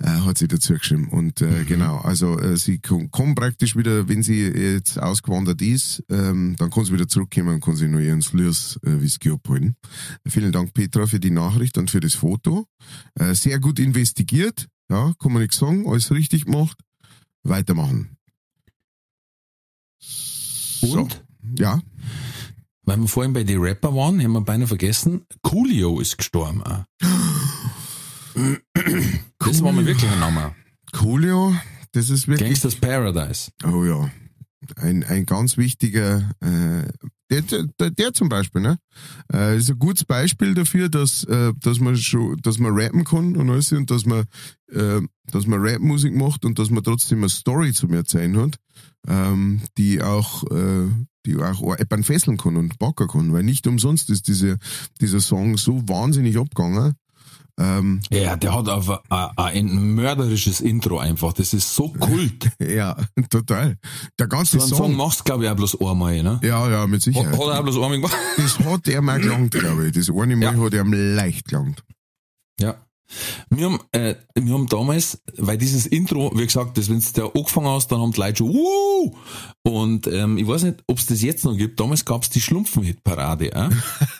äh, 0.00 0.06
hat 0.06 0.38
sie 0.38 0.48
dazu 0.48 0.74
geschrieben. 0.74 1.08
Und 1.08 1.40
äh, 1.40 1.46
mhm. 1.46 1.66
genau, 1.66 1.98
also 1.98 2.38
äh, 2.38 2.56
sie 2.56 2.78
kommt 2.78 3.34
praktisch 3.34 3.76
wieder, 3.76 4.08
wenn 4.08 4.22
sie 4.22 4.42
jetzt 4.42 4.98
ausgewandert 4.98 5.62
ist, 5.62 6.02
ähm, 6.10 6.56
dann 6.58 6.70
kann 6.70 6.84
sie 6.84 6.92
wieder 6.92 7.08
zurückkommen 7.08 7.54
und 7.54 7.64
kann 7.64 7.76
sie 7.76 7.88
nur 7.88 8.00
ihren 8.00 8.22
Sliers 8.22 8.78
äh, 8.84 9.00
Whisky 9.00 9.30
abholen. 9.30 9.76
Vielen 10.26 10.52
Dank 10.52 10.74
Petra 10.74 11.06
für 11.06 11.20
die 11.20 11.30
Nachricht 11.30 11.78
und 11.78 11.90
für 11.90 12.00
das 12.00 12.14
Foto. 12.14 12.66
Äh, 13.14 13.34
sehr 13.34 13.58
gut 13.60 13.78
investigiert, 13.78 14.68
ja, 14.90 15.12
kann 15.18 15.32
man 15.32 15.42
nichts 15.42 15.58
sagen, 15.58 15.86
alles 15.86 16.10
richtig 16.10 16.44
gemacht 16.46 16.78
weitermachen. 17.44 18.13
Und? 20.92 21.12
So, 21.12 21.62
ja. 21.62 21.80
Weil 22.82 22.98
wir 22.98 23.08
vorhin 23.08 23.32
bei 23.32 23.44
den 23.44 23.60
Rapper 23.60 23.94
waren, 23.94 24.22
haben 24.22 24.32
wir 24.32 24.40
beinahe 24.42 24.68
vergessen, 24.68 25.22
Coolio 25.42 26.00
ist 26.00 26.18
gestorben. 26.18 26.62
Auch. 26.62 26.84
Das 29.38 29.62
war 29.62 29.72
mir 29.72 29.86
wirklich 29.86 30.10
ein 30.10 30.20
Name. 30.20 30.54
Coolio, 30.92 31.54
das 31.92 32.10
ist 32.10 32.28
wirklich. 32.28 32.48
Gangsters 32.48 32.74
Paradise. 32.74 33.50
Oh 33.64 33.84
ja. 33.84 34.10
Ein, 34.76 35.04
ein 35.04 35.26
ganz 35.26 35.56
wichtiger, 35.56 36.30
äh, 36.40 36.88
der, 37.30 37.42
der, 37.78 37.90
der 37.90 38.12
zum 38.12 38.28
Beispiel, 38.28 38.62
ne? 38.62 38.78
Äh, 39.32 39.56
ist 39.58 39.70
ein 39.70 39.78
gutes 39.78 40.04
Beispiel 40.04 40.54
dafür, 40.54 40.88
dass, 40.88 41.24
äh, 41.24 41.52
dass 41.60 41.80
man 41.80 41.96
schon, 41.96 42.36
dass 42.42 42.58
man 42.58 42.72
rappen 42.74 43.04
kann 43.04 43.36
und 43.36 43.50
alles 43.50 43.72
und 43.72 43.90
dass 43.90 44.06
man, 44.06 44.24
äh, 44.70 45.00
dass 45.30 45.46
man 45.46 45.60
Rapmusik 45.60 46.14
macht 46.14 46.44
und 46.44 46.58
dass 46.58 46.70
man 46.70 46.82
trotzdem 46.82 47.18
eine 47.18 47.28
Story 47.28 47.72
zu 47.72 47.88
erzählen 47.88 48.36
hat, 48.38 48.56
ähm, 49.08 49.60
die 49.78 50.02
auch, 50.02 50.44
äh, 50.50 50.88
die 51.26 51.36
auch 51.36 51.60
jemanden 51.60 52.04
fesseln 52.04 52.36
kann 52.36 52.56
und 52.56 52.78
backen 52.78 53.08
kann, 53.08 53.32
weil 53.32 53.42
nicht 53.42 53.66
umsonst 53.66 54.10
ist 54.10 54.28
diese, 54.28 54.58
dieser 55.00 55.20
Song 55.20 55.56
so 55.56 55.88
wahnsinnig 55.88 56.38
abgegangen, 56.38 56.94
ähm, 57.56 58.00
ja, 58.10 58.34
der 58.34 58.52
hat 58.52 58.68
aber 58.68 59.02
ein 59.36 59.94
mörderisches 59.94 60.60
Intro 60.60 60.98
einfach. 60.98 61.32
Das 61.32 61.54
ist 61.54 61.74
so 61.74 61.88
kult. 61.88 62.50
ja, 62.58 62.96
total. 63.30 63.76
Der 64.18 64.26
ganze 64.26 64.58
so 64.58 64.66
Song. 64.66 64.78
Song 64.78 64.96
machst 64.96 65.24
glaube 65.24 65.44
ich 65.44 65.50
auch 65.50 65.54
bloß 65.54 65.80
einmal, 65.80 66.22
ne? 66.22 66.40
Ja, 66.42 66.68
ja, 66.68 66.86
mit 66.86 67.02
Sicherheit. 67.02 67.32
Hat, 67.32 67.38
hat 67.38 67.46
er 67.46 67.60
auch 67.60 67.62
bloß 67.62 67.76
einmal 67.76 67.92
gemacht? 67.92 68.16
Das 68.36 68.58
hat 68.58 68.88
er 68.88 69.02
mal 69.02 69.20
gelangt, 69.20 69.52
glaube 69.52 69.86
ich. 69.86 69.92
Das 69.92 70.10
eine 70.10 70.34
Mal 70.34 70.56
ja. 70.56 70.64
hat 70.64 70.74
er 70.74 70.84
ihm 70.84 70.92
leicht 71.14 71.48
gelangt. 71.48 71.84
Ja. 72.58 72.74
Wir 73.50 73.66
haben, 73.66 73.80
äh, 73.92 74.14
wir 74.34 74.54
haben 74.54 74.66
damals, 74.66 75.22
weil 75.36 75.58
dieses 75.58 75.86
Intro, 75.86 76.32
wie 76.34 76.44
gesagt, 76.44 76.78
das, 76.78 76.88
wenn 76.88 77.00
du 77.00 77.06
da 77.14 77.26
angefangen 77.26 77.68
hast, 77.68 77.88
dann 77.88 78.00
haben 78.00 78.12
die 78.12 78.20
Leute 78.20 78.38
schon, 78.38 78.54
Wuh! 78.54 79.16
Und 79.62 80.06
ähm, 80.06 80.38
ich 80.38 80.46
weiß 80.46 80.64
nicht, 80.64 80.82
ob 80.86 80.98
es 80.98 81.06
das 81.06 81.22
jetzt 81.22 81.44
noch 81.44 81.56
gibt. 81.56 81.80
Damals 81.80 82.04
gab 82.04 82.22
es 82.22 82.30
die 82.30 82.40
Schlumpfen-Hit-Parade. 82.40 83.52
Äh? 83.52 83.70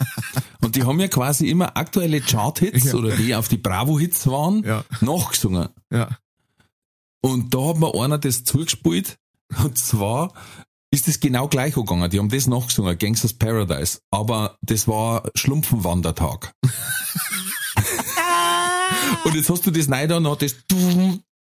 Und 0.64 0.76
die 0.76 0.84
haben 0.84 0.98
ja 0.98 1.08
quasi 1.08 1.48
immer 1.48 1.76
aktuelle 1.76 2.20
Chart-Hits 2.20 2.84
ja. 2.84 2.94
oder 2.94 3.14
die 3.14 3.34
auf 3.34 3.48
die 3.48 3.58
Bravo-Hits 3.58 4.26
waren, 4.28 4.64
ja. 4.64 4.84
nachgesungen. 5.00 5.68
Ja. 5.92 6.08
Und 7.20 7.54
da 7.54 7.68
hat 7.68 7.78
mir 7.78 7.94
einer 7.94 8.18
das 8.18 8.44
zugespielt. 8.44 9.18
Und 9.62 9.78
zwar 9.78 10.32
ist 10.90 11.08
das 11.08 11.20
genau 11.20 11.48
gleich 11.48 11.74
gegangen. 11.74 12.08
Die 12.10 12.18
haben 12.18 12.28
das 12.28 12.46
nachgesungen, 12.46 12.96
Gangsters 12.96 13.34
Paradise. 13.34 13.98
Aber 14.10 14.56
das 14.62 14.88
war 14.88 15.28
Schlumpfenwandertag. 15.34 16.52
Und 19.24 19.34
jetzt 19.34 19.50
hast 19.50 19.66
du 19.66 19.70
das 19.70 19.88
da 20.06 20.16
und 20.16 20.28
hat 20.28 20.42
das 20.42 20.54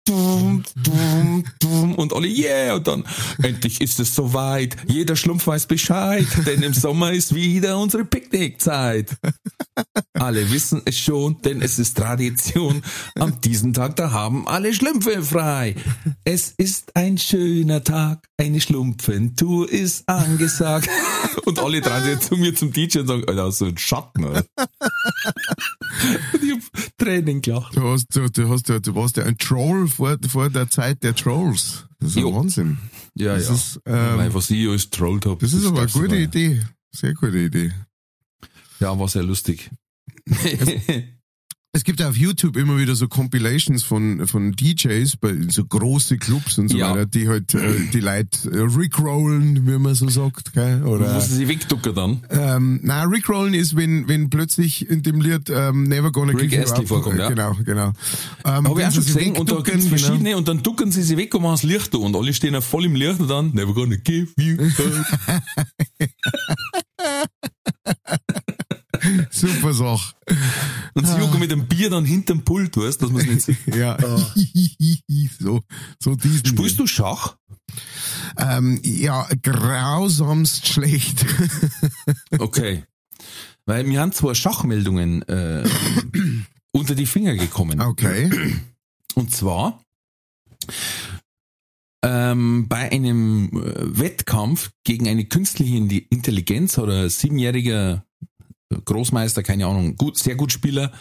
Dum, 0.08 0.64
dum, 0.78 1.44
dum, 1.60 1.94
und 1.94 2.12
alle, 2.14 2.28
yeah, 2.28 2.74
und 2.74 2.88
dann, 2.88 3.04
endlich 3.44 3.82
ist 3.82 4.00
es 4.00 4.16
soweit, 4.16 4.76
jeder 4.88 5.16
Schlumpf 5.16 5.46
weiß 5.46 5.68
Bescheid, 5.68 6.26
denn 6.48 6.64
im 6.64 6.74
Sommer 6.74 7.12
ist 7.12 7.36
wieder 7.36 7.78
unsere 7.78 8.04
Picknickzeit. 8.04 9.16
Alle 10.14 10.52
wissen 10.52 10.82
es 10.86 10.98
schon, 10.98 11.42
denn 11.44 11.62
es 11.62 11.78
ist 11.78 11.98
Tradition, 11.98 12.82
am 13.16 13.42
diesen 13.42 13.74
Tag, 13.74 13.96
da 13.96 14.12
haben 14.12 14.48
alle 14.48 14.74
Schlümpfe 14.74 15.22
frei. 15.22 15.76
Es 16.24 16.54
ist 16.58 16.96
ein 16.96 17.18
schöner 17.20 17.84
Tag, 17.84 18.28
eine 18.38 18.60
Schlumpfentour 18.60 19.70
ist 19.70 20.10
angesagt. 20.10 20.90
Und 21.46 21.60
alle 21.60 21.82
dran 21.82 22.08
jetzt 22.08 22.28
zu 22.28 22.38
mir 22.38 22.56
zum 22.56 22.74
DJ 22.74 23.00
und 23.00 23.08
sagen, 23.08 23.24
Alter, 23.28 23.52
so 23.52 23.66
ein 23.66 23.78
Schatten, 23.78 24.26
Alter. 24.26 24.46
Und 26.34 26.44
ich 26.44 26.52
hab 26.52 26.98
Tränen 26.98 27.42
gelacht. 27.42 27.76
Du 27.76 27.88
hast, 27.88 28.08
du, 28.16 28.30
du 28.30 28.50
hast, 28.50 28.70
du 28.70 28.96
warst 28.96 29.18
ja 29.18 29.24
ein 29.24 29.38
Troll 29.38 29.88
vor, 29.92 30.18
vor 30.28 30.50
der 30.50 30.70
Zeit 30.70 31.04
der 31.04 31.16
Trolls. 31.16 31.86
Das 32.00 32.12
ist 32.12 32.18
jo. 32.18 32.36
Wahnsinn. 32.36 32.78
Ja, 33.16 33.36
das 33.36 33.48
ja. 33.48 33.54
Ist, 33.54 33.80
ähm, 33.86 34.18
Nein, 34.18 34.34
was 34.34 34.50
ich 34.50 34.68
alles 34.68 34.90
trollt 34.90 35.26
habe. 35.26 35.38
Das, 35.40 35.52
das 35.52 35.62
ist 35.62 35.68
aber 35.68 35.82
eine 35.82 35.92
gute 35.92 36.18
Idee. 36.18 36.62
Sehr 36.92 37.14
gute 37.14 37.38
Idee. 37.38 37.72
Ja, 38.80 38.98
war 38.98 39.08
sehr 39.08 39.24
lustig. 39.24 39.70
Es 41.74 41.86
gibt 41.86 42.02
auf 42.02 42.18
YouTube 42.18 42.58
immer 42.58 42.78
wieder 42.78 42.96
so 42.96 43.08
Compilations 43.08 43.82
von, 43.82 44.28
von 44.28 44.52
DJs 44.52 45.16
bei 45.16 45.34
so 45.48 45.64
große 45.64 46.18
Clubs 46.18 46.58
und 46.58 46.68
so 46.68 46.78
ja. 46.78 46.92
weiter, 46.92 47.06
die 47.06 47.30
halt 47.30 47.54
äh, 47.54 47.88
die 47.94 48.02
Leute 48.02 48.52
äh, 48.52 48.60
rickrollen, 48.60 49.66
wie 49.66 49.80
man 49.80 49.96
so 49.96 50.10
sagt, 50.10 50.52
gell? 50.52 50.84
Oder 50.84 51.14
muss 51.14 51.30
sie 51.30 51.48
wegducken 51.48 51.96
dann? 51.96 52.26
Ähm, 52.30 52.82
nein, 52.84 53.08
rickrollen 53.08 53.54
ist, 53.54 53.78
wenn 53.78 54.10
wenn 54.10 54.30
plötzlich 54.30 54.90
in 54.90 55.02
dem 55.02 55.22
Lied 55.22 55.50
ähm, 55.50 55.84
Never 55.84 56.12
Gonna 56.12 56.34
Rick 56.34 56.50
Give 56.50 56.62
You 56.62 56.74
Up 56.74 56.86
vorkommt, 56.90 57.18
ja. 57.18 57.30
Genau, 57.30 57.56
genau. 57.64 57.94
Ähm, 58.44 58.68
Habe 58.68 58.82
ich 58.82 58.88
auch 58.88 58.92
schon 58.92 59.06
gesehen 59.06 59.38
und 59.38 59.50
da 59.50 59.62
gibt's 59.62 59.88
verschiedene 59.88 60.24
genau. 60.26 60.40
und 60.40 60.50
dann 60.50 60.62
ducken 60.64 60.92
sie 60.92 61.04
sie 61.04 61.16
weg 61.16 61.34
und 61.34 61.44
machen 61.44 61.54
das 61.54 61.64
Licht 61.64 61.94
da 61.94 62.00
und 62.00 62.14
alle 62.18 62.34
stehen 62.34 62.54
ja 62.54 62.60
voll 62.60 62.84
im 62.84 62.96
Licht 62.96 63.22
und 63.22 63.30
dann 63.30 63.52
Never 63.52 63.74
Gonna 63.74 63.96
Give 63.96 64.28
You 64.38 64.58
Up. 64.62 64.72
Super 69.32 69.74
Sache. 69.74 70.14
Und 70.94 71.08
sie 71.08 71.18
jucken 71.18 71.40
mit 71.40 71.52
dem 71.52 71.68
Bier 71.68 71.90
dann 71.90 72.06
hinterm 72.06 72.44
Pult, 72.44 72.76
weißt, 72.76 73.02
dass 73.02 73.10
man 73.12 73.22
es 73.22 73.28
nicht 73.28 73.42
sieht. 73.42 73.76
ja. 73.76 73.98
so, 75.40 75.62
so 76.00 76.16
diesen. 76.16 76.46
Spielst 76.46 76.80
du 76.80 76.88
Schach? 76.88 77.38
Ähm, 78.38 78.80
ja, 78.84 79.28
grausamst 79.42 80.68
schlecht. 80.68 81.26
okay. 82.40 82.84
Weil 83.66 83.84
mir 83.84 84.02
haben 84.02 84.12
zwei 84.12 84.34
Schachmeldungen 84.34 85.22
äh, 85.24 85.64
unter 86.72 86.96
die 86.96 87.06
Finger 87.06 87.36
gekommen. 87.36 87.80
Okay. 87.80 88.30
Und 89.16 89.32
zwar 89.34 89.82
ähm, 92.04 92.68
bei 92.68 92.92
einem 92.92 93.50
äh, 93.54 94.00
Wettkampf 94.00 94.72
gegen 94.84 95.08
eine 95.08 95.26
künstliche 95.26 95.78
Intelligenz 96.10 96.78
oder 96.78 97.10
siebenjähriger 97.10 98.04
Großmeister, 98.86 99.44
keine 99.44 99.66
Ahnung, 99.66 99.96
gut, 99.96 100.18
sehr 100.18 100.36
gut 100.36 100.52
Spieler, 100.52 100.92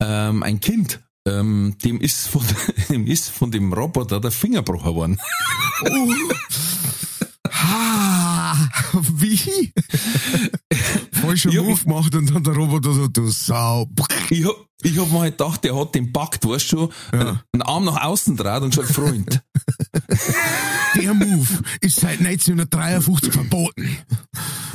ähm, 0.00 0.42
ein 0.42 0.60
Kind, 0.60 1.00
ähm, 1.26 1.76
dem 1.84 2.00
ist 2.00 2.28
von 2.28 2.42
dem 2.88 3.06
ist 3.06 3.30
von 3.30 3.50
dem 3.50 3.72
Roboter 3.72 4.20
der 4.20 4.30
Fingerbruch 4.30 4.84
geworden. 4.84 5.18
Oh. 5.82 6.12
ha, 7.50 8.68
wie? 9.12 9.72
Falscher 11.12 11.52
Move 11.52 11.82
gemacht 11.82 12.14
und 12.14 12.34
dann 12.34 12.42
der 12.42 12.54
Roboter 12.54 12.92
so, 12.92 13.08
du 13.08 13.28
Sau. 13.28 13.88
Ich 14.30 14.44
hab, 14.44 14.54
ich 14.82 14.98
hab 14.98 15.10
mir 15.10 15.20
halt 15.20 15.38
gedacht, 15.38 15.64
der 15.64 15.76
hat 15.76 15.94
den 15.94 16.12
Pakt, 16.12 16.46
weißt 16.46 16.72
du 16.72 16.76
schon, 16.76 16.92
ja. 17.12 17.42
einen 17.52 17.62
Arm 17.62 17.84
nach 17.84 18.02
außen 18.02 18.36
draht 18.36 18.62
und 18.62 18.74
sagt, 18.74 18.90
Freund. 18.90 19.42
der 20.96 21.14
Move 21.14 21.48
ist 21.80 22.00
seit 22.00 22.20
1953 22.20 23.32
verboten. 23.32 23.98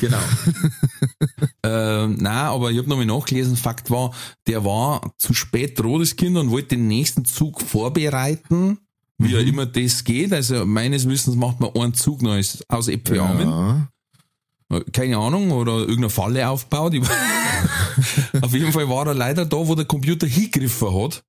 Genau. 0.03 0.19
ähm, 1.63 2.17
nein, 2.19 2.27
aber 2.27 2.71
ich 2.71 2.77
habe 2.77 2.89
nochmal 2.89 3.05
nachgelesen, 3.05 3.55
Fakt 3.55 3.89
war, 3.89 4.13
der 4.47 4.65
war 4.65 5.13
zu 5.17 5.33
spät 5.33 5.79
das 5.79 6.15
Kind, 6.17 6.35
und 6.35 6.51
wollte 6.51 6.75
den 6.75 6.89
nächsten 6.89 7.23
Zug 7.23 7.61
vorbereiten, 7.61 8.79
wie 9.17 9.29
mhm. 9.29 9.33
ja 9.33 9.39
immer 9.39 9.65
das 9.65 10.03
geht. 10.03 10.33
Also 10.33 10.65
meines 10.65 11.07
Wissens 11.07 11.37
macht 11.37 11.61
man 11.61 11.73
einen 11.73 11.93
Zug 11.93 12.21
noch 12.21 12.37
aus 12.67 12.87
Äpfelarmen. 12.89 13.47
Ja. 13.47 14.81
Keine 14.91 15.17
Ahnung, 15.19 15.51
oder 15.51 15.77
irgendeine 15.77 16.09
Falle 16.09 16.49
aufbaut. 16.49 16.95
Auf 18.41 18.53
jeden 18.53 18.73
Fall 18.73 18.89
war 18.89 19.07
er 19.07 19.13
leider 19.13 19.45
da, 19.45 19.55
wo 19.55 19.73
der 19.73 19.85
Computer 19.85 20.27
hingegriffen 20.27 21.01
hat. 21.01 21.23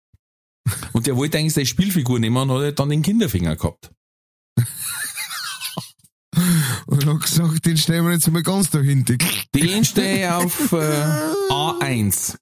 Und 0.92 1.06
der 1.06 1.16
wollte 1.16 1.38
eigentlich 1.38 1.54
seine 1.54 1.66
Spielfigur 1.66 2.18
nehmen 2.18 2.36
und 2.36 2.50
hat 2.50 2.58
halt 2.58 2.78
dann 2.80 2.88
den 2.88 3.02
Kinderfinger 3.02 3.54
gehabt. 3.54 3.92
Und 6.86 7.06
hat 7.06 7.20
gesagt, 7.20 7.66
den 7.66 7.76
stellen 7.76 8.04
wir 8.04 8.12
jetzt 8.12 8.30
mal 8.30 8.42
ganz 8.42 8.70
dahinter. 8.70 9.14
Den 9.54 9.84
stehe 9.84 10.26
ich 10.26 10.30
auf 10.30 10.72
äh, 10.72 10.76
A1. 11.50 12.36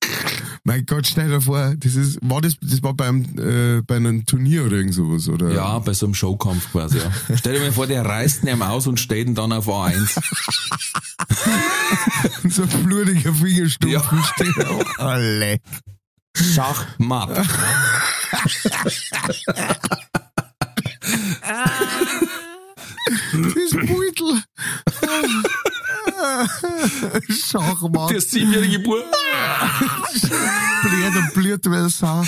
Mein 0.64 0.87
Gott, 0.87 1.07
stell 1.07 1.28
dir 1.28 1.40
vor, 1.40 1.74
das 1.76 1.96
ist, 1.96 2.18
war 2.22 2.40
das, 2.40 2.57
das 2.61 2.83
war 2.83 2.94
beim, 2.94 3.24
äh, 3.37 3.83
bei 3.83 3.96
einem 3.96 4.24
Turnier 4.26 4.64
oder 4.64 4.76
irgend 4.76 4.94
sowas, 4.94 5.28
oder? 5.28 5.52
Ja, 5.52 5.78
bei 5.81 5.92
so 5.92 6.07
einem 6.07 6.14
Showkampf 6.14 6.70
quasi, 6.70 6.98
ja. 6.98 7.11
stell 7.37 7.55
dir 7.55 7.61
mal 7.61 7.72
vor, 7.72 7.87
der 7.87 8.05
reißt 8.05 8.44
ihn 8.44 8.62
aus 8.62 8.87
und 8.87 9.00
steht 9.00 9.26
ihn 9.26 9.35
dann 9.35 9.52
auf 9.52 9.68
A1. 9.68 10.20
so 12.48 12.62
ein 12.62 12.85
blutiger 12.85 13.35
Fingerstumpf 13.35 13.92
ja. 13.92 14.24
steht 14.35 14.66
auf 14.66 15.00
alle. 15.00 15.59
Schachmatt. 16.35 17.46
Das 23.33 23.70
Beutel. 23.87 24.42
Schachmann. 27.29 28.09
Der 28.09 28.20
siebenjährige 28.20 28.79
Bub. 28.81 29.05
Blöd 30.83 31.16
und 31.16 31.35
blöd, 31.35 31.61
weil 31.66 31.87
es 31.87 31.98
Sau. 31.98 32.25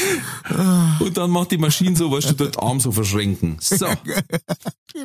Und 1.01 1.16
dann 1.16 1.31
macht 1.31 1.51
die 1.51 1.59
Maschine 1.59 1.97
so, 1.97 2.11
weißt 2.11 2.31
du, 2.31 2.35
dort 2.35 2.59
Arm 2.62 2.81
so 2.81 2.92
verschränken. 2.92 3.57
So. 3.61 3.87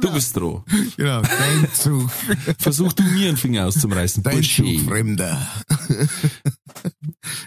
Du 0.01 0.13
bist 0.13 0.35
dran. 0.35 0.63
Genau, 0.97 1.21
dein 1.21 1.67
Zug. 1.73 2.09
Versuch 2.59 2.93
du 2.93 3.03
mir 3.03 3.29
einen 3.29 3.37
Finger 3.37 3.67
auszureißen. 3.67 4.21
Dein 4.21 4.43
Zug, 4.43 4.65
Bursche. 4.65 4.85
Fremder. 4.85 5.47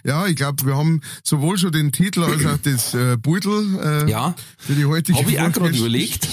Ja, 0.04 0.26
ich 0.26 0.36
glaube, 0.36 0.64
wir 0.66 0.76
haben 0.76 1.00
sowohl 1.22 1.58
schon 1.58 1.72
den 1.72 1.92
Titel 1.92 2.22
als 2.22 2.44
auch 2.44 2.58
das 2.62 2.94
äh, 2.94 3.16
Beutel 3.16 4.04
äh, 4.06 4.10
Ja, 4.10 4.34
für 4.58 4.74
die 4.74 4.84
heutige 4.84 5.18
habe 5.18 5.30
ich 5.30 5.40
auch 5.40 5.52
gerade 5.52 5.76
überlegt. 5.76 6.28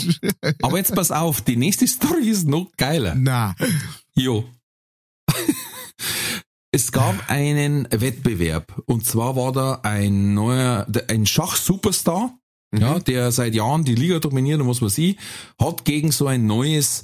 Aber 0.61 0.77
jetzt 0.77 0.93
pass 0.95 1.11
auf, 1.11 1.41
die 1.41 1.55
nächste 1.55 1.87
Story 1.87 2.29
ist 2.29 2.47
noch 2.47 2.71
geiler. 2.77 3.15
Na, 3.15 3.55
Jo. 4.15 4.45
Es 6.71 6.91
gab 6.91 7.31
einen 7.31 7.87
Wettbewerb 7.89 8.83
und 8.85 9.03
zwar 9.03 9.35
war 9.35 9.51
da 9.51 9.79
ein 9.81 10.35
neuer, 10.35 10.85
ein 11.07 11.25
Schach-Superstar, 11.25 12.37
ja, 12.77 12.99
der 12.99 13.31
seit 13.31 13.55
Jahren 13.55 13.85
die 13.85 13.95
Liga 13.95 14.19
dominiert 14.19 14.61
und 14.61 14.67
was 14.67 14.79
weiß 14.79 14.99
ich, 14.99 15.17
hat 15.59 15.83
gegen 15.83 16.11
so 16.11 16.27
ein 16.27 16.45
neues 16.45 17.03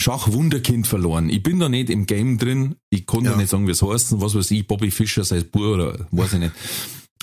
Schach-Wunderkind 0.00 0.86
verloren. 0.86 1.30
Ich 1.30 1.42
bin 1.42 1.58
da 1.60 1.68
nicht 1.68 1.88
im 1.90 2.06
Game 2.06 2.38
drin, 2.38 2.76
ich 2.90 3.06
konnte 3.06 3.30
Ja. 3.30 3.36
nicht 3.36 3.48
sagen, 3.50 3.66
wie 3.66 3.72
es 3.72 3.82
heißt, 3.82 4.12
und 4.12 4.20
was 4.20 4.34
weiß 4.34 4.50
ich, 4.50 4.66
Bobby 4.66 4.90
Fischer, 4.90 5.24
sein 5.24 5.48
Bub 5.50 5.62
oder 5.62 6.06
weiß 6.10 6.34
ich 6.34 6.40
nicht. 6.40 6.52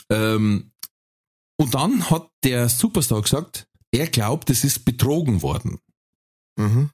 Ähm, 0.10 0.72
und 1.60 1.74
dann 1.76 2.10
hat 2.10 2.30
der 2.44 2.70
Superstar 2.70 3.22
gesagt, 3.22 3.68
er 3.92 4.08
glaubt, 4.08 4.50
es 4.50 4.64
ist 4.64 4.86
betrogen 4.86 5.42
worden. 5.42 5.80
mhm. 6.58 6.90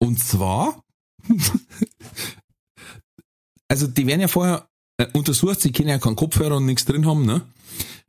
Und 0.00 0.20
zwar, 0.22 0.82
also 3.68 3.86
die 3.86 4.06
werden 4.06 4.20
ja 4.20 4.28
vorher 4.28 4.68
äh, 4.98 5.06
untersucht, 5.12 5.60
sie 5.60 5.72
können 5.72 5.88
ja 5.88 5.98
keinen 5.98 6.16
Kopfhörer 6.16 6.56
und 6.56 6.66
nichts 6.66 6.84
drin 6.84 7.06
haben, 7.06 7.26
ne? 7.26 7.42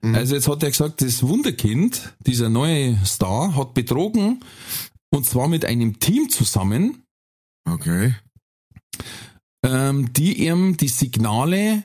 Mhm. 0.02 0.16
Also 0.16 0.36
jetzt 0.36 0.48
hat 0.48 0.64
er 0.64 0.70
gesagt, 0.72 1.02
das 1.02 1.24
Wunderkind, 1.24 2.14
dieser 2.26 2.50
neue 2.50 2.98
Star, 3.06 3.56
hat 3.56 3.74
betrogen 3.74 4.44
und 5.12 5.26
zwar 5.26 5.48
mit 5.48 5.66
einem 5.66 6.00
Team 6.00 6.30
zusammen, 6.30 7.04
okay. 7.66 8.16
ähm, 9.66 10.12
die 10.14 10.46
ihm 10.46 10.78
die 10.78 10.88
Signale 10.88 11.84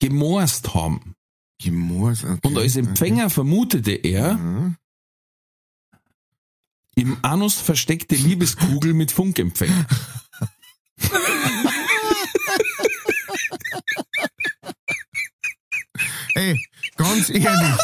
gemorst 0.00 0.74
haben. 0.74 1.14
Gemors, 1.60 2.24
okay. 2.24 2.38
Und 2.46 2.56
als 2.58 2.76
Empfänger 2.76 3.30
vermutete 3.30 3.92
er 3.92 4.34
Mhm. 4.34 4.76
im 6.94 7.16
Anus 7.22 7.54
versteckte 7.54 8.14
Liebeskugel 8.14 8.92
mit 8.94 9.10
Funkempfänger. 9.10 9.86
Ey, 16.34 16.60
ganz 16.96 17.30
ehrlich, 17.30 17.76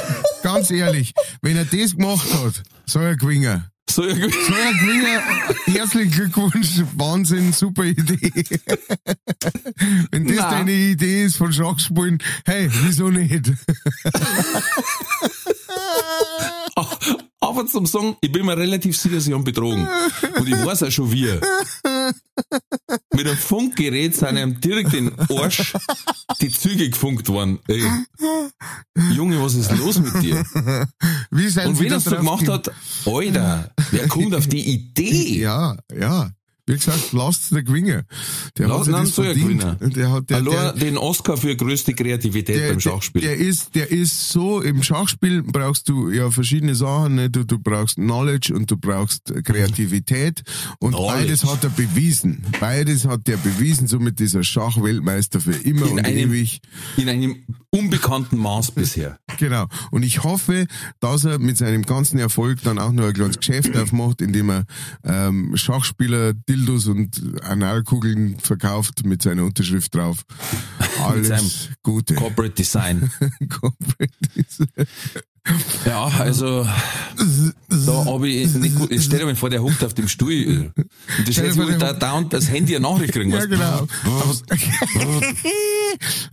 ganz 0.43 0.71
ehrlich, 0.71 1.13
wenn 1.43 1.57
er 1.57 1.65
das 1.65 1.97
gemacht 1.97 2.33
hat, 2.35 2.63
soll 2.87 3.05
er 3.05 3.17
gewinnen. 3.17 3.69
So 3.95 4.03
irgendwie. 4.03 4.29
Soll 4.29 4.59
er 4.59 4.73
gewinnen, 4.73 5.21
herzlichen 5.67 6.11
Glückwunsch, 6.11 6.83
Wahnsinn, 6.97 7.53
super 7.53 7.85
Idee. 7.85 8.45
wenn 10.11 10.27
das 10.27 10.37
Na. 10.37 10.51
deine 10.51 10.73
Idee 10.73 11.27
ist 11.27 11.37
von 11.37 11.53
Schachspielen, 11.53 12.19
hey, 12.45 12.69
wieso 12.83 13.09
nicht? 13.11 13.53
Aber 17.41 17.67
zum 17.67 17.87
Sagen, 17.87 18.17
ich 18.21 18.33
bin 18.33 18.47
mir 18.47 18.57
relativ 18.57 18.97
sicher, 18.97 19.21
sie 19.21 19.35
haben 19.35 19.45
betrogen. 19.45 19.87
Und 20.39 20.49
ich 20.49 20.65
weiß 20.65 20.85
auch 20.85 20.91
schon 20.91 21.13
wie. 21.13 21.27
Mit 23.15 23.27
einem 23.27 23.37
Funkgerät 23.37 24.17
sind 24.17 24.37
ihm 24.39 24.61
direkt 24.61 24.95
in 24.95 25.11
den 25.11 25.39
Arsch 25.39 25.75
die 26.41 26.51
Züge 26.51 26.89
gefunkt 26.89 27.29
worden. 27.29 27.59
Ey. 27.69 27.83
Junge, 29.13 29.43
was 29.43 29.55
ist 29.55 29.71
los 29.73 29.99
mit 29.99 30.23
dir? 30.23 30.45
Wie 31.31 31.45
Und 31.45 31.53
sie 31.53 31.81
wenn 31.81 31.89
da 31.89 31.97
er 31.97 32.01
so 32.01 32.17
gemacht 32.17 32.49
hat, 32.49 32.71
Alter, 33.05 33.71
wer 33.91 34.09
kommt 34.09 34.35
auf 34.35 34.47
die 34.47 34.63
Idee? 34.63 35.41
Ja, 35.41 35.77
ja. 35.95 36.31
Wie 36.67 36.73
gesagt, 36.75 37.13
lasst 37.13 37.51
den 37.55 37.63
gewinnen. 37.65 38.05
Der 38.57 38.69
Lass- 38.69 38.89
hat 38.89 38.95
das 38.95 39.19
er 39.19 39.25
verdient. 39.25 39.61
gewinnen. 39.61 39.93
Der 39.95 40.11
hat, 40.13 40.31
der, 40.31 40.41
der, 40.41 40.73
den 40.73 40.97
Oscar 40.97 41.37
für 41.37 41.55
größte 41.55 41.93
Kreativität 41.93 42.57
der, 42.59 42.69
beim 42.71 42.81
Schachspiel. 42.81 43.21
Der, 43.21 43.37
der 43.37 43.47
ist, 43.47 43.75
der 43.75 43.91
ist 43.91 44.31
so, 44.31 44.63
im 44.63 44.83
Schachspiel 44.83 45.43
brauchst 45.43 45.89
du 45.91 46.09
ja 46.11 46.31
verschiedene 46.31 46.75
Sachen, 46.75 47.17
ne? 47.17 47.29
du, 47.29 47.45
du 47.45 47.59
brauchst 47.59 47.97
Knowledge 47.97 48.55
und 48.55 48.71
du 48.71 48.79
brauchst 48.79 49.31
Kreativität 49.45 50.43
und 50.79 50.93
Knowledge. 50.93 51.19
beides 51.27 51.45
hat 51.45 51.65
er 51.65 51.71
bewiesen. 51.71 52.45
Beides 52.61 53.05
hat 53.07 53.29
er 53.29 53.37
bewiesen, 53.37 53.87
somit 53.87 54.21
ist 54.23 54.35
er 54.35 54.43
Schachweltmeister 54.45 55.41
für 55.41 55.53
immer 55.53 55.87
In 55.87 55.93
und 55.93 55.99
einem- 56.07 56.33
ewig. 56.33 56.61
in 56.97 57.09
einem 57.11 57.37
unbekannten 57.71 58.39
Maß 58.39 58.71
bisher. 58.71 59.19
Genau. 59.39 59.67
Und 59.91 60.03
ich 60.03 60.23
hoffe, 60.23 60.67
dass 61.01 61.25
er 61.25 61.39
mit 61.39 61.57
seinem 61.57 61.83
ganzen 61.83 62.19
Erfolg 62.19 62.63
dann 62.63 62.79
auch 62.79 62.93
noch 62.93 63.05
ein 63.05 63.13
kleines 63.13 63.39
Geschäft 63.39 63.77
aufmacht, 63.77 64.21
indem 64.21 64.51
er 64.51 64.65
ähm, 65.05 65.57
Schachspieler, 65.57 66.35
Dildos 66.35 66.87
und 66.87 67.43
Analkugeln 67.43 68.39
verkauft 68.39 69.05
mit 69.05 69.23
seiner 69.23 69.45
Unterschrift 69.45 69.95
drauf. 69.95 70.25
Alles 71.03 71.71
Gute. 71.83 72.15
Corporate 72.15 72.55
Design. 72.55 73.11
Corporate. 73.49 74.13
Ja, 75.85 76.07
also, 76.07 76.67
da 77.69 78.05
habe 78.07 78.29
ich 78.29 78.55
nicht 78.55 78.77
gut, 78.77 78.91
stell 78.99 79.19
dir 79.19 79.27
mal 79.27 79.37
vor, 79.37 79.51
der 79.51 79.63
huckt 79.63 79.85
auf 79.85 79.93
dem 79.93 80.09
Stuhl. 80.09 80.73
Und 80.75 81.29
das 81.29 81.37
heißt, 81.37 81.59
ich 81.59 81.77
da 81.77 81.93
dauernd 81.93 82.33
das 82.33 82.49
Handy 82.49 82.75
eine 82.75 82.89
Nachricht 82.89 83.13
kriegen 83.13 83.31
Ja, 83.31 83.45
genau. 83.45 83.87
Auf, 84.05 84.43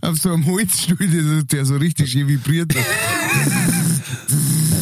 auf 0.00 0.16
so 0.16 0.32
einem 0.32 0.46
Holzstuhl, 0.46 1.44
der, 1.44 1.66
so 1.66 1.76
richtig 1.76 2.10
schön 2.10 2.26
vibriert. 2.26 2.74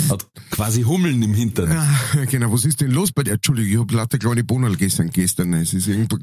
Hat 0.08 0.26
quasi 0.50 0.82
Hummeln 0.82 1.20
im 1.22 1.34
Hintern. 1.34 1.72
Ja, 1.72 2.24
genau, 2.26 2.52
was 2.52 2.64
ist 2.64 2.80
denn 2.80 2.92
los 2.92 3.10
bei 3.10 3.24
der? 3.24 3.34
Entschuldigung, 3.34 3.72
ich 3.72 3.78
habe 3.80 3.94
lauter 3.94 4.18
kleine 4.18 4.44
Bonal 4.44 4.76
gestern, 4.76 5.10
gestern. 5.10 5.54
Es 5.54 5.74
ist 5.74 5.88
irgendwo. 5.88 6.18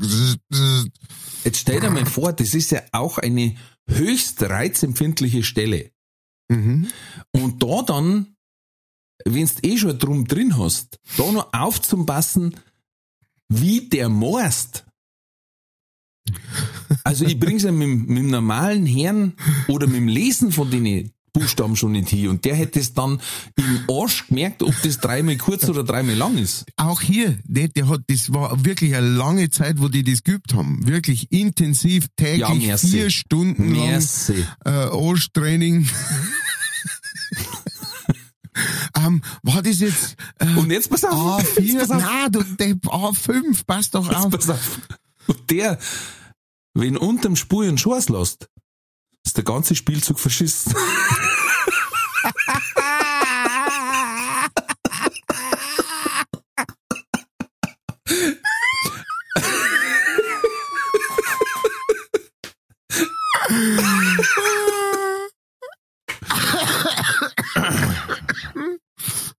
Jetzt 1.44 1.60
stell 1.60 1.82
dir 1.82 1.90
mal 1.90 2.06
vor, 2.06 2.32
das 2.32 2.54
ist 2.54 2.72
ja 2.72 2.82
auch 2.94 3.18
eine 3.18 3.56
höchst 3.88 4.42
reizempfindliche 4.44 5.44
Stelle. 5.44 5.92
Mhm. 6.50 6.88
Und 7.32 7.62
da 7.62 7.82
dann, 7.82 8.36
wenn 9.26 9.46
du 9.46 9.54
eh 9.64 9.78
schon 9.78 9.98
drum 10.00 10.28
drin 10.28 10.58
hast, 10.58 11.00
da 11.18 11.32
noch 11.32 11.52
aufzupassen, 11.54 12.56
wie 13.50 13.90
der 13.90 14.10
morst. 14.10 14.86
Also 17.04 17.26
ich 17.26 17.40
bring's 17.40 17.64
ja 17.64 17.72
mit, 17.72 17.88
mit 18.08 18.18
dem 18.18 18.28
normalen 18.28 18.86
Herrn 18.86 19.34
oder 19.68 19.88
mit 19.88 19.98
dem 19.98 20.08
Lesen 20.08 20.52
von 20.52 20.70
den 20.70 20.86
Buchstaben 21.40 21.76
schon 21.76 21.92
nicht 21.92 22.10
hin. 22.10 22.30
Und 22.30 22.46
der 22.46 22.56
hätte 22.56 22.80
es 22.80 22.94
dann 22.94 23.22
im 23.56 23.80
Arsch 23.90 24.28
gemerkt, 24.28 24.64
ob 24.64 24.74
das 24.82 25.00
dreimal 25.00 25.38
kurz 25.38 25.68
oder 25.70 25.84
dreimal 25.84 26.16
lang 26.16 26.38
ist. 26.38 26.66
Auch 26.78 27.02
hier, 27.02 27.38
der, 27.44 27.68
der 27.68 27.88
hat, 27.90 28.02
das 28.08 28.34
war 28.34 28.66
wirklich 28.66 28.96
eine 28.96 29.08
lange 29.08 29.50
Zeit, 29.50 29.80
wo 29.80 29.88
die 29.88 30.04
das 30.04 30.24
geübt 30.24 30.54
haben. 30.54 30.88
Wirklich 30.88 31.32
intensiv, 31.32 32.06
Ja, 32.20 32.26
täglich, 32.26 32.68
merci. 32.68 32.88
vier 32.88 33.10
Stunden 33.12 33.76
lang 33.76 33.88
Merci. 33.92 34.46
äh, 34.66 34.70
Arschtraining. 34.70 35.88
ähm, 38.98 39.22
war 39.44 39.62
das 39.62 39.80
jetzt 39.80 40.16
äh, 40.40 40.48
Und 40.56 40.72
jetzt 40.72 40.90
pass 40.90 41.04
auf. 41.06 41.42
A4? 41.58 41.62
Jetzt 41.62 41.80
pass 41.80 41.92
auf. 41.92 42.02
Nein, 42.02 42.32
du 42.32 42.44
Depp, 42.44 42.86
A5, 42.88 43.66
passt 43.66 43.94
doch 43.96 44.10
auf. 44.10 44.30
pass 44.32 44.50
auf. 44.50 44.80
Und 45.28 45.50
der, 45.52 45.78
wenn 46.74 46.98
unterm 46.98 47.36
Spur 47.36 47.64
einen 47.66 47.78
Schuss 47.78 48.10
lässt, 48.10 48.50
ist 49.26 49.36
der 49.38 49.44
ganze 49.44 49.76
Spielzug 49.76 50.20
verschissen. 50.20 50.74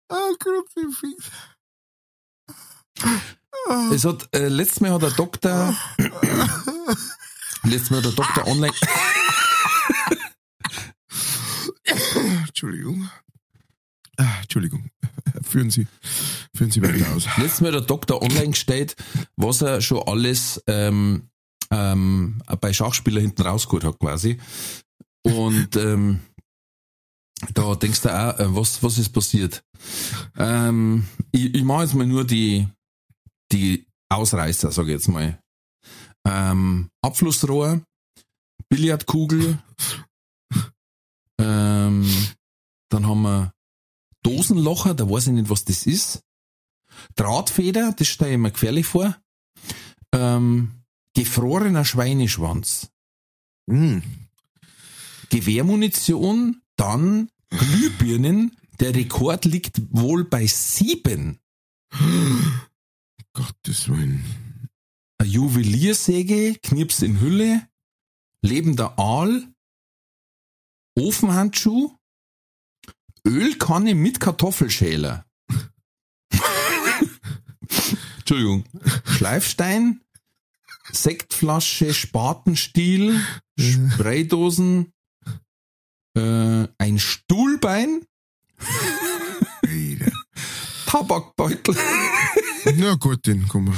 Ah, 0.08 0.30
Kruzifix. 0.38 1.30
Es 3.92 4.04
hat, 4.04 4.28
äh, 4.34 4.48
letztes 4.48 4.80
Mal 4.80 4.92
hat 4.92 5.02
der 5.02 5.10
Doktor, 5.10 5.76
letztes 7.64 7.90
Mal 7.90 7.98
hat 7.98 8.06
der 8.06 8.12
Doktor 8.12 8.46
online, 8.46 8.72
Entschuldigung. 12.46 13.10
Ah, 14.16 14.40
Entschuldigung. 14.42 14.90
Führen 15.42 15.70
Sie, 15.70 15.86
führen 16.54 16.70
Sie 16.70 16.82
weiter 16.82 17.14
aus. 17.14 17.26
letztes 17.36 17.60
Mal 17.60 17.68
hat 17.68 17.74
der 17.74 17.82
Doktor 17.82 18.22
online 18.22 18.50
gestellt, 18.50 18.96
was 19.36 19.62
er 19.62 19.80
schon 19.80 20.02
alles, 20.06 20.62
ähm, 20.66 21.28
ähm, 21.70 22.42
bei 22.60 22.72
Schachspieler 22.72 23.20
hinten 23.20 23.42
rausgeholt 23.42 23.84
hat 23.84 23.98
quasi. 23.98 24.38
Und, 25.22 25.76
ähm, 25.76 26.20
Da 27.54 27.74
denkst 27.74 28.02
du 28.02 28.08
auch, 28.08 28.38
äh, 28.38 28.54
was, 28.54 28.82
was 28.82 28.98
ist 28.98 29.10
passiert? 29.10 29.62
Ähm, 30.36 31.06
ich, 31.32 31.54
ich 31.54 31.62
mache 31.62 31.82
jetzt 31.84 31.94
mal 31.94 32.06
nur 32.06 32.24
die, 32.24 32.68
die 33.52 33.86
Ausreißer, 34.08 34.70
sage 34.70 34.88
ich 34.88 34.94
jetzt 34.94 35.08
mal. 35.08 35.38
Ähm, 36.26 36.90
Abflussrohr, 37.02 37.82
Billardkugel, 38.68 39.58
ähm, 41.40 42.06
dann 42.90 43.06
haben 43.06 43.22
wir 43.22 43.52
Dosenlocher, 44.22 44.94
da 44.94 45.08
weiß 45.08 45.28
ich 45.28 45.32
nicht, 45.34 45.50
was 45.50 45.64
das 45.64 45.86
ist. 45.86 46.22
Drahtfeder, 47.14 47.92
das 47.96 48.08
stelle 48.08 48.32
ich 48.32 48.38
mir 48.38 48.50
gefährlich 48.50 48.86
vor. 48.86 49.16
Ähm, 50.12 50.82
gefrorener 51.14 51.84
Schweineschwanz. 51.84 52.90
Hm. 53.70 54.02
Gewehrmunition, 55.30 56.62
dann 56.76 57.30
Glühbirnen. 57.50 58.56
Der 58.80 58.94
Rekord 58.94 59.44
liegt 59.44 59.80
wohl 59.90 60.24
bei 60.24 60.46
sieben. 60.46 61.40
Gottes 63.32 63.88
Willen. 63.88 64.68
Eine 65.18 65.30
Juweliersäge, 65.30 66.56
Knips 66.62 67.02
in 67.02 67.20
Hülle, 67.20 67.68
lebender 68.42 68.98
Aal, 68.98 69.52
Ofenhandschuh, 70.96 71.96
Ölkanne 73.26 73.94
mit 73.94 74.20
Kartoffelschäler. 74.20 75.26
Entschuldigung. 78.18 78.64
Schleifstein, 79.04 80.00
Sektflasche, 80.92 81.92
Spatenstiel, 81.94 83.20
Spraydosen, 83.58 84.92
äh, 86.16 86.66
ein 86.78 86.98
Stuhlbein. 86.98 88.02
Tabakbeutel, 90.86 91.76
Na 92.76 92.94
gut, 92.94 93.26
den 93.26 93.46
kommen 93.48 93.72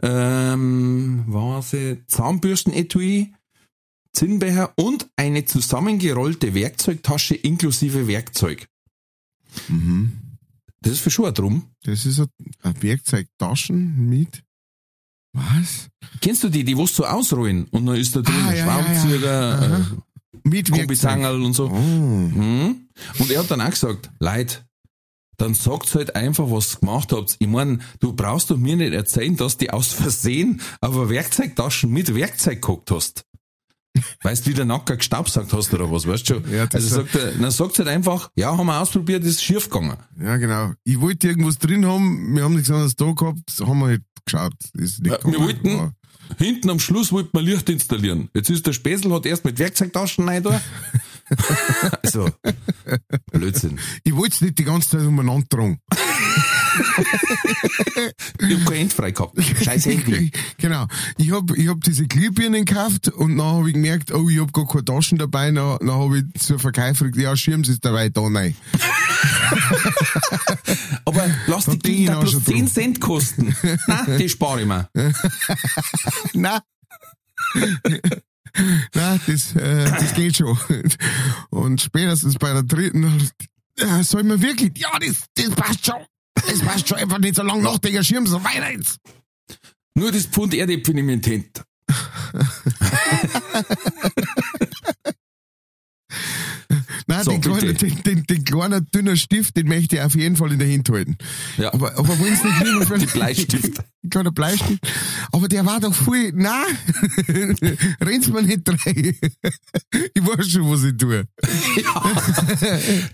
wir. 0.00 0.08
ähm, 0.08 1.24
Vase, 1.26 1.98
Zahnbürstenetui, 2.06 3.34
Zinnbecher 4.12 4.72
und 4.76 5.08
eine 5.16 5.44
zusammengerollte 5.44 6.54
Werkzeugtasche 6.54 7.34
inklusive 7.34 8.08
Werkzeug. 8.08 8.68
Mhm. 9.68 10.12
Das 10.80 10.92
ist 10.94 11.00
für 11.00 11.10
Schuhe 11.10 11.32
drum. 11.32 11.70
Das 11.82 12.06
ist 12.06 12.20
ein, 12.20 12.28
Werkzeugtaschen 12.82 14.08
mit. 14.08 14.42
Was? 15.34 15.88
Kennst 16.22 16.42
du 16.42 16.48
die, 16.48 16.64
die 16.64 16.76
was 16.78 16.94
so 16.96 17.04
ausrollen 17.04 17.64
und 17.66 17.84
dann 17.86 17.96
ist 17.96 18.16
da 18.16 18.22
drin 18.22 18.34
Ah, 18.34 18.48
ein 18.48 18.56
ja, 18.56 18.66
ja, 19.20 19.78
ja. 19.78 19.86
Schraubenzieher, 20.32 20.40
Aha. 20.40 20.44
äh, 20.44 20.48
Mit 20.48 20.54
Werkzeug. 20.70 20.78
Kombizangerl 20.78 21.42
und 21.42 21.52
so. 21.54 21.68
Mhm. 21.68 22.88
Und 23.18 23.30
er 23.30 23.40
hat 23.40 23.50
dann 23.50 23.60
auch 23.60 23.70
gesagt, 23.70 24.10
Leute, 24.20 24.58
dann 25.36 25.54
sagt 25.54 25.94
halt 25.94 26.16
einfach, 26.16 26.50
was 26.50 26.74
ihr 26.74 26.80
gemacht 26.80 27.12
habt. 27.12 27.36
Ich 27.38 27.46
mein, 27.46 27.82
du 28.00 28.12
brauchst 28.12 28.50
doch 28.50 28.56
mir 28.56 28.76
nicht 28.76 28.92
erzählen, 28.92 29.36
dass 29.36 29.56
du 29.56 29.72
aus 29.72 29.92
Versehen 29.92 30.60
auf 30.80 30.96
eine 30.96 31.08
Werkzeugtaschen 31.08 31.90
mit 31.92 32.12
Werkzeug 32.14 32.54
geguckt 32.60 32.90
hast. 32.90 33.24
Weißt 34.22 34.46
du, 34.46 34.50
wie 34.50 34.54
der 34.54 34.64
Nacker 34.64 34.96
gestaubsaugt 34.96 35.52
hast 35.52 35.72
oder 35.74 35.90
was, 35.90 36.06
weißt 36.06 36.28
du 36.28 36.34
schon? 36.34 36.52
Ja, 36.52 36.66
also 36.72 36.88
sagt 37.02 37.14
er, 37.16 37.32
dann 37.32 37.50
sagt 37.50 37.78
halt 37.78 37.88
einfach, 37.88 38.30
ja, 38.36 38.56
haben 38.56 38.66
wir 38.66 38.80
ausprobiert, 38.80 39.24
ist 39.24 39.42
schief 39.42 39.70
gegangen. 39.70 39.96
Ja, 40.20 40.36
genau. 40.36 40.72
Ich 40.84 41.00
wollte 41.00 41.26
irgendwas 41.28 41.58
drin 41.58 41.84
haben, 41.86 42.34
wir 42.36 42.44
haben 42.44 42.54
nichts 42.54 42.70
anderes 42.70 42.94
da 42.94 43.10
gehabt, 43.12 43.40
haben 43.60 43.78
wir 43.80 43.88
nicht 43.88 44.02
geschaut. 44.24 44.52
Ist 44.74 45.00
nicht 45.02 45.10
Ja, 45.12 45.18
wir 45.24 45.32
gekommen. 45.32 45.46
wollten- 45.46 45.92
Hinten 46.36 46.70
am 46.70 46.80
Schluss 46.80 47.12
wollten 47.12 47.30
wir 47.32 47.42
Licht 47.42 47.68
installieren. 47.68 48.28
Jetzt 48.34 48.50
ist 48.50 48.66
der 48.66 48.72
Späßel, 48.72 49.12
hat 49.12 49.26
erst 49.26 49.44
mit 49.44 49.58
Werkzeugtaschen 49.58 50.28
rein 50.28 50.42
da. 50.42 50.60
also, 52.02 52.30
Blödsinn. 53.32 53.78
Ich 54.04 54.14
wollte 54.14 54.34
es 54.34 54.40
nicht 54.40 54.58
die 54.58 54.64
ganze 54.64 54.90
Zeit 54.90 55.02
umeinander 55.02 55.46
tragen. 55.48 55.80
Ich 58.40 58.56
hab 58.56 58.66
kein 58.66 58.80
Hand 58.80 58.92
frei 58.92 59.10
gehabt. 59.10 59.38
Scheiß 59.62 59.86
Handy. 59.86 60.30
genau. 60.58 60.86
Ich 61.16 61.30
hab, 61.30 61.50
ich 61.56 61.68
hab 61.68 61.82
diese 61.82 62.06
Glühbirnen 62.06 62.64
gekauft 62.64 63.08
und 63.08 63.36
dann 63.36 63.46
habe 63.46 63.68
ich 63.68 63.74
gemerkt, 63.74 64.12
oh, 64.12 64.28
ich 64.28 64.38
hab 64.38 64.52
gar 64.52 64.66
keine 64.66 64.84
Taschen 64.84 65.18
dabei. 65.18 65.50
Dann, 65.50 65.78
dann 65.80 65.90
habe 65.90 66.18
ich 66.18 66.40
zur 66.40 66.58
Verkäufer 66.58 67.06
gesagt, 67.06 67.16
ja, 67.16 67.36
Schirms 67.36 67.68
ist 67.68 67.84
dabei, 67.84 68.08
da 68.08 68.28
nein. 68.28 68.54
Aber 71.04 71.30
lass 71.46 71.66
die 71.66 71.78
Da 71.78 71.88
Kinder 71.88 72.18
auch 72.18 72.20
bloß 72.22 72.32
schon 72.32 72.44
10 72.44 72.56
drum. 72.56 72.68
Cent 72.68 73.00
kosten. 73.00 73.56
Nein, 73.86 74.18
die 74.18 74.28
spare 74.28 74.60
ich 74.60 74.66
mir. 74.66 74.88
Nein. 76.34 76.60
Nein, 78.94 79.20
das, 79.26 79.56
äh, 79.56 79.84
das 79.84 80.14
geht 80.14 80.36
schon. 80.36 80.58
Und 81.50 81.80
spätestens 81.80 82.34
bei 82.34 82.52
der 82.52 82.62
dritten, 82.62 83.30
äh, 83.76 84.02
soll 84.02 84.24
man 84.24 84.42
wirklich, 84.42 84.72
ja, 84.76 84.90
das, 84.98 85.24
das 85.34 85.50
passt 85.54 85.86
schon. 85.86 86.02
Das 86.34 86.60
passt 86.60 86.88
schon 86.88 86.98
einfach 86.98 87.18
nicht 87.18 87.34
so 87.36 87.42
lange 87.42 87.62
nachdenken, 87.62 88.04
Schirm, 88.04 88.26
so 88.26 88.42
weiter 88.42 88.70
jetzt. 88.70 88.98
Nur 89.94 90.12
das 90.12 90.26
Pfund 90.26 90.54
Erdäpfel 90.54 90.94
nehme 90.94 91.14
ich 91.14 91.16
in 91.16 91.22
die 91.22 91.32
Hand. 91.32 91.64
Nein, 97.18 97.24
So, 97.24 97.30
den, 97.32 97.40
kleinen, 97.40 97.76
den, 97.76 98.02
den, 98.02 98.22
den 98.24 98.44
kleinen 98.44 98.86
dünnen 98.94 99.16
Stift, 99.16 99.56
den 99.56 99.68
möchte 99.68 99.96
ich 99.96 100.02
auf 100.02 100.14
jeden 100.14 100.36
Fall 100.36 100.52
in 100.52 100.58
der 100.58 100.72
Hand 100.72 100.88
halten. 100.90 101.16
Ja, 101.56 101.72
Aber, 101.72 101.96
aber 101.98 102.18
wenn 102.18 102.32
es 102.32 102.44
nicht 102.44 102.64
lieber 102.64 102.98
die 102.98 103.06
Bleistift. 103.06 103.82
Kleiner 104.10 104.30
Bleistift. 104.30 104.80
Aber 105.32 105.48
der 105.48 105.66
war 105.66 105.80
doch 105.80 105.92
voll, 105.92 106.30
nein, 106.32 106.64
renn's 108.00 108.28
mir 108.28 108.42
nicht 108.42 108.66
rein. 108.68 109.16
ich 110.14 110.26
weiß 110.26 110.48
schon, 110.48 110.70
was 110.70 110.84
ich 110.84 110.96
tue. 110.96 111.24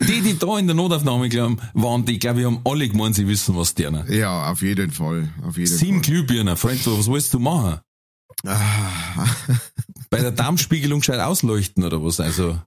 Die, 0.07 0.21
die 0.21 0.39
da 0.39 0.59
in 0.59 0.67
der 0.67 0.77
Notaufnahme 0.77 1.29
glauben, 1.31 1.59
waren, 1.73 2.05
die, 2.05 2.19
glaube 2.19 2.41
ich, 2.41 2.47
haben 2.47 2.61
alle 2.65 2.89
gemeint, 2.89 3.15
sie 3.17 3.27
wissen, 3.27 3.57
was 3.57 3.75
deren. 3.75 4.05
Ja, 4.13 4.51
auf 4.51 4.61
jeden 4.63 4.91
Fall. 4.91 5.29
Auf 5.43 5.57
jeden 5.57 5.75
Sieben. 5.75 6.03
Glühbirnen, 6.03 6.57
Freund, 6.57 6.87
was 6.87 7.09
willst 7.11 7.33
du 7.33 7.39
machen? 7.39 7.81
Bei 10.15 10.23
der 10.23 10.31
Darmspiegelung 10.31 11.01
gescheit 11.01 11.19
ausleuchten 11.19 11.83
oder 11.83 12.05
was? 12.05 12.21
Also, 12.21 12.61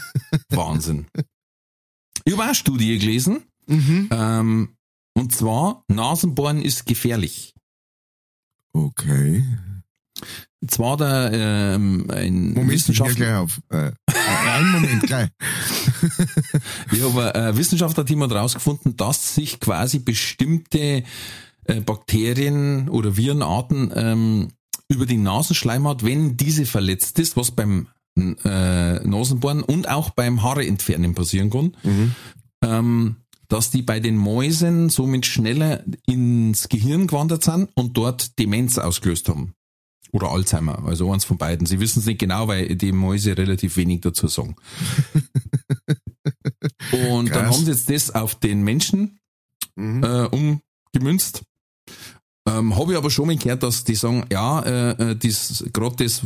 Wahnsinn. 0.48 1.06
Ich 2.24 2.32
habe 2.32 2.42
auch 2.42 2.46
eine 2.46 2.54
Studie 2.54 2.98
gelesen, 2.98 3.42
mhm. 3.66 4.08
ähm, 4.10 4.76
und 5.14 5.34
zwar, 5.34 5.84
Nasenbohren 5.88 6.62
ist 6.62 6.86
gefährlich. 6.86 7.54
Okay. 8.72 9.44
Zwar 10.66 10.96
der, 10.96 11.30
ähm, 11.32 12.10
ein 12.10 12.54
Moment, 12.54 12.70
Wissenschaftler, 12.70 13.14
gleich 13.14 13.36
auf. 13.36 13.60
Äh, 13.68 13.92
einen 14.06 14.72
Moment, 14.72 15.02
gleich. 15.02 15.28
ich 16.90 17.02
habe 17.02 17.34
ein 17.34 17.56
Wissenschaftler-Team 17.56 18.22
hat 18.22 18.30
herausgefunden, 18.30 18.96
dass 18.96 19.34
sich 19.34 19.60
quasi 19.60 19.98
bestimmte 19.98 21.04
äh, 21.64 21.80
Bakterien 21.80 22.88
oder 22.88 23.16
Virenarten 23.18 23.92
ähm, 23.94 24.48
über 24.94 25.06
die 25.06 25.16
Nasenschleimhaut, 25.16 26.04
wenn 26.04 26.36
diese 26.36 26.66
verletzt 26.66 27.18
ist, 27.18 27.36
was 27.36 27.50
beim 27.50 27.88
äh, 28.16 29.00
Nasenbohren 29.06 29.62
und 29.62 29.88
auch 29.88 30.10
beim 30.10 30.42
Haare 30.42 30.64
entfernen 30.66 31.14
passieren 31.14 31.50
kann, 31.50 31.76
ähm, 32.62 33.16
dass 33.48 33.70
die 33.70 33.82
bei 33.82 34.00
den 34.00 34.16
Mäusen 34.16 34.88
somit 34.88 35.26
schneller 35.26 35.82
ins 36.06 36.68
Gehirn 36.68 37.06
gewandert 37.06 37.44
sind 37.44 37.68
und 37.74 37.96
dort 37.96 38.38
Demenz 38.38 38.78
ausgelöst 38.78 39.28
haben. 39.28 39.54
Oder 40.12 40.30
Alzheimer, 40.30 40.84
also 40.86 41.12
eins 41.12 41.24
von 41.24 41.38
beiden. 41.38 41.66
Sie 41.66 41.80
wissen 41.80 41.98
es 41.98 42.06
nicht 42.06 42.20
genau, 42.20 42.46
weil 42.46 42.76
die 42.76 42.92
Mäuse 42.92 43.36
relativ 43.36 43.76
wenig 43.76 44.00
dazu 44.02 44.28
sagen. 44.28 44.54
und 47.10 47.30
dann 47.34 47.46
Krass. 47.46 47.56
haben 47.56 47.64
sie 47.64 47.72
jetzt 47.72 47.90
das 47.90 48.14
auf 48.14 48.36
den 48.36 48.62
Menschen 48.62 49.18
Mhm. 49.76 50.04
äh, 50.04 50.28
umgemünzt. 50.92 51.42
Ähm, 52.46 52.76
habe 52.76 52.92
ich 52.92 52.98
aber 52.98 53.10
schon 53.10 53.26
mal 53.26 53.36
gehört, 53.36 53.62
dass 53.62 53.84
die 53.84 53.94
sagen, 53.94 54.26
ja, 54.30 54.60
äh, 54.60 54.90
äh, 55.12 55.16
das, 55.16 55.64
gerade 55.72 55.96
das, 56.04 56.22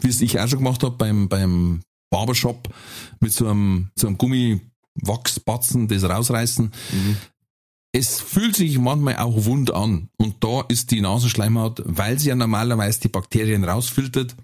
wie 0.00 0.08
es 0.08 0.20
ich 0.22 0.40
auch 0.40 0.48
schon 0.48 0.60
gemacht 0.60 0.82
habe 0.82 0.96
beim, 0.96 1.28
beim 1.28 1.82
Barbershop 2.10 2.72
mit 3.20 3.32
so 3.32 3.46
einem, 3.48 3.90
so 3.94 4.06
einem 4.06 4.16
Gummiwachsbatzen, 4.16 5.86
das 5.88 6.04
rausreißen. 6.04 6.72
Es 7.92 8.20
fühlt 8.20 8.56
sich 8.56 8.78
manchmal 8.78 9.16
auch 9.16 9.44
wund 9.44 9.70
an. 9.74 10.08
Und 10.16 10.42
da 10.42 10.62
ist 10.68 10.90
die 10.90 11.02
Nasenschleimhaut, 11.02 11.82
weil 11.84 12.18
sie 12.18 12.28
ja 12.30 12.34
normalerweise 12.34 13.00
die 13.00 13.08
Bakterien 13.08 13.64
rausfiltert, 13.64 14.34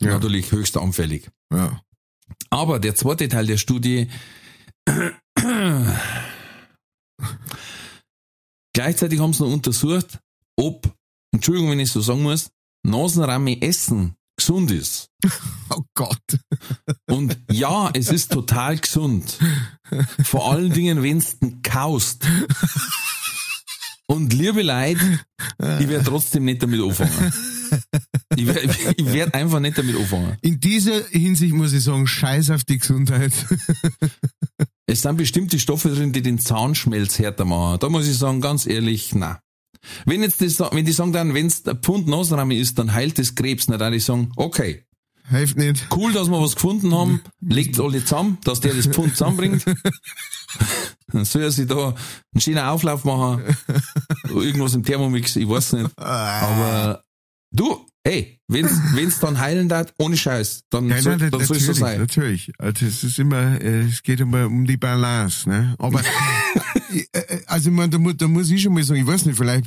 Ja. 0.00 0.12
natürlich 0.12 0.52
höchst 0.52 0.76
anfällig. 0.76 1.28
Ja. 1.52 1.82
Aber 2.50 2.78
der 2.78 2.94
zweite 2.94 3.28
Teil 3.28 3.46
der 3.46 3.56
Studie 3.58 4.06
gleichzeitig 8.72 9.18
haben 9.20 9.32
sie 9.32 9.42
noch 9.42 9.52
untersucht, 9.52 10.18
ob, 10.60 10.94
Entschuldigung, 11.32 11.70
wenn 11.70 11.80
ich 11.80 11.90
so 11.90 12.00
sagen 12.00 12.22
muss, 12.22 12.50
Nasenramme 12.86 13.60
essen 13.62 14.14
gesund 14.36 14.70
ist. 14.70 15.08
Oh 15.72 15.84
Gott. 15.94 16.18
Und 17.08 17.38
ja, 17.48 17.90
es 17.94 18.10
ist 18.10 18.32
total 18.32 18.76
gesund. 18.76 19.38
Vor 20.24 20.50
allen 20.50 20.72
Dingen, 20.72 21.00
wenn 21.00 21.20
du 21.20 21.60
kaust. 21.62 22.26
Und 24.08 24.32
liebe 24.32 24.62
Leute, 24.62 25.20
ich 25.78 25.88
werde 25.88 26.02
trotzdem 26.02 26.46
nicht 26.46 26.60
damit 26.60 26.80
anfangen. 26.80 27.32
Ich 28.34 28.46
werde 28.46 29.12
werd 29.12 29.34
einfach 29.34 29.60
nicht 29.60 29.78
damit 29.78 29.94
anfangen. 29.94 30.36
In 30.40 30.58
dieser 30.58 31.06
Hinsicht 31.10 31.54
muss 31.54 31.72
ich 31.72 31.84
sagen, 31.84 32.08
scheiß 32.08 32.50
auf 32.50 32.64
die 32.64 32.78
Gesundheit. 32.78 33.32
Es 34.86 35.02
sind 35.02 35.16
bestimmte 35.16 35.60
Stoffe 35.60 35.90
drin, 35.90 36.12
die 36.12 36.22
den 36.22 36.40
Zahnschmelz 36.40 37.20
härter 37.20 37.44
machen. 37.44 37.78
Da 37.78 37.88
muss 37.88 38.08
ich 38.08 38.18
sagen, 38.18 38.40
ganz 38.40 38.66
ehrlich, 38.66 39.14
na. 39.14 39.40
Wenn 40.04 40.22
jetzt 40.22 40.40
das, 40.40 40.60
wenn 40.72 40.84
die 40.84 40.92
sagen 40.92 41.12
dann, 41.12 41.34
wenn 41.34 41.46
es 41.46 41.66
ein 41.66 41.78
Pfund 41.78 42.06
Nasrahmen 42.06 42.56
ist, 42.56 42.78
dann 42.78 42.92
heilt 42.92 43.18
das 43.18 43.34
Krebs, 43.34 43.66
dann 43.66 43.80
würde 43.80 43.96
ich 43.96 44.04
sagen, 44.04 44.32
okay. 44.36 44.84
Hilft 45.28 45.56
nicht. 45.56 45.86
Cool, 45.94 46.12
dass 46.12 46.28
wir 46.28 46.40
was 46.40 46.56
gefunden 46.56 46.92
haben. 46.92 47.20
Legt 47.40 47.78
alle 47.78 48.00
zusammen, 48.04 48.38
dass 48.42 48.60
der 48.60 48.74
das 48.74 48.88
Pfund 48.88 49.16
zusammenbringt. 49.16 49.64
Dann 51.12 51.24
soll 51.24 51.42
er 51.42 51.50
sich 51.52 51.68
da 51.68 51.94
einen 52.34 52.40
schönen 52.40 52.58
Auflauf 52.58 53.04
machen. 53.04 53.42
Irgendwas 54.28 54.74
im 54.74 54.82
Thermomix, 54.84 55.36
ich 55.36 55.48
weiß 55.48 55.74
nicht. 55.74 55.90
Aber 55.96 57.04
du, 57.52 57.84
ey, 58.04 58.40
wenn's, 58.48 58.72
wenn's 58.94 59.18
dann 59.20 59.38
heilen 59.38 59.68
darf, 59.68 59.92
ohne 59.98 60.16
Scheiß, 60.16 60.64
dann, 60.70 60.88
Ja, 60.88 61.00
soll, 61.02 61.16
dann 61.18 61.44
soll 61.44 61.56
es 61.56 61.66
so 61.66 61.72
sein. 61.72 61.98
natürlich. 62.00 62.52
Also 62.58 62.86
es 62.86 63.04
ist 63.04 63.18
immer, 63.18 63.60
äh, 63.60 63.82
es 63.82 64.02
geht 64.02 64.20
immer 64.20 64.46
um 64.46 64.66
die 64.66 64.76
Balance, 64.76 65.48
ne? 65.48 65.74
Aber 65.78 66.00
äh, 66.92 67.04
äh, 67.12 67.40
also 67.46 67.70
ich 67.70 67.76
meine, 67.76 67.90
da, 67.90 67.98
mu- 67.98 68.12
da 68.12 68.26
muss 68.28 68.50
ich 68.50 68.62
schon 68.62 68.74
mal 68.74 68.82
sagen, 68.82 69.00
ich 69.00 69.06
weiß 69.06 69.26
nicht, 69.26 69.36
vielleicht, 69.36 69.66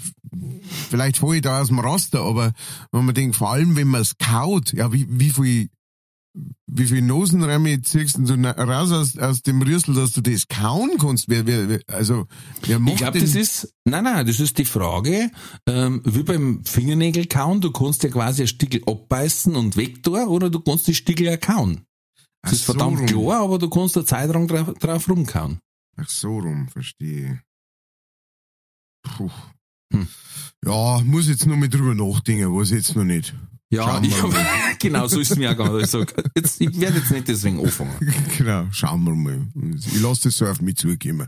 vielleicht 0.90 1.18
falle 1.18 1.36
ich 1.38 1.42
da 1.42 1.62
aus 1.62 1.68
dem 1.68 1.80
Raster, 1.80 2.22
aber 2.22 2.54
wenn 2.92 3.06
man 3.06 3.16
denkt, 3.16 3.36
vor 3.36 3.52
allem 3.52 3.76
wenn 3.76 3.88
man 3.88 4.02
es 4.02 4.18
kaut, 4.18 4.74
ja, 4.74 4.92
wie, 4.92 5.06
wie 5.10 5.30
viel 5.30 5.70
wie 6.68 6.86
viel 6.88 7.02
Nosenräume 7.02 7.82
ziehst 7.82 8.18
du 8.18 8.34
raus 8.34 8.92
aus, 8.92 9.18
aus 9.18 9.42
dem 9.44 9.62
Rüssel, 9.62 9.94
dass 9.94 10.14
du 10.14 10.22
das 10.22 10.48
kauen 10.48 10.98
kannst? 11.00 11.30
Wer, 11.30 11.46
wer, 11.46 11.70
wer, 11.70 11.80
also, 11.88 12.28
wer 12.64 12.80
macht 12.80 12.94
Ich 12.94 13.00
glaube, 13.02 13.20
das 13.20 13.36
ist, 13.36 13.74
nein, 13.86 14.04
nein, 14.04 14.26
das 14.26 14.40
ist 14.40 14.58
die 14.58 14.66
Frage, 14.66 15.30
ähm, 15.68 16.02
wie 16.06 16.24
beim 16.24 16.66
Fingernägel 16.66 17.28
kauen, 17.28 17.62
du 17.62 17.72
kannst 17.72 18.04
ja 18.04 18.10
quasi 18.10 18.44
ein 18.44 18.48
Stickel 18.48 18.82
abbeißen 18.86 19.56
und 19.56 19.78
wegtun, 19.78 20.28
oder 20.28 20.50
du 20.50 20.60
kannst 20.60 20.88
die 20.88 20.96
Stickel 20.96 21.28
ja 21.28 21.38
kauen. 21.38 21.86
Das 22.42 22.52
Ach 22.52 22.54
ist 22.54 22.66
so 22.66 22.74
verdammt 22.74 23.00
rum. 23.00 23.06
klar, 23.06 23.42
aber 23.44 23.60
du 23.60 23.70
kannst 23.70 23.96
eine 23.96 24.06
Zeit 24.06 24.30
lang 24.34 24.48
drauf, 24.48 24.74
drauf 24.80 25.08
rumkauen. 25.08 25.60
Ach 25.96 26.10
so 26.10 26.40
rum, 26.40 26.68
verstehe. 26.70 27.42
Puh. 29.04 29.30
Hm. 29.94 30.08
Ja, 30.66 31.02
muss 31.04 31.28
jetzt 31.28 31.46
noch 31.46 31.56
mal 31.56 31.70
drüber 31.70 31.94
nachdenken, 31.94 32.56
was 32.56 32.72
jetzt 32.72 32.96
noch 32.96 33.04
nicht. 33.04 33.36
Ja, 33.74 34.00
ich 34.04 34.22
hab, 34.22 34.32
genau, 34.80 35.08
so 35.08 35.20
ist 35.20 35.32
es 35.32 35.38
mir 35.38 35.50
auch 35.52 35.58
gegangen. 35.58 35.80
Ich 35.80 35.88
sag, 35.88 36.14
jetzt, 36.36 36.62
ich 36.62 36.80
werde 36.80 37.00
jetzt 37.00 37.12
nicht 37.12 37.28
deswegen 37.28 37.60
anfangen. 37.60 37.92
Genau, 38.38 38.68
schauen 38.72 39.04
wir 39.04 39.16
mal. 39.16 39.48
Ich 39.76 40.00
lasse 40.00 40.26
das 40.26 40.38
so 40.38 40.46
auf 40.46 40.62
mich 40.62 40.76
zukommen. 40.78 41.28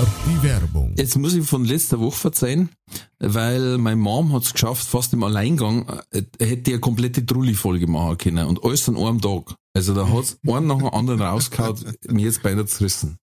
Die 0.00 0.42
Werbung. 0.42 0.94
Jetzt 0.96 1.18
muss 1.18 1.34
ich 1.34 1.46
von 1.46 1.64
letzter 1.64 2.00
Woche 2.00 2.28
erzählen, 2.28 2.70
weil 3.18 3.76
meine 3.76 3.96
Mom 3.96 4.32
hat 4.32 4.44
es 4.44 4.52
geschafft, 4.54 4.86
fast 4.86 5.12
im 5.12 5.22
Alleingang, 5.22 5.86
äh, 6.10 6.22
hätte 6.38 6.62
die 6.62 6.72
eine 6.72 6.80
komplette 6.80 7.26
Trulli-Folge 7.26 7.86
machen 7.86 8.16
können 8.16 8.46
und 8.46 8.64
alles 8.64 8.88
an 8.88 8.96
einem 8.96 9.20
Tag. 9.20 9.54
Also 9.74 9.94
da 9.94 10.08
hat's 10.08 10.38
einen 10.46 10.68
nach 10.68 10.78
dem 10.78 10.88
anderen 10.88 11.20
rausgehauen, 11.20 11.96
mir 12.08 12.24
jetzt 12.24 12.42
beinahe 12.42 12.64
zerrissen. 12.64 13.18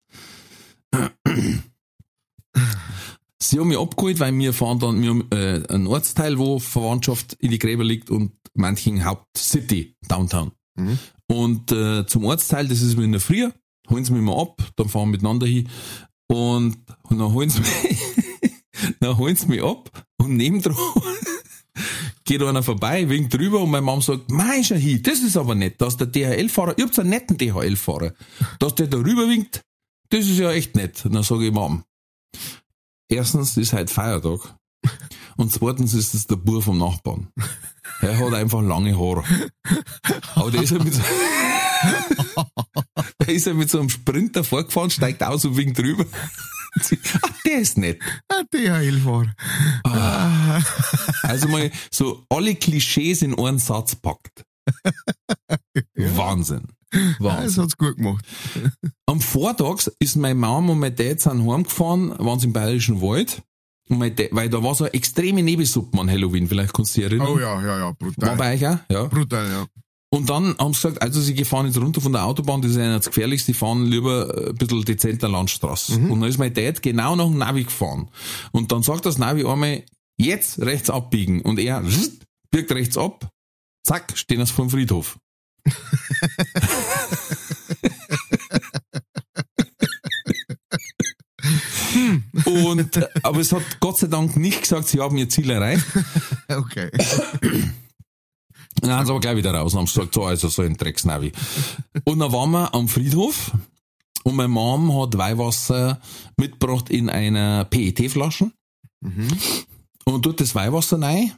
Sie 3.42 3.60
haben 3.60 3.68
mich 3.70 3.80
abgeholt, 3.80 4.20
weil 4.20 4.38
wir 4.38 4.54
fahren 4.54 4.80
dann, 4.80 5.02
wir 5.02 5.10
haben 5.12 5.28
äh, 5.32 5.64
einen 5.70 5.88
Ortsteil, 5.88 6.38
wo 6.38 6.60
Verwandtschaft 6.60 7.34
in 7.40 7.52
die 7.52 7.60
Gräber 7.60 7.86
liegt 7.86 8.10
und 8.10 8.34
manchen 8.54 9.06
Hauptcity, 9.06 9.96
Downtown. 10.10 10.52
Mhm. 10.76 11.00
Und 11.28 11.72
äh, 11.72 12.06
zum 12.06 12.26
Ortsteil, 12.26 12.68
das 12.68 12.82
ist 12.82 12.98
wie 12.98 13.04
in 13.04 13.14
der 13.14 13.22
Früh, 13.22 13.50
holen 13.90 14.04
sie 14.04 14.12
mich 14.12 14.22
mal 14.22 14.42
ab, 14.42 14.62
dann 14.76 14.90
fahren 14.90 15.08
wir 15.08 15.12
miteinander 15.14 15.48
hin 15.48 15.70
und, 16.28 16.78
und 17.04 17.20
dann 17.20 17.34
holen 17.34 17.50
sie 17.50 17.62
mich, 17.62 18.00
dann 19.00 19.18
holen 19.18 19.36
sie 19.36 19.48
mich 19.48 19.64
ab 19.64 19.90
und 20.18 20.36
nebendran 20.36 20.76
geht 22.26 22.42
einer 22.42 22.64
vorbei, 22.64 23.08
winkt 23.08 23.34
drüber 23.34 23.62
und 23.62 23.70
meine 23.70 23.86
Mom 23.86 24.02
sagt, 24.02 24.32
mei, 24.32 24.64
schau 24.64 24.76
hin, 24.76 25.02
das 25.04 25.20
ist 25.20 25.38
aber 25.38 25.56
nett, 25.56 25.80
dass 25.80 25.98
der 25.98 26.08
DHL-Fahrer, 26.08 26.78
ihr 26.78 26.86
habt 26.86 26.98
einen 27.00 27.10
netten 27.10 27.38
DHL-Fahrer, 27.38 28.14
dass 28.60 28.76
der 28.76 28.88
da 28.88 28.98
rüber 28.98 29.28
winkt, 29.30 29.62
das 30.10 30.26
ist 30.26 30.40
ja 30.40 30.52
echt 30.52 30.76
nett. 30.76 31.06
Und 31.06 31.14
dann 31.14 31.24
sage 31.24 31.48
ich, 31.48 31.54
Mom, 31.54 31.84
erstens 33.10 33.58
ist 33.58 33.74
heute 33.74 33.94
Feiertag 33.94 34.56
und 35.38 35.52
zweitens 35.52 35.94
ist 35.94 36.14
es 36.14 36.28
der 36.28 36.38
Bur 36.38 36.62
vom 36.62 36.78
Nachbarn. 36.78 37.30
Er 38.02 38.18
hat 38.18 38.34
einfach 38.34 38.62
lange 38.62 38.98
Haare. 38.98 39.24
Aber 40.36 40.52
der 40.52 40.64
ist 40.64 40.72
ja 40.72 40.84
mit 40.84 40.94
der 43.22 43.30
ist 43.34 43.46
ja 43.48 43.54
mit 43.54 43.70
so 43.70 43.80
einem 43.80 43.90
Sprinter 43.90 44.44
vorgefahren, 44.44 44.90
steigt 44.90 45.24
aus 45.24 45.46
und 45.46 45.58
winkt 45.58 45.78
drüber. 45.80 46.06
Ah, 47.22 47.30
der 47.46 47.60
ist 47.60 47.78
nett. 47.78 48.02
Ah, 48.28 48.44
DHL-Fahrer. 48.54 49.34
Also 51.24 51.48
mal 51.48 51.72
so 51.90 52.26
alle 52.30 52.54
Klischees 52.56 53.22
in 53.22 53.40
einen 53.40 53.60
Satz 53.60 53.96
packt. 53.96 54.44
Wahnsinn. 55.96 56.64
Das 56.92 57.02
Wahnsinn. 57.20 57.64
hat's 57.64 57.78
gut 57.78 57.96
gemacht. 57.96 58.26
Am 59.06 59.22
Vortag 59.22 59.88
ist 60.00 60.18
meine 60.18 60.36
Mom 60.36 60.70
und 60.70 60.80
mein 60.80 60.96
Dad 60.98 61.22
sind 61.22 61.50
heimgefahren, 61.50 62.10
waren 62.20 62.40
sie 62.40 62.48
im 62.48 62.54
Bayerischen 62.54 63.02
Wald. 63.02 63.42
Und 63.88 64.00
mein 64.00 64.14
Dad, 64.16 64.30
weil 64.32 64.50
da 64.50 64.62
war 64.62 64.76
so 64.76 64.84
eine 64.84 64.94
extreme 64.94 65.44
Nebelsuppe 65.44 65.98
an 66.00 66.10
Halloween, 66.10 66.48
vielleicht 66.48 66.74
kannst 66.74 66.98
du 66.98 67.02
dich 67.02 67.10
erinnern. 67.10 67.30
Oh 67.30 67.40
ja, 67.40 67.62
ja, 67.62 67.78
ja, 67.78 67.84
War 67.86 67.94
brutal. 67.94 68.36
bei 68.36 68.54
euch 68.56 68.68
auch? 68.68 68.80
Ja. 68.90 69.04
Brutal, 69.06 69.50
ja. 69.50 69.66
Und 70.12 70.30
dann 70.30 70.58
haben 70.58 70.74
sie 70.74 70.82
gesagt, 70.82 71.02
also 71.02 71.20
sie 71.20 71.44
fahren 71.46 71.66
jetzt 71.66 71.78
runter 71.78 72.00
von 72.00 72.14
der 72.14 72.26
Autobahn, 72.26 72.62
das 72.62 72.72
ist 72.72 72.78
ja 72.78 72.84
nicht 72.84 73.00
das 73.00 73.08
Gefährlichste, 73.08 73.52
die 73.52 73.58
fahren 73.58 73.86
lieber 73.86 74.34
äh, 74.36 74.50
ein 74.50 74.56
bisschen 74.56 74.86
dezenter 74.86 75.28
Landstraße. 75.28 75.98
Und 75.98 76.22
dann 76.22 76.30
ist 76.30 76.38
mein 76.38 76.54
Dad 76.54 76.82
genau 76.82 77.16
nach 77.16 77.26
dem 77.26 77.38
Navi 77.38 77.64
gefahren. 77.64 78.10
Und 78.52 78.72
dann 78.72 78.84
sagt 78.84 79.06
das 79.06 79.18
Navi 79.18 79.46
einmal, 79.46 79.84
jetzt 80.18 80.60
rechts 80.60 80.90
abbiegen. 80.90 81.42
Und 81.42 81.60
er 81.60 81.84
biegt 82.52 82.72
rechts 82.72 82.98
ab, 82.98 83.30
zack, 83.84 84.14
stehen 84.16 84.40
das 84.40 84.52
vom 84.52 84.70
Friedhof. 84.70 85.18
Und, 92.46 92.98
äh, 92.98 93.08
aber 93.24 93.40
es 93.40 93.52
hat 93.52 93.80
Gott 93.80 93.98
sei 93.98 94.08
Dank 94.08 94.38
nicht 94.38 94.62
gesagt, 94.62 94.88
sie 94.88 95.00
haben 95.00 95.18
ihr 95.18 95.30
Ziel 95.30 95.50
erreicht. 95.50 95.86
Okay. 96.48 96.92
Dann 98.82 98.92
haben 98.92 99.06
sie 99.06 99.12
aber 99.12 99.20
gleich 99.22 99.38
wieder 99.38 99.54
raus 99.54 99.74
und 99.74 99.80
haben 99.80 99.86
gesagt, 99.86 100.14
so, 100.14 100.26
also 100.26 100.48
so 100.50 100.62
ein 100.62 100.76
Drecksnavi. 100.78 101.32
Und 102.04 102.20
dann 102.20 102.32
waren 102.32 102.52
wir 102.52 102.74
am 102.74 102.88
Friedhof 102.88 103.52
und 104.24 104.36
meine 104.36 104.50
Mom 104.50 104.94
hat 105.02 105.18
Weihwasser 105.18 106.00
mitgebracht 106.38 106.90
in 106.90 107.10
einer 107.10 107.66
PET-Flasche 107.66 108.52
Mhm. 109.02 109.28
und 110.06 110.24
tut 110.24 110.40
das 110.42 110.56
Weihwasser 110.56 111.00
rein. 111.02 111.34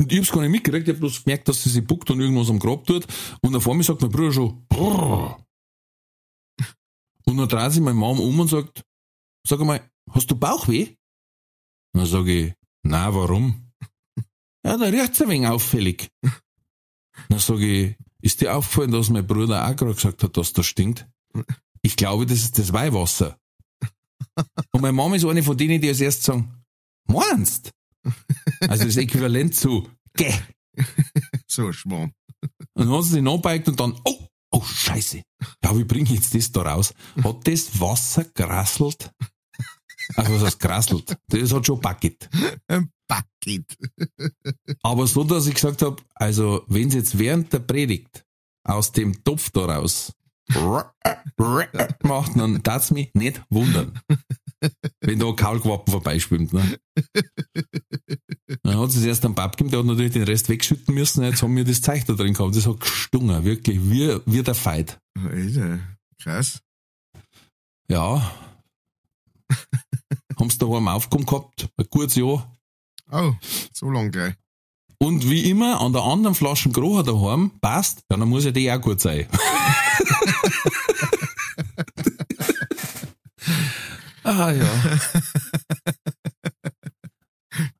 Und 0.00 0.12
ich 0.12 0.18
hab's 0.18 0.30
gar 0.30 0.40
nicht 0.42 0.50
mitgekriegt, 0.52 0.86
ich 0.86 0.94
hab 0.94 1.00
bloß 1.00 1.24
gemerkt, 1.24 1.48
dass 1.48 1.62
sie 1.64 1.70
sich 1.70 1.84
buckt 1.84 2.08
und 2.10 2.20
irgendwas 2.20 2.48
am 2.50 2.60
Grab 2.60 2.86
tut. 2.86 3.06
Und 3.42 3.52
dann 3.52 3.60
vor 3.60 3.74
mir 3.74 3.82
sagt 3.82 4.00
mein 4.00 4.10
Bruder 4.10 4.32
schon, 4.32 4.64
Brrr. 4.68 5.44
Und 7.26 7.36
dann 7.36 7.48
dreht 7.48 7.72
sich 7.72 7.82
meine 7.82 7.96
Mom 7.98 8.20
um 8.20 8.38
und 8.40 8.48
sagt, 8.48 8.82
sag 9.46 9.60
einmal, 9.60 9.82
hast 10.12 10.30
du 10.30 10.36
Bauchweh? 10.36 10.94
Und 11.92 12.00
dann 12.02 12.06
sage 12.06 12.32
ich, 12.32 12.52
na, 12.84 13.12
warum? 13.12 13.67
Ja, 14.68 14.76
da 14.76 14.84
riecht's 14.84 15.22
ein 15.22 15.30
wenig 15.30 15.48
auffällig. 15.48 16.10
Dann 17.30 17.38
sage 17.38 17.66
ich, 17.66 17.96
ist 18.20 18.42
dir 18.42 18.54
aufgefallen, 18.54 18.90
dass 18.90 19.08
mein 19.08 19.26
Bruder 19.26 19.66
auch 19.66 19.74
gerade 19.74 19.94
gesagt 19.94 20.22
hat, 20.22 20.36
dass 20.36 20.52
das 20.52 20.66
stinkt? 20.66 21.08
Ich 21.80 21.96
glaube, 21.96 22.26
das 22.26 22.40
ist 22.40 22.58
das 22.58 22.74
Weihwasser. 22.74 23.38
Und 24.72 24.82
meine 24.82 24.92
Mama 24.92 25.16
ist 25.16 25.24
eine 25.24 25.42
von 25.42 25.56
denen, 25.56 25.80
die 25.80 25.88
als 25.88 26.02
erstes 26.02 26.26
sagen, 26.26 26.52
meinst? 27.06 27.70
Also 28.60 28.84
das 28.84 28.98
Äquivalent 28.98 29.54
zu, 29.54 29.88
geh. 30.14 30.34
So 31.46 31.72
Schmarrn. 31.72 32.12
Und 32.74 32.86
dann 32.86 32.90
hat 32.90 33.04
sie 33.04 33.10
sich 33.12 33.22
nachbeigt 33.22 33.68
und 33.68 33.80
dann, 33.80 33.98
oh, 34.04 34.28
oh, 34.50 34.62
scheiße. 34.62 35.22
Ja, 35.64 35.76
wie 35.78 35.84
bringe 35.84 36.04
ich 36.04 36.16
jetzt 36.16 36.34
das 36.34 36.52
da 36.52 36.60
raus? 36.60 36.92
Hat 37.24 37.48
das 37.48 37.80
Wasser 37.80 38.24
gerasselt? 38.34 39.10
Also 40.14 40.34
was 40.34 40.42
heißt 40.42 40.60
gerasselt? 40.60 41.16
Das 41.28 41.52
hat 41.54 41.66
schon 41.66 41.80
Bucket. 41.80 42.28
Ein 42.68 42.90
Bucket. 43.08 43.76
Aber 44.82 45.06
so, 45.06 45.24
dass 45.24 45.46
ich 45.46 45.54
gesagt 45.54 45.82
habe, 45.82 45.96
also 46.14 46.64
wenn 46.68 46.90
sie 46.90 46.98
jetzt 46.98 47.18
während 47.18 47.52
der 47.52 47.60
Predigt 47.60 48.24
aus 48.64 48.92
dem 48.92 49.24
Topf 49.24 49.50
da 49.50 49.64
raus 49.64 50.12
macht, 52.02 52.36
dann 52.36 52.62
darf's 52.62 52.90
mich 52.90 53.12
nicht 53.14 53.42
wundern. 53.50 54.00
Wenn 55.00 55.18
da 55.18 55.26
ein 55.26 55.36
Kaulquappen 55.36 55.92
vorbeischwimmt. 55.92 56.52
Ne? 56.52 56.78
Dann 58.62 58.78
hat 58.78 58.90
sie 58.90 58.98
es 59.00 59.04
erst 59.04 59.24
am 59.24 59.34
Pap 59.34 59.56
gegeben, 59.56 59.70
der 59.70 59.80
hat 59.80 59.86
natürlich 59.86 60.12
den 60.12 60.24
Rest 60.24 60.48
wegschütten 60.48 60.94
müssen, 60.94 61.22
jetzt 61.22 61.42
haben 61.42 61.54
wir 61.54 61.64
das 61.64 61.80
Zeug 61.80 62.04
da 62.06 62.14
drin 62.14 62.34
gehabt. 62.34 62.56
Das 62.56 62.66
hat 62.66 62.80
gestungen, 62.80 63.44
wirklich, 63.44 63.78
wie, 63.90 64.18
wie 64.26 64.42
der 64.42 64.54
Fight. 64.54 64.98
Alter, 65.16 65.80
krass. 66.20 66.60
Ja. 67.88 68.32
haben 70.38 70.50
sie 70.50 70.58
daheim 70.58 70.88
aufgekommen 70.88 71.26
gehabt, 71.26 71.68
ein 71.76 71.86
gutes 71.90 72.16
Jahr. 72.16 72.50
Oh, 73.10 73.32
so 73.72 73.90
lang 73.90 74.10
gleich. 74.10 74.34
Und 75.00 75.30
wie 75.30 75.48
immer, 75.48 75.80
an 75.80 75.92
der 75.92 76.02
anderen 76.02 76.34
Flaschen 76.34 76.72
Grocher 76.72 77.04
daheim, 77.04 77.52
passt, 77.60 78.02
ja, 78.10 78.16
dann 78.16 78.28
muss 78.28 78.44
ja 78.44 78.50
die 78.50 78.70
auch 78.70 78.80
gut 78.80 79.00
sein. 79.00 79.26
ah 84.24 84.50
ja. 84.50 84.98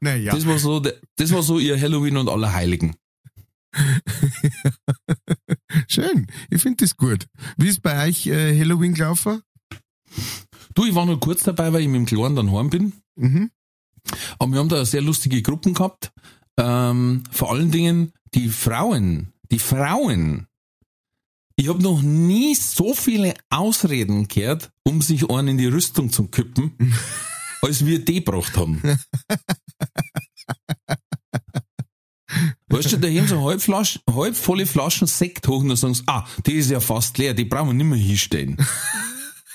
Naja, 0.01 0.33
Das 0.33 0.47
war 0.47 0.59
so, 0.59 0.81
das 0.81 1.33
war 1.33 1.43
so 1.43 1.59
ihr 1.59 1.81
Halloween 1.81 2.17
und 2.17 2.29
Allerheiligen. 2.29 2.97
schön. 5.89 6.27
Ich 6.51 6.63
finde 6.63 6.85
das 6.85 6.97
gut. 6.97 7.27
Wie 7.57 7.69
ist 7.69 7.83
bei 7.83 8.09
euch 8.09 8.27
äh, 8.27 8.59
Halloween 8.59 8.95
gelaufen? 8.95 9.43
Du, 10.75 10.85
ich 10.85 10.95
war 10.95 11.07
nur 11.07 11.21
kurz 11.21 11.43
dabei, 11.43 11.73
weil 11.73 11.83
ich 11.83 11.89
mit 11.89 11.97
dem 11.97 12.07
Kleinen 12.07 12.37
dann 12.37 12.53
heim 12.53 12.71
bin. 12.71 12.93
Mhm. 13.17 13.51
Aber 14.39 14.53
wir 14.53 14.59
haben 14.59 14.69
da 14.69 14.85
sehr 14.85 15.03
lustige 15.03 15.43
Gruppen 15.43 15.75
gehabt. 15.75 16.13
Ähm, 16.59 17.23
vor 17.31 17.53
allen 17.53 17.71
Dingen 17.71 18.13
die 18.35 18.49
Frauen. 18.49 19.33
Die 19.51 19.59
Frauen. 19.59 20.47
Ich 21.57 21.69
habe 21.69 21.83
noch 21.83 22.03
nie 22.03 22.55
so 22.55 22.95
viele 22.95 23.35
Ausreden 23.51 24.29
gehört, 24.29 24.71
um 24.85 25.03
sich 25.03 25.29
einen 25.29 25.49
in 25.49 25.59
die 25.59 25.67
Rüstung 25.67 26.13
zu 26.13 26.29
kippen, 26.29 26.77
als 27.63 27.85
wir 27.85 28.05
die 28.05 28.25
gebracht 28.25 28.57
haben. 28.57 28.81
Weißt 32.69 32.93
du, 32.93 32.99
da 32.99 33.09
haben 33.09 33.27
so 33.27 33.43
halb, 33.43 33.61
Flasch, 33.61 33.99
halb 34.09 34.37
volle 34.37 34.67
Flaschen 34.67 35.07
Sekt 35.07 35.49
hoch 35.49 35.63
und 35.63 35.69
dann 35.69 35.77
sagen 35.77 35.95
sie, 35.95 36.03
ah, 36.07 36.27
die 36.47 36.53
ist 36.53 36.71
ja 36.71 36.81
fast 36.81 37.17
leer, 37.19 37.35
die 37.35 37.45
brauchen 37.45 37.69
wir 37.69 37.75
nicht 37.75 37.87
mehr 37.87 37.99
hinstellen. 37.99 38.57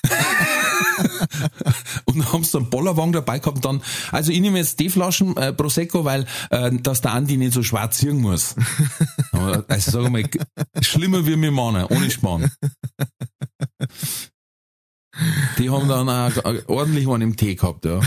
und 2.05 2.17
dann 2.17 2.33
haben 2.33 2.43
sie 2.43 2.57
einen 2.57 2.69
Bollerwagen 2.69 3.13
dabei 3.13 3.39
gehabt 3.39 3.57
und 3.57 3.65
dann, 3.65 3.81
also 4.11 4.31
ich 4.31 4.41
nehme 4.41 4.59
jetzt 4.59 4.79
die 4.79 4.89
Flaschen 4.89 5.35
äh, 5.37 5.53
Prosecco, 5.53 6.05
weil, 6.05 6.25
äh, 6.49 6.71
dass 6.71 7.01
der 7.01 7.13
Andi 7.13 7.37
nicht 7.37 7.53
so 7.53 7.63
schwarz 7.63 7.97
ziehen 7.97 8.17
muss. 8.17 8.55
Aber, 9.31 9.65
also 9.67 9.91
sag 9.91 10.11
mal, 10.11 10.23
schlimmer 10.81 11.25
wie 11.25 11.35
mir 11.35 11.51
Männer, 11.51 11.89
ohne 11.91 12.11
Spann. 12.11 12.51
Die 15.57 15.69
haben 15.69 15.87
dann 15.87 16.09
auch 16.09 16.67
ordentlich 16.67 17.07
einen 17.07 17.21
im 17.21 17.37
Tee 17.37 17.55
gehabt, 17.55 17.85
ja. 17.85 18.01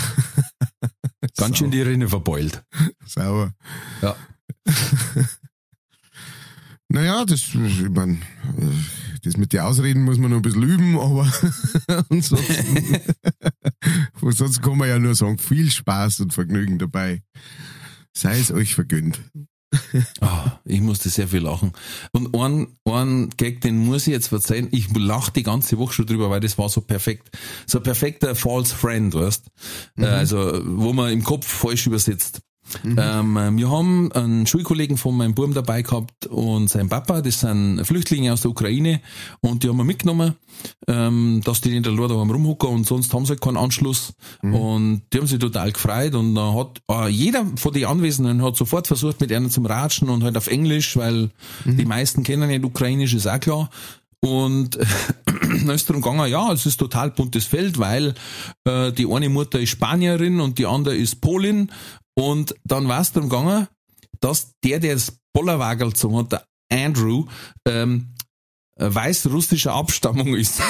Ganz 1.37 1.59
schön 1.59 1.71
die 1.71 1.83
Rinne 1.83 2.09
verbeult. 2.09 2.65
Sauer. 3.05 3.53
Ja. 4.03 4.17
Naja, 6.89 7.25
das, 7.25 7.53
ich 7.53 7.89
mein, 7.91 8.23
das 9.27 9.37
mit 9.37 9.53
den 9.53 9.61
Ausreden 9.61 10.05
muss 10.05 10.19
man 10.19 10.31
noch 10.31 10.39
ein 10.39 10.43
bisschen 10.43 10.63
üben, 10.63 10.99
aber 10.99 11.31
ansonsten, 12.11 13.01
ansonsten 14.23 14.63
kann 14.63 14.79
man 14.79 14.89
ja 14.89 14.99
nur 14.99 15.15
sagen, 15.15 15.39
viel 15.39 15.71
Spaß 15.71 16.21
und 16.21 16.33
Vergnügen 16.33 16.79
dabei. 16.79 17.23
Sei 18.13 18.39
es 18.39 18.51
euch 18.51 18.75
vergönnt. 18.75 19.21
Ah, 20.21 20.59
ich 20.65 20.81
musste 20.81 21.11
sehr 21.11 21.29
viel 21.29 21.41
lachen. 21.41 21.73
Und 22.13 22.35
einen, 22.35 22.79
einen 22.85 23.31
Gag, 23.31 23.61
den 23.61 23.79
muss 23.79 24.07
ich 24.07 24.13
jetzt 24.13 24.29
verzeihen. 24.29 24.69
Ich 24.71 24.89
lache 24.97 25.33
die 25.33 25.43
ganze 25.43 25.77
Woche 25.79 25.93
schon 25.93 26.07
drüber, 26.07 26.31
weil 26.31 26.41
das 26.41 26.57
war 26.57 26.69
so 26.69 26.81
perfekt. 26.81 27.37
So 27.67 27.79
ein 27.79 27.85
perfekter 27.85 28.35
False 28.35 28.75
Friend, 28.75 29.13
weißt 29.13 29.47
äh, 29.99 30.07
Also, 30.07 30.63
wo 30.65 30.93
man 30.93 31.13
im 31.13 31.25
Kopf 31.25 31.47
falsch 31.47 31.87
übersetzt. 31.87 32.41
Ähm, 32.85 33.57
wir 33.57 33.71
haben 33.71 34.13
einen 34.13 34.47
Schulkollegen 34.47 34.97
von 34.97 35.17
meinem 35.17 35.35
Buben 35.35 35.55
dabei 35.55 35.83
gehabt 35.83 36.27
und 36.27 36.69
sein 36.69 36.89
Papa, 36.89 37.23
das 37.23 37.41
sind 37.41 37.85
Flüchtlinge 37.85 38.33
aus 38.33 38.43
der 38.43 38.51
Ukraine 38.51 39.01
und 39.41 39.63
die 39.63 39.69
haben 39.69 39.77
wir 39.77 39.85
mitgenommen, 39.85 40.35
ähm, 40.89 41.41
dass 41.45 41.61
die 41.61 41.71
nicht 41.71 41.87
allein 41.87 42.09
daheim 42.09 42.31
rumhocken 42.31 42.69
und 42.69 42.87
sonst 42.87 43.13
haben 43.15 43.25
sie 43.25 43.31
halt 43.31 43.41
keinen 43.41 43.57
Anschluss 43.57 44.15
und 44.43 45.03
die 45.13 45.19
haben 45.19 45.27
sich 45.27 45.39
total 45.39 45.73
gefreut 45.73 46.15
und 46.15 46.35
dann 46.35 46.55
hat 46.55 46.83
äh, 46.91 47.09
jeder 47.09 47.47
von 47.57 47.73
den 47.73 47.87
Anwesenden 47.87 48.43
hat 48.43 48.57
sofort 48.57 48.87
versucht 48.87 49.21
mit 49.21 49.33
einer 49.33 49.49
zum 49.49 49.67
Ratschen 49.67 50.09
und 50.09 50.23
halt 50.25 50.37
auf 50.37 50.49
Englisch, 50.49 50.97
weil 50.97 51.31
die 51.65 51.85
meisten 51.85 52.23
kennen 52.23 52.49
nicht 52.49 52.65
Ukrainisch, 52.65 53.15
ist 53.15 53.27
auch 53.27 53.41
klar. 53.41 53.71
Und 54.21 54.79
dann 55.27 55.71
ist 55.71 55.89
darum 55.89 56.03
gegangen, 56.03 56.31
ja, 56.31 56.53
es 56.53 56.67
ist 56.67 56.79
total 56.79 57.11
buntes 57.11 57.45
Feld, 57.45 57.79
weil 57.79 58.15
äh, 58.65 58.93
die 58.93 59.07
eine 59.11 59.29
Mutter 59.29 59.61
ist 59.61 59.71
Spanierin 59.71 60.41
und 60.41 60.59
die 60.59 60.67
andere 60.67 60.97
ist 60.97 61.21
Polin. 61.21 61.71
Und 62.19 62.55
dann 62.65 62.89
war 62.89 63.01
es 63.01 63.13
darum 63.13 63.29
gegangen, 63.29 63.69
dass 64.21 64.53
der, 64.65 64.81
der 64.81 64.95
das 64.95 65.13
Bollerwagel 65.33 65.89
gezogen 65.89 66.17
hat, 66.17 66.33
der 66.33 66.47
Andrew, 66.73 67.27
ähm, 67.67 68.15
äh, 68.77 68.93
weiß-russischer 68.93 69.75
Abstammung 69.75 70.35
ist. 70.35 70.61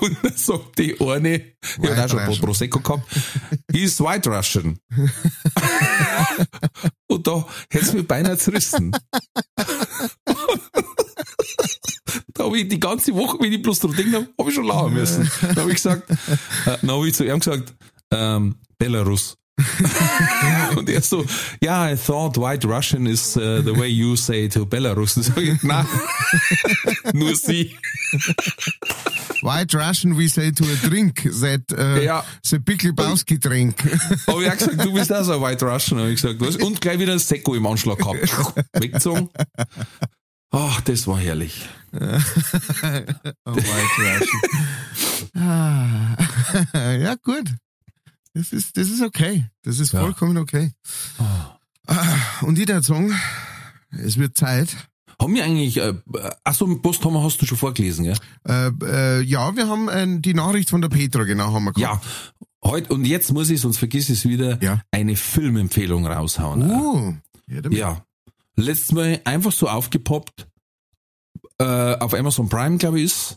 und 0.00 0.16
dann 0.22 0.36
sagt 0.36 0.78
die 0.78 1.00
eine, 1.00 1.38
die 1.38 1.88
hat 1.88 1.98
auch 1.98 2.08
schon 2.08 2.18
ein 2.18 2.30
paar. 2.30 2.38
Prosecco 2.38 2.80
gehabt, 2.80 3.06
he's 3.70 4.00
white 4.00 4.28
Russian. 4.28 4.78
und 7.06 7.26
da 7.26 7.46
hätte 7.70 7.84
es 7.84 7.92
mir 7.92 8.02
beinahe 8.02 8.36
zerrissen. 8.36 8.94
Da 12.34 12.44
habe 12.44 12.58
ich 12.58 12.68
die 12.68 12.80
ganze 12.80 13.14
Woche, 13.14 13.38
wenn 13.40 13.52
ich 13.52 13.62
bloß 13.62 13.80
dran 13.80 13.92
denke, 13.92 14.28
habe 14.38 14.48
ich 14.48 14.54
schon 14.54 14.66
lachen 14.66 14.94
müssen. 14.94 15.30
Da 15.40 15.62
habe 15.62 15.70
ich 15.70 15.76
gesagt, 15.76 16.10
äh, 16.10 16.76
dann 16.80 16.90
habe 16.90 17.08
ich 17.08 17.14
zu 17.14 17.24
ihm 17.24 17.38
gesagt, 17.38 17.74
ähm, 18.10 18.56
Belarus. 18.84 19.36
und 20.76 20.90
er 20.90 21.00
so, 21.00 21.24
ja, 21.62 21.88
I 21.88 21.96
thought 21.96 22.36
white 22.36 22.66
Russian 22.66 23.06
is 23.06 23.36
uh, 23.36 23.62
the 23.62 23.72
way 23.78 23.86
you 23.88 24.16
say 24.16 24.48
to 24.48 24.66
Belarus. 24.66 25.16
Ich, 25.36 25.62
nein, 25.62 25.86
nur 27.14 27.34
sie. 27.36 27.72
White 29.42 29.74
Russian, 29.74 30.18
we 30.18 30.28
say 30.28 30.50
to 30.50 30.64
a 30.64 30.88
drink, 30.88 31.22
that, 31.40 31.70
äh, 31.78 32.04
Ja. 32.04 32.24
the 32.42 32.58
Pickelbowski 32.58 33.38
drink. 33.38 33.76
Habe 34.26 34.42
ich 34.44 34.50
auch 34.50 34.56
gesagt, 34.58 34.84
du 34.84 34.92
bist 34.92 35.12
auch 35.12 35.22
so 35.24 35.34
ein 35.34 35.40
White 35.40 35.64
Russian. 35.64 36.00
Habe 36.00 36.10
ich 36.10 36.20
gesagt, 36.20 36.40
was? 36.40 36.56
Und 36.56 36.80
gleich 36.80 36.98
wieder 36.98 37.12
ein 37.12 37.18
Sekko 37.18 37.54
im 37.54 37.66
Anschlag 37.66 37.98
gehabt. 37.98 38.64
Weggezogen. 38.72 39.28
Ach, 40.50 40.80
das 40.82 41.06
war 41.06 41.18
herrlich. 41.18 41.68
oh, 41.94 41.98
White 43.54 43.98
Russian. 43.98 44.40
ah. 45.36 46.16
ja, 46.92 47.14
gut. 47.22 47.48
Das 48.34 48.52
ist, 48.52 48.76
das 48.76 48.88
ist 48.90 49.00
okay. 49.02 49.46
Das 49.62 49.78
ist 49.78 49.92
Ja. 49.92 50.00
vollkommen 50.00 50.36
okay. 50.38 50.72
Ah, 51.18 51.56
Und 52.42 52.58
ich 52.58 52.66
würde 52.68 52.82
sagen, 52.82 53.12
es 53.90 54.16
wird 54.18 54.36
Zeit. 54.36 54.76
Haben 55.20 55.34
wir 55.36 55.44
eigentlich, 55.44 55.76
äh, 55.76 55.94
achso, 56.42 56.66
Post 56.78 57.04
haben 57.04 57.12
wir- 57.14 57.22
hast 57.22 57.40
du 57.40 57.46
schon 57.46 57.56
vorgelesen, 57.58 58.04
gell? 58.04 58.16
Äh, 58.48 58.70
äh, 58.82 59.20
ja, 59.22 59.54
wir 59.54 59.68
haben 59.68 59.88
äh, 59.88 60.20
die 60.20 60.34
Nachricht 60.34 60.70
von 60.70 60.80
der 60.80 60.88
Petra, 60.88 61.22
genau, 61.22 61.52
haben 61.52 61.64
wir 61.64 61.72
gehabt. 61.72 62.04
Ja, 62.04 62.70
heute, 62.70 62.92
und 62.92 63.04
jetzt 63.04 63.32
muss 63.32 63.48
ich, 63.50 63.60
sonst 63.60 63.78
vergiss 63.78 64.10
ich 64.10 64.18
es 64.18 64.28
wieder, 64.28 64.60
Ja. 64.62 64.82
eine 64.90 65.14
Filmempfehlung 65.14 66.04
raushauen. 66.06 66.68
Uh, 66.68 67.14
ja, 67.46 67.60
damit. 67.60 67.78
Ja. 67.78 68.04
Letztes 68.56 68.90
Mal 68.92 69.20
einfach 69.24 69.52
so 69.52 69.68
aufgepoppt, 69.68 70.48
äh, 71.58 71.64
auf 71.96 72.12
Amazon 72.14 72.48
Prime, 72.48 72.78
glaube 72.78 72.98
ich, 72.98 73.04
ist 73.06 73.36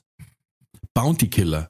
Bounty 0.95 1.27
Killer. 1.29 1.69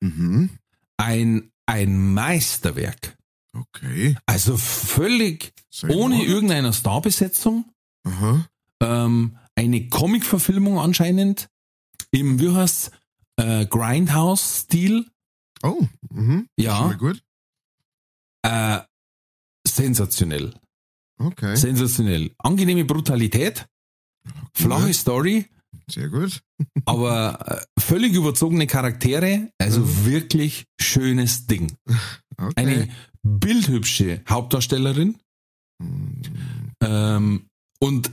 Mhm. 0.00 0.48
Ein, 0.96 1.50
ein 1.68 2.14
Meisterwerk. 2.14 3.16
Okay. 3.52 4.16
Also 4.26 4.56
völlig 4.56 5.52
Sag 5.70 5.90
ohne 5.90 6.16
mal. 6.16 6.24
irgendeine 6.24 6.72
Starbesetzung. 6.72 7.66
Aha. 8.04 8.46
Ähm, 8.80 9.36
eine 9.54 9.88
Comic-Verfilmung 9.88 10.78
anscheinend 10.78 11.48
im, 12.10 12.40
wie 12.40 12.50
heißt 12.50 12.90
äh, 13.36 13.66
Grindhouse-Stil. 13.66 15.06
Oh, 15.62 15.86
mhm. 16.10 16.48
Ja. 16.56 16.92
Gut. 16.94 17.22
Äh, 18.42 18.80
sensationell. 19.66 20.54
Okay. 21.18 21.56
Sensationell. 21.56 22.30
Angenehme 22.38 22.84
Brutalität, 22.84 23.66
flache 24.54 24.94
Story, 24.94 25.50
Sehr 25.90 26.08
gut. 26.08 26.40
aber 26.86 27.60
äh, 27.76 27.80
völlig 27.80 28.14
überzogene 28.14 28.66
Charaktere, 28.66 29.50
also 29.58 29.80
Mhm. 29.80 30.04
wirklich 30.06 30.64
schönes 30.80 31.46
Ding. 31.46 31.76
Okay. 32.36 32.52
Eine 32.56 32.88
bildhübsche 33.22 34.22
Hauptdarstellerin 34.28 35.16
Mhm. 35.80 36.22
ähm, 36.82 37.46
und 37.80 38.10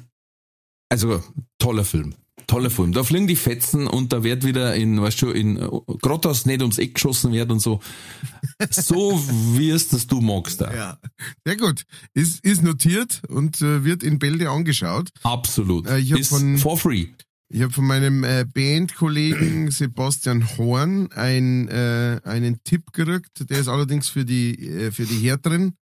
also 0.92 1.24
toller 1.60 1.84
Film. 1.86 2.14
Toller 2.48 2.70
Film. 2.70 2.92
Da 2.94 3.04
fliegen 3.04 3.26
die 3.26 3.36
Fetzen 3.36 3.88
und 3.88 4.14
da 4.14 4.24
wird 4.24 4.46
wieder 4.46 4.76
in, 4.76 5.02
weißt 5.02 5.20
du, 5.24 5.32
in 5.32 5.58
äh, 5.58 5.68
Grottos 6.00 6.46
nicht 6.46 6.62
ums 6.62 6.78
Eck 6.78 6.94
geschossen 6.94 7.34
wird 7.34 7.50
und 7.52 7.60
so. 7.60 7.80
So 8.70 9.20
wie 9.58 9.72
es 9.72 9.88
du 10.08 10.22
magst 10.22 10.62
da. 10.62 10.74
Ja. 10.74 11.00
Sehr 11.44 11.58
gut. 11.58 11.84
Ist, 12.14 12.44
ist 12.46 12.62
notiert 12.62 13.22
und 13.28 13.62
äh, 13.62 13.84
wird 13.84 14.04
in 14.04 14.20
Bälde 14.20 14.50
angeschaut. 14.52 15.10
Absolut. 15.24 15.88
Äh, 15.88 16.00
Ist 16.02 16.30
von- 16.30 16.58
for 16.60 16.78
free. 16.78 17.08
Ich 17.50 17.62
habe 17.62 17.72
von 17.72 17.86
meinem 17.86 18.24
äh, 18.24 18.44
Bandkollegen 18.52 19.70
Sebastian 19.72 20.58
Horn 20.58 21.12
ein, 21.12 21.68
äh, 21.68 22.20
einen 22.24 22.64
Tipp 22.64 22.92
gekriegt. 22.92 23.50
Der 23.50 23.60
ist 23.60 23.68
allerdings 23.68 24.10
für 24.10 24.26
die, 24.26 24.68
äh, 24.68 24.92
für 24.92 25.06
die 25.06 25.20
Härteren 25.20 25.78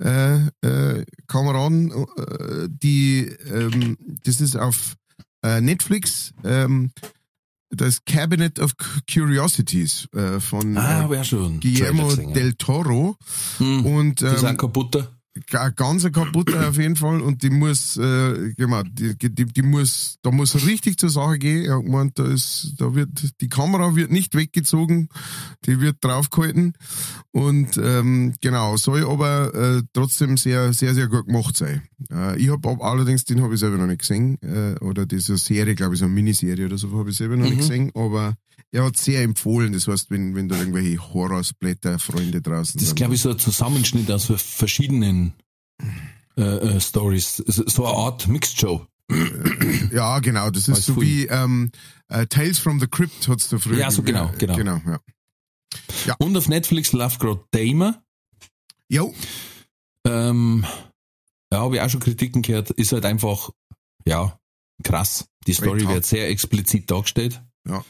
äh, 0.00 0.46
äh, 0.60 1.04
Kameraden, 1.26 1.90
äh, 1.90 2.68
die, 2.68 3.26
ähm, 3.52 3.96
das 4.24 4.40
ist 4.40 4.56
auf 4.56 4.94
Netflix, 5.42 6.32
ähm, 6.42 6.90
das 7.70 8.04
Cabinet 8.04 8.58
of 8.58 8.72
Curiosities 9.10 10.08
von 10.40 10.76
Ah. 10.76 11.08
Guillermo 11.60 12.12
del 12.16 12.54
Toro. 12.54 13.16
Hm. 13.58 13.86
Und 13.86 14.22
ähm, 14.22 14.44
ein 14.44 14.56
kaputter. 14.56 15.17
Ga- 15.50 15.70
ganz 15.70 16.04
eine 16.04 16.12
kaputte 16.12 16.58
auf 16.68 16.76
jeden 16.78 16.96
Fall 16.96 17.20
und 17.20 17.42
die 17.42 17.50
muss, 17.50 17.96
äh, 17.96 18.52
genau, 18.56 18.82
die, 18.82 19.16
die, 19.16 19.30
die 19.46 19.62
muss, 19.62 20.16
da 20.22 20.30
muss 20.30 20.66
richtig 20.66 20.98
zur 20.98 21.10
Sache 21.10 21.38
gehen. 21.38 21.64
Er 21.64 21.76
hat 21.78 21.84
gemeint, 21.84 22.18
da 22.18 22.24
ist, 22.26 22.74
da 22.78 22.94
wird, 22.94 23.08
die 23.40 23.48
Kamera 23.48 23.94
wird 23.96 24.10
nicht 24.10 24.34
weggezogen, 24.34 25.08
die 25.66 25.80
wird 25.80 25.96
draufgehalten 26.02 26.72
und 27.32 27.76
ähm, 27.76 28.34
genau, 28.40 28.76
soll 28.76 29.04
aber 29.06 29.54
äh, 29.54 29.82
trotzdem 29.92 30.36
sehr, 30.36 30.72
sehr, 30.72 30.94
sehr 30.94 31.08
gut 31.08 31.26
gemacht 31.26 31.56
sein. 31.56 31.82
Äh, 32.10 32.38
ich 32.38 32.48
habe 32.50 32.76
allerdings, 32.80 33.24
den 33.24 33.42
habe 33.42 33.54
ich 33.54 33.60
selber 33.60 33.78
noch 33.78 33.86
nicht 33.86 34.00
gesehen, 34.00 34.38
äh, 34.42 34.74
oder 34.80 35.06
diese 35.06 35.36
Serie, 35.36 35.74
glaube 35.74 35.94
ich, 35.94 36.00
so 36.00 36.06
eine 36.06 36.14
Miniserie 36.14 36.66
oder 36.66 36.78
so, 36.78 36.90
habe 36.98 37.10
ich 37.10 37.16
selber 37.16 37.36
noch 37.36 37.44
nicht 37.46 37.56
Mhm. 37.56 37.58
gesehen, 37.58 37.90
aber 37.94 38.34
er 38.70 38.84
hat 38.84 38.96
sehr 38.96 39.22
empfohlen, 39.22 39.72
das 39.72 39.88
heißt, 39.88 40.10
wenn, 40.10 40.34
wenn 40.34 40.48
da 40.48 40.58
irgendwelche 40.58 40.98
Horrorsblätter-Freunde 40.98 42.42
draußen 42.42 42.78
Das 42.78 42.88
ist, 42.88 42.96
glaube 42.96 43.14
ich, 43.14 43.22
so 43.22 43.30
ein 43.30 43.38
Zusammenschnitt 43.38 44.10
aus 44.10 44.26
verschiedenen 44.26 45.32
äh, 46.36 46.42
äh, 46.42 46.80
Stories. 46.80 47.36
So 47.46 47.86
eine 47.86 47.96
Art 47.96 48.28
Mixed 48.28 48.58
Show. 48.60 48.86
Ja, 49.90 50.18
genau. 50.18 50.50
Das 50.50 50.68
ist 50.68 50.84
so 50.84 51.00
wie 51.00 51.26
ähm, 51.26 51.70
äh, 52.08 52.26
Tales 52.26 52.58
from 52.58 52.78
the 52.78 52.86
Crypt 52.86 53.26
hat's 53.26 53.48
da 53.48 53.58
früher. 53.58 53.78
Ja, 53.78 53.90
so 53.90 54.02
genau, 54.02 54.30
genau. 54.36 54.56
Genau, 54.56 54.80
ja. 54.86 55.00
Und 56.18 56.36
auf 56.36 56.48
Netflix 56.48 56.92
läuft 56.92 57.20
gerade 57.20 57.42
Damer. 57.50 58.02
Jo, 58.88 59.14
Ähm, 60.04 60.64
ja, 61.52 61.60
habe 61.60 61.76
ich 61.76 61.82
auch 61.82 61.88
schon 61.88 62.00
Kritiken 62.00 62.42
gehört. 62.42 62.70
Ist 62.70 62.92
halt 62.92 63.04
einfach, 63.04 63.50
ja, 64.06 64.38
krass. 64.82 65.26
Die 65.46 65.54
Story 65.54 65.86
wird 65.88 66.04
sehr 66.04 66.28
explizit 66.28 66.90
dargestellt. 66.90 67.42
Ja. 67.66 67.84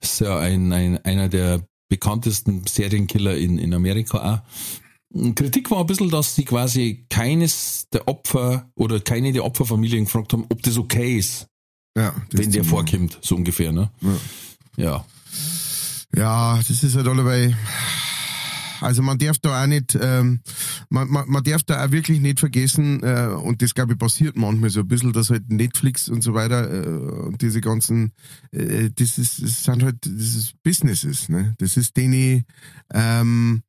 Ist 0.00 0.20
ja 0.20 0.38
ein, 0.38 0.72
ein, 0.72 1.04
einer 1.04 1.28
der 1.28 1.62
bekanntesten 1.88 2.66
Serienkiller 2.66 3.36
in, 3.36 3.58
in 3.58 3.74
Amerika 3.74 4.34
auch. 4.34 5.34
Kritik 5.34 5.70
war 5.70 5.80
ein 5.80 5.86
bisschen, 5.86 6.08
dass 6.08 6.36
sie 6.36 6.44
quasi 6.44 7.04
keines 7.10 7.88
der 7.92 8.06
Opfer 8.06 8.70
oder 8.76 9.00
keine 9.00 9.32
der 9.32 9.44
Opferfamilien 9.44 10.04
gefragt 10.04 10.32
haben, 10.32 10.46
ob 10.48 10.62
das 10.62 10.78
okay 10.78 11.18
ist, 11.18 11.48
ja. 11.96 12.14
das 12.30 12.40
wenn 12.40 12.52
der 12.52 12.62
vorkommt, 12.62 13.18
so 13.20 13.34
ungefähr, 13.34 13.72
ne? 13.72 13.90
Ja. 14.00 14.16
Ja. 14.76 15.04
Ja, 16.16 16.56
das 16.56 16.82
ist 16.82 16.96
halt 16.96 17.08
allebei. 17.08 17.56
Also 18.80 19.02
man 19.02 19.18
darf 19.18 19.38
da 19.38 19.62
auch 19.62 19.66
nicht, 19.66 19.98
ähm, 20.00 20.40
man, 20.88 21.08
man, 21.08 21.28
man 21.28 21.42
darf 21.42 21.62
da 21.62 21.84
auch 21.84 21.90
wirklich 21.90 22.20
nicht 22.20 22.40
vergessen, 22.40 23.02
äh, 23.02 23.26
und 23.26 23.62
das 23.62 23.74
glaube 23.74 23.92
ich 23.92 23.98
passiert 23.98 24.36
manchmal 24.36 24.70
so 24.70 24.80
ein 24.80 24.88
bisschen, 24.88 25.12
dass 25.12 25.30
halt 25.30 25.50
Netflix 25.50 26.08
und 26.08 26.22
so 26.22 26.34
weiter 26.34 26.70
äh, 26.72 26.86
und 26.86 27.42
diese 27.42 27.60
ganzen, 27.60 28.12
äh, 28.52 28.90
das 28.94 29.18
ist, 29.18 29.42
das 29.42 29.64
sind 29.64 29.82
halt, 29.82 29.96
das 30.04 30.34
ist 30.34 30.54
Businesses, 30.62 31.28
ne? 31.28 31.54
Das 31.58 31.76
ist 31.76 31.96
denen, 31.96 32.44
ähm, 32.92 33.62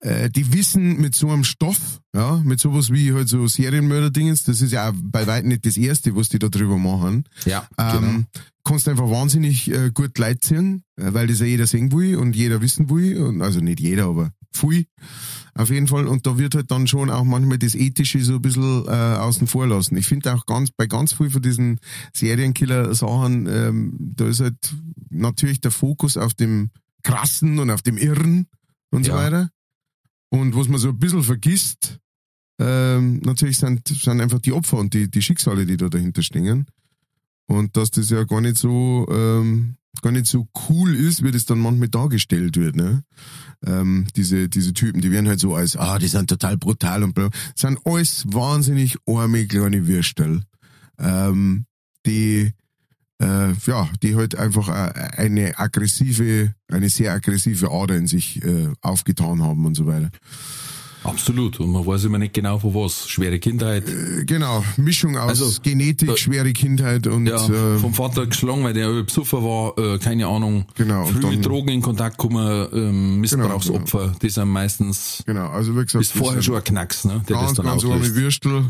äh, 0.00 0.30
die 0.30 0.52
wissen 0.52 1.00
mit 1.00 1.14
so 1.14 1.28
einem 1.30 1.44
Stoff, 1.44 2.00
ja, 2.14 2.36
mit 2.44 2.60
sowas 2.60 2.92
wie 2.92 3.12
halt 3.12 3.28
so 3.28 3.46
Serienmörder-Dingens, 3.46 4.44
das 4.44 4.62
ist 4.62 4.72
ja 4.72 4.90
auch 4.90 4.94
bei 4.96 5.26
weitem 5.26 5.48
nicht 5.48 5.66
das 5.66 5.76
erste, 5.76 6.14
was 6.14 6.28
die 6.28 6.38
da 6.38 6.48
drüber 6.48 6.78
machen. 6.78 7.24
Ja, 7.44 7.66
genau. 7.76 7.96
Ähm, 7.96 8.26
kannst 8.64 8.88
einfach 8.88 9.10
wahnsinnig 9.10 9.70
äh, 9.70 9.90
gut 9.92 10.16
Leid 10.18 10.44
ziehen, 10.44 10.84
äh, 10.96 11.12
weil 11.14 11.26
das 11.26 11.40
ja 11.40 11.46
jeder 11.46 11.66
sehen 11.66 11.90
will 11.92 12.16
und 12.16 12.36
jeder 12.36 12.60
wissen 12.60 12.90
will. 12.90 13.20
Und, 13.20 13.42
also 13.42 13.60
nicht 13.60 13.80
jeder, 13.80 14.06
aber 14.06 14.30
viel 14.52 14.86
auf 15.54 15.70
jeden 15.70 15.88
Fall. 15.88 16.06
Und 16.06 16.26
da 16.26 16.38
wird 16.38 16.54
halt 16.54 16.70
dann 16.70 16.86
schon 16.86 17.10
auch 17.10 17.24
manchmal 17.24 17.58
das 17.58 17.74
Ethische 17.74 18.22
so 18.22 18.34
ein 18.36 18.42
bisschen 18.42 18.84
äh, 18.86 18.90
außen 18.90 19.46
vor 19.46 19.66
lassen. 19.66 19.96
Ich 19.96 20.06
finde 20.06 20.32
auch 20.34 20.46
ganz 20.46 20.70
bei 20.70 20.86
ganz 20.86 21.12
viel 21.12 21.30
von 21.30 21.42
diesen 21.42 21.80
Serienkiller-Sachen, 22.14 23.46
ähm, 23.46 23.96
da 23.98 24.26
ist 24.28 24.40
halt 24.40 24.56
natürlich 25.10 25.60
der 25.60 25.70
Fokus 25.70 26.16
auf 26.16 26.34
dem 26.34 26.70
Krassen 27.02 27.58
und 27.58 27.70
auf 27.70 27.82
dem 27.82 27.98
Irren 27.98 28.46
und 28.90 29.04
so 29.04 29.12
Ja. 29.12 29.16
weiter. 29.18 29.50
Und 30.30 30.54
was 30.54 30.68
man 30.68 30.78
so 30.78 30.88
ein 30.90 30.98
bisschen 30.98 31.22
vergisst, 31.22 31.98
ähm, 32.60 33.20
natürlich 33.24 33.58
sind, 33.58 33.86
sind 33.88 34.20
einfach 34.20 34.40
die 34.40 34.52
Opfer 34.52 34.78
und 34.78 34.92
die, 34.94 35.10
die 35.10 35.22
Schicksale, 35.22 35.64
die 35.66 35.76
da 35.76 35.88
dahinter 35.88 36.22
stehen. 36.22 36.66
Und 37.46 37.76
dass 37.76 37.90
das 37.90 38.10
ja 38.10 38.24
gar 38.24 38.40
nicht 38.40 38.58
so, 38.58 39.06
ähm, 39.10 39.76
gar 40.02 40.12
nicht 40.12 40.26
so 40.26 40.48
cool 40.68 40.94
ist, 40.94 41.22
wie 41.22 41.30
das 41.30 41.44
dann 41.44 41.58
manchmal 41.58 41.88
dargestellt 41.88 42.56
wird, 42.56 42.76
ne? 42.76 43.02
Ähm, 43.66 44.06
diese, 44.16 44.48
diese 44.48 44.72
Typen, 44.72 45.00
die 45.00 45.10
werden 45.10 45.28
halt 45.28 45.40
so 45.40 45.54
als, 45.54 45.76
ah, 45.76 45.98
die 45.98 46.08
sind 46.08 46.30
total 46.30 46.56
brutal 46.56 47.02
und 47.02 47.14
bla. 47.14 47.30
Sind 47.54 47.78
alles 47.84 48.24
wahnsinnig 48.28 48.96
arme 49.06 49.46
kleine 49.46 49.86
Würstel, 49.86 50.42
ähm, 50.98 51.66
die, 52.06 52.52
äh, 53.20 53.52
ja, 53.66 53.88
die 54.02 54.14
halt 54.14 54.36
einfach 54.36 54.68
äh, 54.68 54.92
eine 55.16 55.58
aggressive, 55.58 56.54
eine 56.68 56.88
sehr 56.88 57.12
aggressive 57.12 57.70
Ader 57.70 57.96
in 57.96 58.06
sich 58.06 58.42
äh, 58.44 58.68
aufgetan 58.80 59.42
haben 59.42 59.66
und 59.66 59.74
so 59.74 59.86
weiter. 59.86 60.10
Absolut. 61.04 61.60
Und 61.60 61.70
man 61.72 61.86
weiß 61.86 62.04
immer 62.04 62.18
nicht 62.18 62.34
genau, 62.34 62.58
von 62.58 62.74
was. 62.74 63.08
Schwere 63.08 63.38
Kindheit. 63.38 63.88
Äh, 63.88 64.24
Genau, 64.24 64.64
Mischung 64.76 65.16
aus 65.16 65.28
Also, 65.40 65.60
Genetik, 65.62 66.08
da- 66.08 66.16
schwere 66.16 66.52
Kindheit 66.52 67.06
und 67.06 67.26
Ja, 67.26 67.36
äh, 67.46 67.78
vom 67.78 67.94
Vater 67.94 68.26
geschlagen, 68.26 68.64
weil 68.64 68.74
der 68.74 69.02
besoffen 69.02 69.42
war, 69.42 69.78
äh, 69.78 69.98
keine 69.98 70.26
Ahnung. 70.26 70.66
Genau, 70.74 71.06
Früh 71.06 71.20
dann- 71.20 71.30
mit 71.30 71.46
Drogen 71.46 71.68
in 71.68 71.82
Kontakt 71.82 72.16
kommen, 72.18 72.66
ähm, 72.72 73.20
Missbrauchsopfer, 73.20 74.14
die 74.20 74.28
sind 74.28 74.48
meistens, 74.48 75.22
genau, 75.26 75.48
also 75.48 75.72
wie 75.76 75.84
gesagt, 75.84 76.02
ist 76.02 76.12
vorher 76.12 76.42
schon 76.42 76.56
ein 76.56 76.64
Knacks, 76.64 77.04
ne, 77.04 77.22
der 77.28 77.36
ganz, 77.36 77.48
das 77.48 77.56
dann 77.56 77.66
ganz 77.66 77.84
arme 77.84 77.94
auslöst. 77.94 78.14
Würstel 78.16 78.64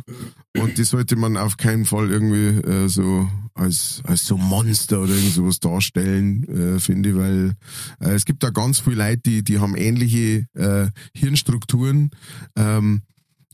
und 0.60 0.78
die 0.78 0.84
sollte 0.84 1.16
man 1.16 1.36
auf 1.36 1.56
keinen 1.56 1.84
Fall 1.84 2.10
irgendwie 2.10 2.60
äh, 2.68 2.88
so 2.88 3.28
als, 3.54 4.00
als 4.04 4.24
so 4.26 4.36
Monster 4.36 5.00
oder 5.02 5.14
irgend 5.14 5.32
sowas 5.32 5.58
darstellen, 5.60 6.44
äh, 6.48 6.78
finde 6.80 7.10
ich, 7.10 7.16
weil 7.16 7.54
äh, 8.00 8.10
es 8.14 8.24
gibt 8.24 8.42
da 8.42 8.50
ganz 8.50 8.80
viele 8.80 8.96
Leute, 8.96 9.18
die, 9.26 9.42
die 9.42 9.58
haben 9.58 9.76
ähnliche 9.76 10.46
äh, 10.54 10.88
Hirnstrukturen 11.14 12.10
ähm, 12.56 13.02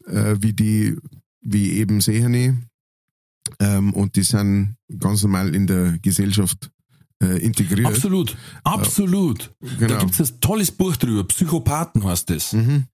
äh, 0.07 0.37
wie 0.41 0.53
die, 0.53 0.97
wie 1.41 1.73
eben 1.73 2.01
Sehene 2.01 2.61
ähm, 3.61 3.93
und 3.95 4.17
die 4.17 4.23
sind 4.23 4.77
ganz 4.99 5.23
normal 5.23 5.55
in 5.55 5.67
der 5.67 5.99
Gesellschaft 6.01 6.71
äh, 7.23 7.39
integriert. 7.39 7.87
Absolut, 7.87 8.37
absolut. 8.65 9.55
Da 9.61 9.87
Genau. 9.87 9.99
gibt's 10.01 10.21
ein 10.21 10.41
tolles 10.41 10.71
Buch 10.71 10.97
drüber, 10.97 11.25
Psychopathen 11.25 12.05
heißt 12.05 12.31
das. 12.31 12.53
Mhm. 12.53 12.85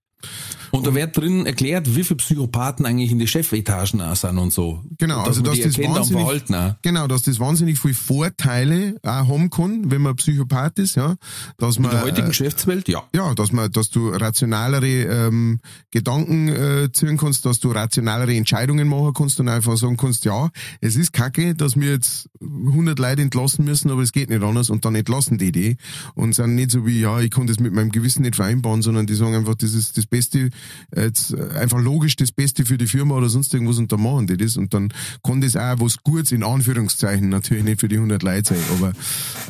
Und 0.71 0.87
da 0.87 0.95
wird 0.95 1.17
drin 1.17 1.45
erklärt, 1.45 1.95
wie 1.95 2.03
viele 2.03 2.17
Psychopathen 2.17 2.85
eigentlich 2.85 3.11
in 3.11 3.19
die 3.19 3.27
Chefetagen 3.27 4.01
auch 4.01 4.15
sind 4.15 4.37
und 4.37 4.53
so. 4.53 4.81
Genau, 4.97 5.19
und 5.19 5.27
also 5.27 5.41
dass 5.41 5.59
das 5.59 5.77
wahnsinnig- 5.77 6.55
auch. 6.55 6.75
Genau, 6.81 7.07
dass 7.07 7.23
das 7.23 7.39
wahnsinnig 7.39 7.77
viele 7.77 7.93
Vorteile 7.93 8.95
auch 9.03 9.27
haben 9.27 9.49
kann, 9.49 9.91
wenn 9.91 10.01
man 10.01 10.15
Psychopath 10.15 10.79
ist, 10.79 10.95
ja. 10.95 11.15
Dass 11.57 11.75
In 11.75 11.83
man, 11.83 11.91
der 11.91 12.03
heutigen 12.03 12.27
äh, 12.27 12.29
Geschäftswelt, 12.29 12.87
ja. 12.87 13.03
ja, 13.13 13.33
dass 13.35 13.51
man, 13.51 13.71
dass 13.71 13.89
du 13.89 14.09
rationalere 14.09 14.87
ähm, 14.87 15.59
Gedanken 15.91 16.47
äh, 16.47 16.89
ziehen 16.93 17.17
kannst, 17.17 17.45
dass 17.45 17.59
du 17.59 17.71
rationalere 17.71 18.33
Entscheidungen 18.33 18.87
machen 18.87 19.13
kannst 19.13 19.39
und 19.39 19.49
einfach 19.49 19.75
sagen 19.77 19.97
kannst, 19.97 20.23
ja, 20.25 20.49
es 20.79 20.95
ist 20.95 21.11
kacke, 21.11 21.53
dass 21.53 21.79
wir 21.79 21.91
jetzt 21.91 22.29
100 22.41 22.97
Leute 22.97 23.21
entlassen 23.21 23.65
müssen, 23.65 23.91
aber 23.91 24.01
es 24.01 24.11
geht 24.13 24.29
nicht 24.29 24.41
anders 24.43 24.69
und 24.69 24.85
dann 24.85 24.95
entlassen 24.95 25.37
die 25.37 25.51
die 25.51 25.77
und 26.15 26.33
sind 26.33 26.55
nicht 26.55 26.71
so 26.71 26.85
wie, 26.85 26.99
ja, 27.01 27.19
ich 27.19 27.31
kann 27.31 27.47
das 27.47 27.59
mit 27.59 27.73
meinem 27.73 27.91
Gewissen 27.91 28.21
nicht 28.21 28.35
vereinbaren, 28.35 28.81
sondern 28.81 29.05
die 29.05 29.15
sagen 29.15 29.35
einfach, 29.35 29.55
das 29.55 29.73
ist 29.73 29.97
das 29.97 30.05
Beste, 30.11 30.49
äh, 30.91 31.05
jetzt 31.05 31.33
äh, 31.33 31.57
einfach 31.57 31.79
logisch 31.79 32.15
das 32.15 32.31
Beste 32.31 32.65
für 32.65 32.77
die 32.77 32.85
Firma 32.85 33.15
oder 33.15 33.29
sonst 33.29 33.53
irgendwas 33.53 33.79
und 33.79 33.91
dann 33.91 34.03
machen 34.03 34.27
die 34.27 34.37
das 34.37 34.57
und 34.57 34.73
dann 34.75 34.93
kann 35.23 35.41
das 35.41 35.55
auch 35.55 35.79
was 35.79 35.97
Gutes 36.03 36.31
in 36.31 36.43
Anführungszeichen, 36.43 37.29
natürlich 37.29 37.63
nicht 37.63 37.79
für 37.79 37.87
die 37.87 37.95
100 37.95 38.21
Leute 38.21 38.53
sein, 38.53 38.63
aber, 38.77 38.93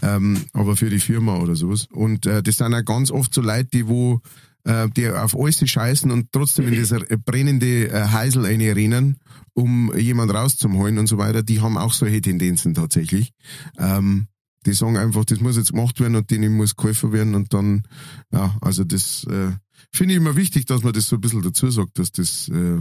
ähm, 0.02 0.46
aber 0.54 0.78
für 0.78 0.90
die 0.90 1.00
Firma 1.00 1.38
oder 1.38 1.56
sowas. 1.56 1.88
Und 1.92 2.26
äh, 2.26 2.42
das 2.42 2.58
sind 2.58 2.74
auch 2.74 2.86
ganz 2.86 3.12
oft 3.12 3.34
so 3.34 3.42
Leute, 3.42 3.70
die 3.74 3.88
wo 3.88 4.22
äh, 4.64 4.88
die 4.96 5.10
auf 5.10 5.36
alles 5.36 5.68
scheißen 5.68 6.12
und 6.12 6.32
trotzdem 6.32 6.68
in 6.68 6.76
dieser 6.76 7.00
brennende 7.00 7.90
äh, 7.90 8.08
Heisel 8.10 8.46
rennen, 8.46 9.18
um 9.54 9.92
jemand 9.98 10.34
rauszuholen 10.34 11.00
und 11.00 11.08
so 11.08 11.18
weiter, 11.18 11.42
die 11.44 11.62
haben 11.62 11.78
auch 11.78 11.94
solche 11.94 12.22
Tendenzen 12.22 12.74
tatsächlich. 12.76 13.34
Ähm, 13.78 14.28
die 14.66 14.74
sagen 14.74 14.98
einfach, 14.98 15.26
das 15.26 15.40
muss 15.40 15.58
jetzt 15.58 15.72
gemacht 15.72 16.00
werden 16.00 16.16
und 16.16 16.30
denen 16.30 16.56
muss 16.56 16.76
geholfen 16.76 17.12
werden 17.12 17.34
und 17.34 17.54
dann, 17.54 17.84
ja, 18.32 18.56
also 18.62 18.84
das 18.84 19.24
äh, 19.24 19.52
finde 19.94 20.14
ich 20.14 20.18
immer 20.18 20.36
wichtig, 20.36 20.66
dass 20.66 20.84
man 20.84 20.94
das 20.94 21.08
so 21.08 21.16
ein 21.18 21.22
bisschen 21.22 21.42
dazu 21.42 21.70
sagt, 21.70 21.98
dass 22.00 22.12
das 22.12 22.48
äh, 22.50 22.80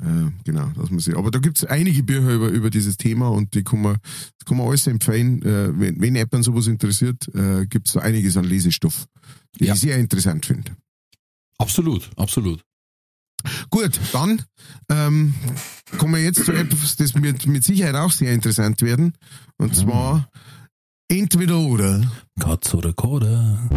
äh, 0.00 0.30
genau, 0.44 0.68
dass 0.76 0.90
man 0.90 1.00
sich. 1.00 1.16
Aber 1.16 1.30
da 1.30 1.38
gibt's 1.40 1.64
einige 1.64 2.02
Bücher 2.04 2.32
über, 2.34 2.48
über 2.48 2.70
dieses 2.70 2.96
Thema 2.96 3.28
und 3.28 3.54
die 3.54 3.64
kann 3.64 3.82
man, 3.82 3.96
das 4.38 4.46
kann 4.46 4.56
man 4.56 4.68
alles 4.68 4.86
empfehlen. 4.86 5.42
Äh, 5.42 5.78
wenn, 5.78 6.00
wenn 6.00 6.14
jemand 6.14 6.44
sowas 6.44 6.66
interessiert, 6.68 7.26
äh, 7.34 7.66
gibt's 7.66 7.92
da 7.94 8.00
einiges 8.00 8.36
an 8.36 8.44
Lesestoff, 8.44 9.06
den 9.58 9.66
Ja. 9.68 9.74
ich 9.74 9.80
sehr 9.80 9.98
interessant 9.98 10.46
finde. 10.46 10.76
Absolut, 11.58 12.10
absolut. 12.16 12.62
Gut, 13.70 13.98
dann 14.12 14.42
ähm, 14.88 15.34
kommen 15.96 16.14
wir 16.14 16.22
jetzt 16.22 16.44
zu 16.44 16.52
etwas, 16.52 16.96
das 16.96 17.14
wird 17.20 17.46
mit 17.46 17.64
Sicherheit 17.64 17.94
auch 17.94 18.10
sehr 18.12 18.32
interessant 18.32 18.82
werden. 18.82 19.14
Und 19.58 19.74
zwar 19.76 20.28
entweder 21.08 21.58
oder. 21.58 22.10
Katz 22.38 22.74
oder 22.74 22.92
Koda. 22.92 23.68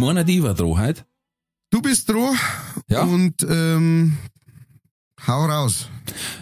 Meine, 0.00 0.24
die 0.24 0.42
war 0.42 0.54
dran 0.54 0.78
heute. 0.78 1.04
Du 1.70 1.80
bist 1.80 2.08
dran 2.08 2.36
Ja. 2.88 3.02
und 3.02 3.46
ähm, 3.48 4.18
hau 5.26 5.44
raus. 5.44 5.88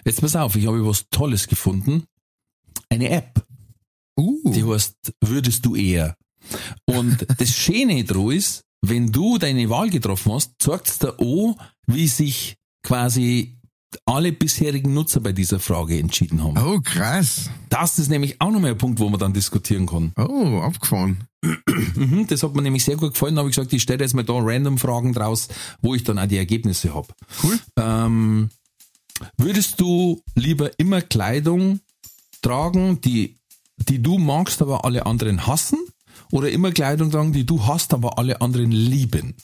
Jetzt 0.04 0.20
pass 0.22 0.34
auf, 0.36 0.56
ich 0.56 0.66
habe 0.66 0.86
was 0.86 1.06
Tolles 1.10 1.46
gefunden. 1.46 2.04
Eine 2.88 3.10
App, 3.10 3.44
Uh, 4.18 4.50
die 4.52 4.64
heißt 4.64 4.96
Würdest 5.20 5.64
du 5.64 5.76
eher? 5.76 6.16
Und 6.86 7.24
das 7.38 7.50
Schöne 7.54 8.02
dran 8.04 8.32
ist, 8.32 8.62
wenn 8.80 9.12
du 9.12 9.38
deine 9.38 9.68
Wahl 9.70 9.90
getroffen 9.90 10.32
hast, 10.32 10.54
zeigt 10.58 10.88
es 10.88 10.98
dir 10.98 11.14
an, 11.20 11.54
wie 11.86 12.08
sich 12.08 12.56
quasi 12.82 13.57
alle 14.04 14.32
bisherigen 14.32 14.92
Nutzer 14.94 15.20
bei 15.20 15.32
dieser 15.32 15.60
Frage 15.60 15.98
entschieden 15.98 16.42
haben. 16.42 16.58
oh 16.58 16.80
krass. 16.80 17.50
Das 17.68 17.98
ist 17.98 18.08
nämlich 18.08 18.40
auch 18.40 18.50
nochmal 18.50 18.72
ein 18.72 18.78
Punkt, 18.78 19.00
wo 19.00 19.08
man 19.08 19.20
dann 19.20 19.32
diskutieren 19.32 19.86
kann. 19.86 20.12
Oh, 20.16 20.60
abgefahren. 20.60 21.24
Mhm, 21.94 22.26
das 22.26 22.42
hat 22.42 22.54
mir 22.54 22.62
nämlich 22.62 22.84
sehr 22.84 22.96
gut 22.96 23.14
gefallen. 23.14 23.36
Da 23.36 23.40
habe 23.40 23.50
ich 23.50 23.56
gesagt, 23.56 23.72
ich 23.72 23.82
stelle 23.82 24.02
jetzt 24.02 24.14
mal 24.14 24.24
da 24.24 24.34
random 24.36 24.78
Fragen 24.78 25.12
draus, 25.12 25.48
wo 25.80 25.94
ich 25.94 26.04
dann 26.04 26.18
auch 26.18 26.26
die 26.26 26.36
Ergebnisse 26.36 26.94
habe. 26.94 27.08
Cool. 27.42 27.58
Ähm, 27.76 28.50
würdest 29.36 29.80
du 29.80 30.22
lieber 30.34 30.78
immer 30.78 31.00
Kleidung 31.00 31.80
tragen, 32.42 33.00
die, 33.00 33.36
die 33.76 34.02
du 34.02 34.18
magst, 34.18 34.60
aber 34.62 34.84
alle 34.84 35.06
anderen 35.06 35.46
hassen? 35.46 35.78
Oder 36.30 36.50
immer 36.50 36.72
Kleidung 36.72 37.10
tragen, 37.10 37.32
die 37.32 37.46
du 37.46 37.66
hast, 37.66 37.94
aber 37.94 38.18
alle 38.18 38.40
anderen 38.40 38.70
lieben? 38.70 39.34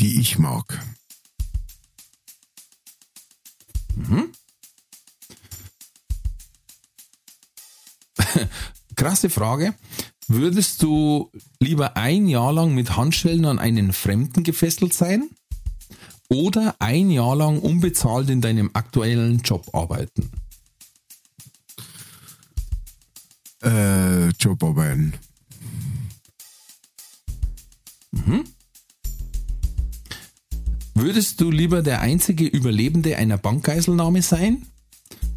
Die 0.00 0.20
ich 0.20 0.38
mag. 0.38 0.80
Krasse 8.96 9.30
Frage. 9.30 9.74
Würdest 10.26 10.82
du 10.82 11.30
lieber 11.60 11.96
ein 11.96 12.26
Jahr 12.26 12.52
lang 12.52 12.74
mit 12.74 12.96
Handschellen 12.96 13.44
an 13.44 13.58
einen 13.58 13.92
Fremden 13.92 14.42
gefesselt 14.42 14.94
sein? 14.94 15.28
Oder 16.30 16.76
ein 16.78 17.10
Jahr 17.10 17.36
lang 17.36 17.58
unbezahlt 17.58 18.30
in 18.30 18.40
deinem 18.40 18.70
aktuellen 18.72 19.40
Job 19.40 19.68
arbeiten? 19.74 20.30
Äh, 23.62 24.28
Jobarbeiten. 24.30 25.14
Würdest 30.94 31.40
du 31.40 31.50
lieber 31.50 31.82
der 31.82 32.00
einzige 32.00 32.46
Überlebende 32.46 33.16
einer 33.16 33.36
Bankgeiselnahme 33.36 34.22
sein? 34.22 34.66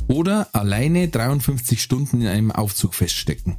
Oder 0.08 0.48
alleine 0.54 1.10
53 1.10 1.82
Stunden 1.82 2.22
in 2.22 2.28
einem 2.28 2.52
Aufzug 2.52 2.94
feststecken? 2.94 3.58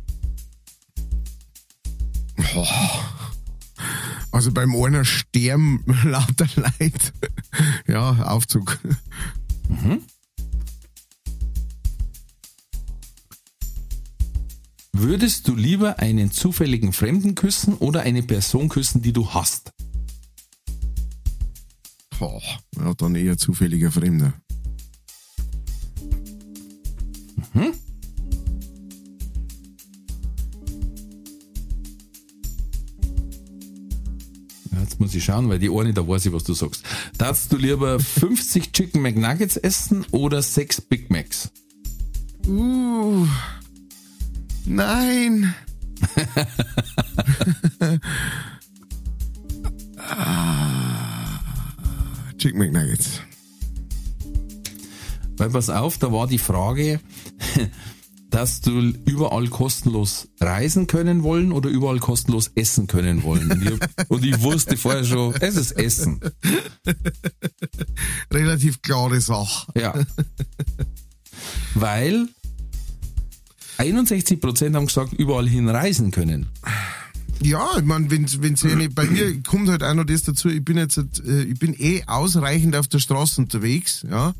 Also 4.31 4.53
beim 4.53 4.75
einer 4.77 5.05
sterben 5.05 5.85
lauter 6.05 6.49
Leid. 6.55 7.13
ja, 7.87 8.11
Aufzug. 8.25 8.79
Würdest 14.93 15.49
du 15.49 15.55
lieber 15.57 15.99
einen 15.99 16.31
zufälligen 16.31 16.93
Fremden 16.93 17.35
küssen 17.35 17.75
oder 17.75 18.03
eine 18.03 18.23
Person 18.23 18.69
küssen, 18.69 19.03
die 19.03 19.13
du 19.13 19.35
hast? 19.35 19.73
Boah, 22.19 22.43
ja, 22.77 22.95
dann 22.95 23.15
eher 23.15 23.39
zufälliger 23.39 23.93
Fremder. 23.93 24.33
Ja, 27.55 27.71
Jetzt 34.81 35.01
muss 35.01 35.15
ich 35.15 35.25
schauen, 35.25 35.49
weil 35.49 35.59
die 35.59 35.71
eine, 35.71 35.93
da 35.93 36.07
weiß 36.07 36.27
ich, 36.27 36.33
was 36.33 36.45
du 36.45 36.55
sagst. 36.55 36.85
Darfst 37.19 37.53
du 37.53 37.57
lieber 37.57 37.99
50 38.01 38.73
Chicken 38.73 39.03
McNuggets 39.03 39.57
essen 39.57 40.05
oder 40.11 40.43
6 40.43 40.83
Big 40.83 41.11
Macs? 41.11 41.51
Uh, 42.47 43.27
nein. 44.65 45.55
Ah, 50.11 50.78
Chicken 52.39 52.59
McNuggets. 52.59 53.21
Weil 55.37 55.51
pass 55.51 55.71
auf, 55.71 55.99
da 55.99 56.13
war 56.13 56.27
die 56.27 56.39
Frage, 56.39 57.01
dass 58.31 58.61
du 58.61 58.81
überall 59.07 59.49
kostenlos 59.49 60.29
reisen 60.41 60.87
können 60.87 61.23
wollen 61.23 61.53
oder 61.53 61.71
überall 61.71 61.99
kostenlos 61.99 62.51
essen 62.55 62.87
können 62.87 63.23
wollen. 63.23 63.51
Und 63.51 63.63
ich, 63.63 64.09
und 64.09 64.25
ich 64.25 64.43
wusste 64.43 64.77
vorher 64.77 65.05
schon, 65.05 65.35
es 65.41 65.57
ist 65.57 65.73
Essen. 65.73 66.21
Relativ 68.33 68.83
klare 68.83 69.21
Sache. 69.21 69.73
Ja. 69.79 69.95
Weil 71.75 72.29
61% 73.79 74.75
haben 74.75 74.87
gesagt, 74.87 75.13
überall 75.13 75.49
hin 75.49 75.69
reisen 75.69 76.11
können. 76.11 76.49
Ja, 77.43 77.69
ich 77.79 77.85
meine, 77.85 78.11
wenn's, 78.11 78.41
wenn's 78.43 78.63
ja 78.63 78.75
nicht, 78.75 78.95
bei 78.95 79.07
mir 79.07 79.43
kommt 79.43 79.69
halt 79.69 79.83
auch 79.83 79.95
noch 79.95 80.05
das 80.05 80.23
dazu, 80.23 80.49
ich 80.49 80.65
bin 80.65 80.77
jetzt, 80.77 80.99
äh, 80.99 81.43
ich 81.43 81.59
bin 81.59 81.75
eh 81.79 82.03
ausreichend 82.07 82.75
auf 82.77 82.89
der 82.89 82.99
Straße 82.99 83.41
unterwegs, 83.41 84.05
ja. 84.11 84.35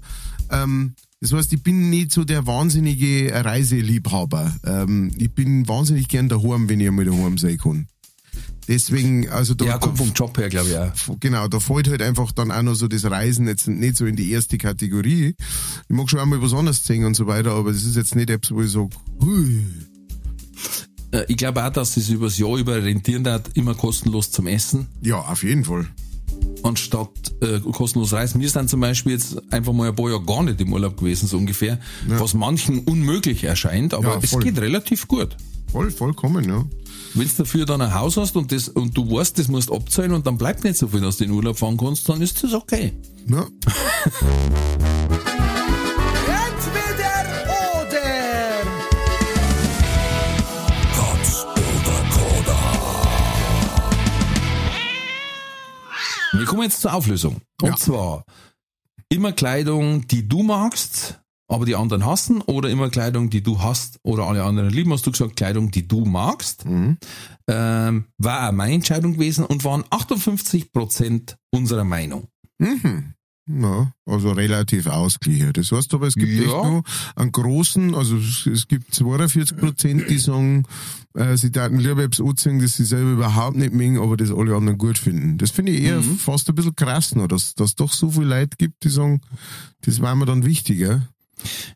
Ähm, 0.51 0.95
das 1.21 1.33
heißt, 1.33 1.53
ich 1.53 1.63
bin 1.63 1.91
nicht 1.91 2.13
so 2.13 2.25
der 2.25 2.47
wahnsinnige 2.47 3.33
Reiseliebhaber. 3.33 4.55
Ähm, 4.65 5.11
ich 5.19 5.33
bin 5.33 5.67
wahnsinnig 5.67 6.09
gern 6.09 6.29
daheim, 6.29 6.69
wenn 6.69 6.81
ich 6.81 6.87
einmal 6.89 7.05
daheim 7.05 7.39
sein 7.39 7.59
kann. 7.59 7.89
Deswegen, 8.69 9.29
also 9.31 9.55
da, 9.55 9.65
Ja, 9.65 9.79
kommt 9.79 9.97
vom 9.99 10.13
Job 10.13 10.37
her, 10.37 10.49
glaube 10.49 10.69
ich 10.69 10.77
auch. 10.77 11.19
genau, 11.21 11.49
da 11.49 11.59
fällt 11.59 11.89
halt 11.89 12.03
einfach 12.03 12.33
dann 12.33 12.53
auch 12.53 12.63
noch 12.63 12.75
so 12.75 12.87
das 12.87 13.05
Reisen 13.05 13.47
jetzt 13.49 13.67
nicht 13.67 13.97
so 13.97 14.05
in 14.07 14.15
die 14.15 14.31
erste 14.31 14.59
Kategorie. 14.59 15.35
Ich 15.89 15.97
mag 15.97 16.09
schon 16.11 16.21
einmal 16.21 16.43
was 16.43 16.53
anderes 16.53 16.85
sehen 16.85 17.05
und 17.05 17.15
so 17.17 17.27
weiter, 17.27 17.53
aber 17.53 17.73
das 17.73 17.83
ist 17.85 17.97
jetzt 17.97 18.15
nicht 18.15 18.29
etwas, 18.31 18.51
wo 18.55 18.61
ich 18.61 18.71
sage, 18.71 18.91
hui. 19.21 19.65
Äh, 21.13 21.25
Ich 21.29 21.37
glaube 21.37 21.65
auch, 21.65 21.73
dass 21.73 21.97
es 21.97 22.09
übers 22.09 22.39
Jahr 22.39 22.57
über 22.57 22.83
rentieren 22.83 23.27
hat, 23.29 23.51
immer 23.55 23.75
kostenlos 23.75 24.31
zum 24.31 24.47
Essen, 24.47 24.87
Ja, 25.03 25.19
auf 25.21 25.43
jeden 25.43 25.65
Fall. 25.65 25.87
anstatt 26.63 27.11
äh, 27.41 27.61
kostenlos 27.61 28.13
reisen. 28.13 28.41
Wir 28.41 28.49
sind 28.51 28.69
zum 28.71 28.81
Beispiel 28.81 29.13
jetzt 29.13 29.37
einfach 29.53 29.73
mal 29.73 29.89
ein 29.89 29.95
paar 29.97 30.11
Jahre 30.11 30.25
gar 30.25 30.43
nicht 30.43 30.61
im 30.61 30.73
Urlaub 30.73 30.97
gewesen, 30.97 31.27
so 31.27 31.37
ungefähr, 31.37 31.79
was 32.07 32.35
manchen 32.35 32.81
unmöglich 32.81 33.45
erscheint, 33.45 33.95
aber 33.95 34.15
Ja, 34.15 34.21
es 34.23 34.39
geht 34.39 34.59
relativ 34.59 35.09
gut. 35.09 35.37
Voll, 35.73 35.91
vollkommen, 35.91 36.49
ja. 36.49 36.65
Wenn 37.15 37.27
du 37.29 37.35
dafür 37.39 37.65
dann 37.67 37.81
ein 37.83 37.93
Haus 37.95 38.17
hast 38.17 38.37
und, 38.37 38.53
das, 38.53 38.69
und 38.69 38.97
du 38.97 39.11
weißt, 39.11 39.39
das 39.39 39.49
musst 39.49 39.71
abzahlen 39.73 40.13
und 40.13 40.27
dann 40.27 40.39
bleibt 40.39 40.63
nicht 40.65 40.77
so 40.77 40.89
viel, 40.89 41.01
dass 41.01 41.17
du 41.19 41.25
in 41.25 41.31
den 41.31 41.37
Urlaub 41.37 41.59
fahren 41.59 41.77
kannst, 41.77 42.09
dann 42.09 42.21
ist 42.23 42.43
das 42.45 42.53
okay. 42.55 42.93
ja. 43.29 43.47
Wir 56.59 56.63
kommen 56.63 56.71
jetzt 56.71 56.81
zur 56.83 56.93
Auflösung. 56.95 57.37
Und 57.63 57.69
Ja. 57.71 57.77
zwar 57.77 58.25
immer 59.09 59.31
Kleidung, 59.33 60.07
die 60.09 60.29
du 60.29 60.43
magst, 60.43 61.21
aber 61.49 61.65
die 61.65 61.77
anderen 61.77 62.05
hassen, 62.05 62.43
oder 62.43 62.69
immer 62.69 62.91
Kleidung, 62.91 63.31
die 63.31 63.43
du 63.43 63.63
hast 63.63 64.01
oder 64.03 64.27
alle 64.27 64.43
anderen 64.43 64.71
lieben. 64.71 64.93
Hast 64.93 65.07
du 65.07 65.13
gesagt, 65.13 65.37
Kleidung, 65.37 65.71
die 65.71 65.87
du 65.87 66.05
magst? 66.05 66.65
Ähm, 66.67 68.05
war 68.19 68.49
auch 68.49 68.53
meine 68.53 68.75
Entscheidung 68.75 69.15
gewesen 69.15 69.45
und 69.45 69.65
waren 69.65 69.85
58 69.89 70.73
Prozent 70.73 71.37
unserer 71.53 71.85
Meinung. 71.85 72.27
Mhm. 72.59 73.15
Ja, 73.51 73.91
also 74.05 74.33
relativ 74.33 74.87
ausgeglichen. 74.87 75.55
Das 75.55 75.73
heißt 75.73 75.95
aber, 75.95 76.07
es 76.07 76.15
gibt 76.15 76.31
Ja. 76.33 76.43
echt 76.43 76.53
noch 76.53 76.83
einen 77.17 77.33
großen, 77.33 77.95
also 77.95 78.17
es, 78.19 78.45
es 78.47 78.69
gibt 78.69 78.95
42 78.95 79.57
Prozent, 79.57 80.11
die 80.11 80.19
sagen, 80.19 80.65
äh, 81.15 81.35
sie 81.39 81.51
daten 81.51 81.79
lieber 81.79 82.03
etwas 82.03 82.21
anziehen, 82.27 82.59
das 82.61 82.77
sie 82.77 82.85
selber 82.85 83.13
überhaupt 83.13 83.57
nicht 83.57 83.73
mögen, 83.73 83.99
aber 83.99 84.19
das 84.19 84.31
alle 84.31 84.55
anderen 84.55 84.77
gut 84.77 84.99
finden. 84.99 85.39
Das 85.39 85.51
finde 85.51 85.73
ich 85.73 85.83
eher 85.83 86.01
Mhm. 86.03 86.19
fast 86.19 86.49
ein 86.51 86.55
bisschen 86.55 86.77
krass 86.77 87.15
noch, 87.15 87.27
dass 87.27 87.55
dass 87.55 87.75
doch 87.75 87.93
so 87.93 88.11
viele 88.11 88.27
Leute 88.27 88.57
gibt, 88.59 88.85
die 88.85 88.91
sagen, 88.91 89.23
das 89.81 90.01
war 90.03 90.15
mir 90.15 90.27
dann 90.27 90.45
wichtiger. 90.45 91.09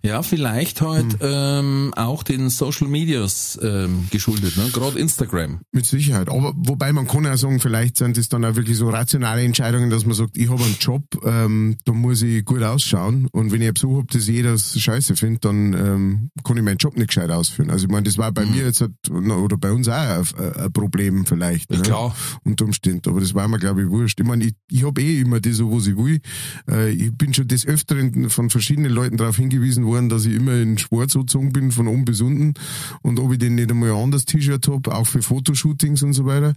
Ja, 0.02 0.22
vielleicht 0.22 0.80
halt 0.80 1.18
ähm, 1.20 1.92
auch 1.96 2.22
den 2.22 2.50
Social 2.50 2.88
Medias 2.88 3.58
ähm, 3.62 4.08
geschuldet, 4.10 4.56
ne? 4.56 4.70
gerade 4.72 4.98
Instagram. 4.98 5.60
Mit 5.70 5.86
Sicherheit. 5.86 6.28
Aber 6.28 6.52
wobei 6.56 6.92
man 6.92 7.06
kann 7.06 7.24
ja 7.24 7.36
sagen, 7.36 7.60
vielleicht 7.60 7.96
sind 7.96 8.16
das 8.16 8.28
dann 8.28 8.44
auch 8.44 8.56
wirklich 8.56 8.76
so 8.76 8.88
rationale 8.90 9.42
Entscheidungen, 9.42 9.90
dass 9.90 10.04
man 10.04 10.14
sagt, 10.14 10.36
ich 10.36 10.50
habe 10.50 10.62
einen 10.64 10.76
Job, 10.80 11.04
ähm, 11.24 11.76
da 11.84 11.92
muss 11.92 12.22
ich 12.22 12.44
gut 12.44 12.62
ausschauen. 12.62 13.28
Und 13.32 13.52
wenn 13.52 13.62
ich 13.62 13.72
so 13.78 13.98
hab, 13.98 14.08
dass 14.08 14.26
jeder 14.26 14.52
das 14.52 14.78
scheiße 14.78 15.16
findet, 15.16 15.44
dann 15.44 15.72
ähm, 15.72 16.30
kann 16.44 16.56
ich 16.56 16.62
meinen 16.62 16.78
Job 16.78 16.96
nicht 16.96 17.08
gescheit 17.08 17.30
ausführen. 17.30 17.70
Also 17.70 17.86
ich 17.86 17.90
meine, 17.90 18.04
das 18.04 18.18
war 18.18 18.32
bei 18.32 18.44
mir 18.44 18.64
jetzt 18.64 18.80
halt, 18.80 18.92
oder 19.10 19.56
bei 19.56 19.72
uns 19.72 19.88
auch 19.88 19.94
ein, 19.94 20.24
ein 20.56 20.72
Problem 20.72 21.26
vielleicht. 21.26 21.70
Ne? 21.70 21.82
klar. 21.82 22.14
Unter 22.44 22.64
Umständen. 22.64 23.08
Aber 23.08 23.20
das 23.20 23.34
war 23.34 23.48
mir, 23.48 23.58
glaube 23.58 23.82
ich, 23.82 23.88
wurscht. 23.88 24.18
Ich 24.20 24.26
meine, 24.26 24.44
ich, 24.44 24.54
ich 24.70 24.84
habe 24.84 25.00
eh 25.00 25.20
immer 25.20 25.40
das, 25.40 25.60
was 25.60 25.86
ich 25.86 25.96
will. 25.96 26.20
Äh, 26.68 26.90
ich 26.90 27.12
bin 27.12 27.34
schon 27.34 27.48
des 27.48 27.66
Öfteren 27.66 28.30
von 28.30 28.50
verschiedenen 28.50 28.92
Leuten 28.92 29.16
darauf 29.16 29.36
hingewiesen 29.36 29.51
hingewiesen 29.52 29.86
worden, 29.86 30.08
dass 30.08 30.24
ich 30.24 30.34
immer 30.34 30.54
in 30.54 30.78
Sport 30.78 31.12
gezogen 31.12 31.52
bin, 31.52 31.72
von 31.72 31.88
oben 31.88 32.04
bis 32.04 32.20
unten. 32.20 32.54
Und 33.02 33.20
ob 33.20 33.32
ich 33.32 33.38
denn 33.38 33.54
nicht 33.54 33.70
einmal 33.70 33.90
ein 33.90 34.02
anderes 34.02 34.24
T-Shirt 34.24 34.66
habe, 34.68 34.94
auch 34.94 35.06
für 35.06 35.22
Fotoshootings 35.22 36.02
und 36.02 36.12
so 36.12 36.26
weiter. 36.26 36.54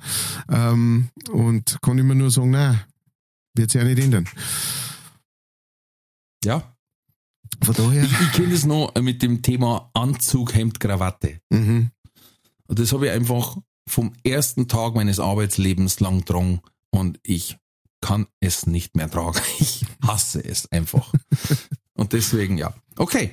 Ähm, 0.50 1.10
und 1.32 1.78
kann 1.82 1.98
immer 1.98 2.16
nur 2.16 2.32
sagen, 2.32 2.52
nein, 2.52 2.82
wird 3.56 3.72
sich 3.72 3.82
ja 3.82 3.88
nicht 3.88 4.00
ändern. 4.00 4.28
Ja. 6.44 6.76
Von 7.64 7.76
daher. 7.76 8.04
Ich, 8.04 8.22
ich 8.22 8.32
kenne 8.34 8.50
das 8.50 8.66
noch 8.66 8.94
mit 9.02 9.22
dem 9.22 9.42
Thema 9.42 9.90
Anzug, 9.94 10.54
Hemd, 10.54 10.80
Krawatte. 10.80 11.40
Mhm. 11.50 11.92
Und 12.68 12.80
das 12.80 12.92
habe 12.94 13.08
ich 13.08 13.12
einfach 13.12 13.58
vom 13.88 14.14
ersten 14.24 14.68
Tag 14.68 14.96
meines 14.96 15.20
Arbeitslebens 15.20 16.00
lang 16.00 16.20
getragen 16.20 16.62
und 16.92 17.20
ich 17.24 17.58
kann 18.02 18.28
es 18.40 18.68
nicht 18.68 18.96
mehr 18.96 19.10
tragen. 19.10 19.42
Ich 19.60 19.86
hasse 20.02 20.44
es 20.44 20.72
einfach. 20.72 21.12
Und 21.96 22.14
deswegen, 22.14 22.58
ja. 22.58 22.74
Okay. 22.98 23.32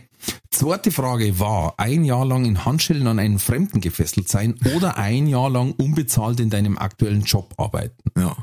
Zweite 0.50 0.92
Frage 0.92 1.38
war, 1.38 1.74
ein 1.78 2.04
Jahr 2.04 2.24
lang 2.24 2.44
in 2.44 2.64
Handschellen 2.64 3.06
an 3.06 3.18
einen 3.18 3.38
Fremden 3.38 3.80
gefesselt 3.80 4.28
sein 4.28 4.54
oder 4.76 4.96
ein 4.96 5.26
Jahr 5.26 5.50
lang 5.50 5.72
unbezahlt 5.72 6.38
in 6.40 6.50
deinem 6.50 6.78
aktuellen 6.78 7.22
Job 7.22 7.54
arbeiten? 7.56 8.02
Ja. 8.16 8.36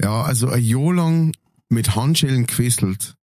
Ja, 0.00 0.22
also 0.22 0.48
ein 0.48 0.62
Jahr 0.62 0.92
lang 0.92 1.32
mit 1.68 1.96
Handschellen 1.96 2.46
gefesselt 2.46 3.14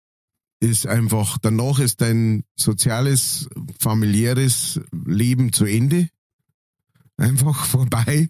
ist 0.60 0.88
einfach, 0.88 1.38
danach 1.38 1.80
ist 1.80 2.02
dein 2.02 2.44
soziales, 2.56 3.50
familiäres 3.80 4.82
Leben 4.92 5.54
zu 5.54 5.66
Ende. 5.66 6.10
Einfach 7.20 7.66
vorbei. 7.66 8.30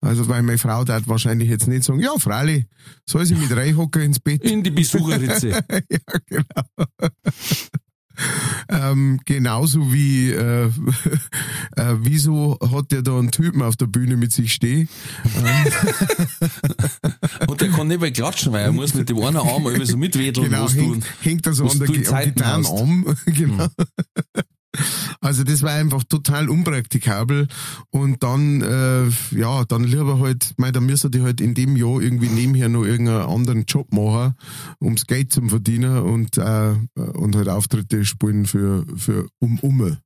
Also, 0.00 0.26
weil 0.28 0.42
meine 0.42 0.56
Frau 0.58 0.86
hat 0.86 1.06
wahrscheinlich 1.06 1.50
jetzt 1.50 1.68
nicht 1.68 1.84
sagen, 1.84 2.00
ja, 2.00 2.12
freilich, 2.18 2.64
soll 3.06 3.26
sie 3.26 3.34
mit 3.34 3.54
reinhocken 3.54 4.00
ins 4.02 4.20
Bett. 4.20 4.42
In 4.42 4.62
die 4.62 4.70
Besucherritze. 4.70 5.48
ja, 5.70 5.98
genau. 6.26 6.86
ähm, 8.68 9.20
genauso 9.26 9.92
wie, 9.92 10.30
äh, 10.30 10.66
äh, 11.76 11.94
wieso 12.00 12.58
hat 12.72 12.90
der 12.92 13.02
da 13.02 13.18
einen 13.18 13.30
Typen 13.30 13.60
auf 13.62 13.76
der 13.76 13.86
Bühne 13.86 14.16
mit 14.16 14.32
sich 14.32 14.54
stehen? 14.54 14.88
Ähm, 15.44 15.72
Und 17.48 17.60
der 17.60 17.68
kann 17.70 17.88
nicht 17.88 18.00
mehr 18.00 18.12
klatschen, 18.12 18.52
weil 18.52 18.64
er 18.64 18.72
muss 18.72 18.94
mit 18.94 19.08
dem 19.08 19.18
einen 19.20 19.36
Arm 19.36 19.66
immer 19.66 19.84
so 19.86 19.96
mitwedeln, 19.96 20.48
genau, 20.50 20.68
du, 20.68 20.74
hängt, 20.74 21.04
hängt 21.20 21.46
er 21.46 21.52
so 21.52 21.68
an 21.68 21.78
der 21.78 21.86
du 21.86 21.92
in 21.94 22.00
Gi- 22.02 22.06
am 22.06 22.12
Zeiten 22.12 22.44
hast. 22.46 22.56
Gitarrenarm. 22.70 23.16
genau. 23.26 23.66
Also 25.20 25.44
das 25.44 25.62
war 25.62 25.72
einfach 25.72 26.02
total 26.04 26.48
unpraktikabel 26.48 27.46
und 27.90 28.22
dann, 28.22 28.62
äh, 28.62 29.08
ja, 29.36 29.64
dann 29.64 29.84
lieber 29.84 30.18
halt, 30.18 30.54
mei, 30.56 30.70
dann 30.72 30.86
müsste 30.86 31.10
die 31.10 31.20
halt 31.20 31.40
in 31.40 31.54
dem 31.54 31.76
Jahr 31.76 32.00
irgendwie 32.00 32.28
nebenher 32.28 32.68
noch 32.68 32.84
irgendeinen 32.84 33.28
anderen 33.28 33.64
Job 33.66 33.92
machen, 33.92 34.34
ums 34.80 35.06
Geld 35.06 35.32
zum 35.32 35.50
Verdienen 35.50 35.98
und, 35.98 36.38
äh, 36.38 36.74
und 36.94 37.36
halt 37.36 37.48
Auftritte 37.48 38.04
spielen 38.04 38.46
für, 38.46 38.86
für 38.96 39.28
um 39.40 39.58
Umme. 39.60 39.98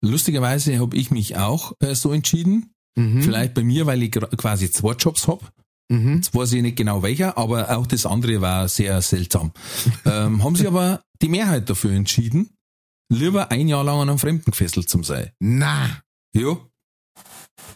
Lustigerweise 0.00 0.78
habe 0.78 0.96
ich 0.96 1.10
mich 1.10 1.36
auch 1.36 1.72
äh, 1.80 1.94
so 1.94 2.12
entschieden. 2.12 2.74
Mhm. 2.96 3.22
Vielleicht 3.22 3.54
bei 3.54 3.62
mir, 3.62 3.86
weil 3.86 4.02
ich 4.02 4.10
quasi 4.10 4.70
zwei 4.70 4.92
Jobs 4.92 5.26
hab. 5.28 5.52
Mhm. 5.88 6.16
Jetzt 6.16 6.34
weiß 6.34 6.52
ich 6.52 6.62
nicht 6.62 6.76
genau 6.76 7.02
welcher, 7.02 7.36
aber 7.38 7.76
auch 7.76 7.86
das 7.86 8.06
andere 8.06 8.40
war 8.40 8.68
sehr 8.68 9.00
seltsam. 9.02 9.52
ähm, 10.04 10.42
haben 10.42 10.56
sie 10.56 10.66
aber 10.66 11.02
die 11.20 11.28
Mehrheit 11.28 11.68
dafür 11.70 11.92
entschieden, 11.92 12.50
lieber 13.12 13.50
ein 13.50 13.68
Jahr 13.68 13.84
lang 13.84 14.00
an 14.00 14.08
einem 14.08 14.18
Fremden 14.18 14.50
gefesselt 14.50 14.88
zu 14.88 15.02
sein. 15.02 15.30
Na, 15.38 16.02
Ja, 16.34 16.56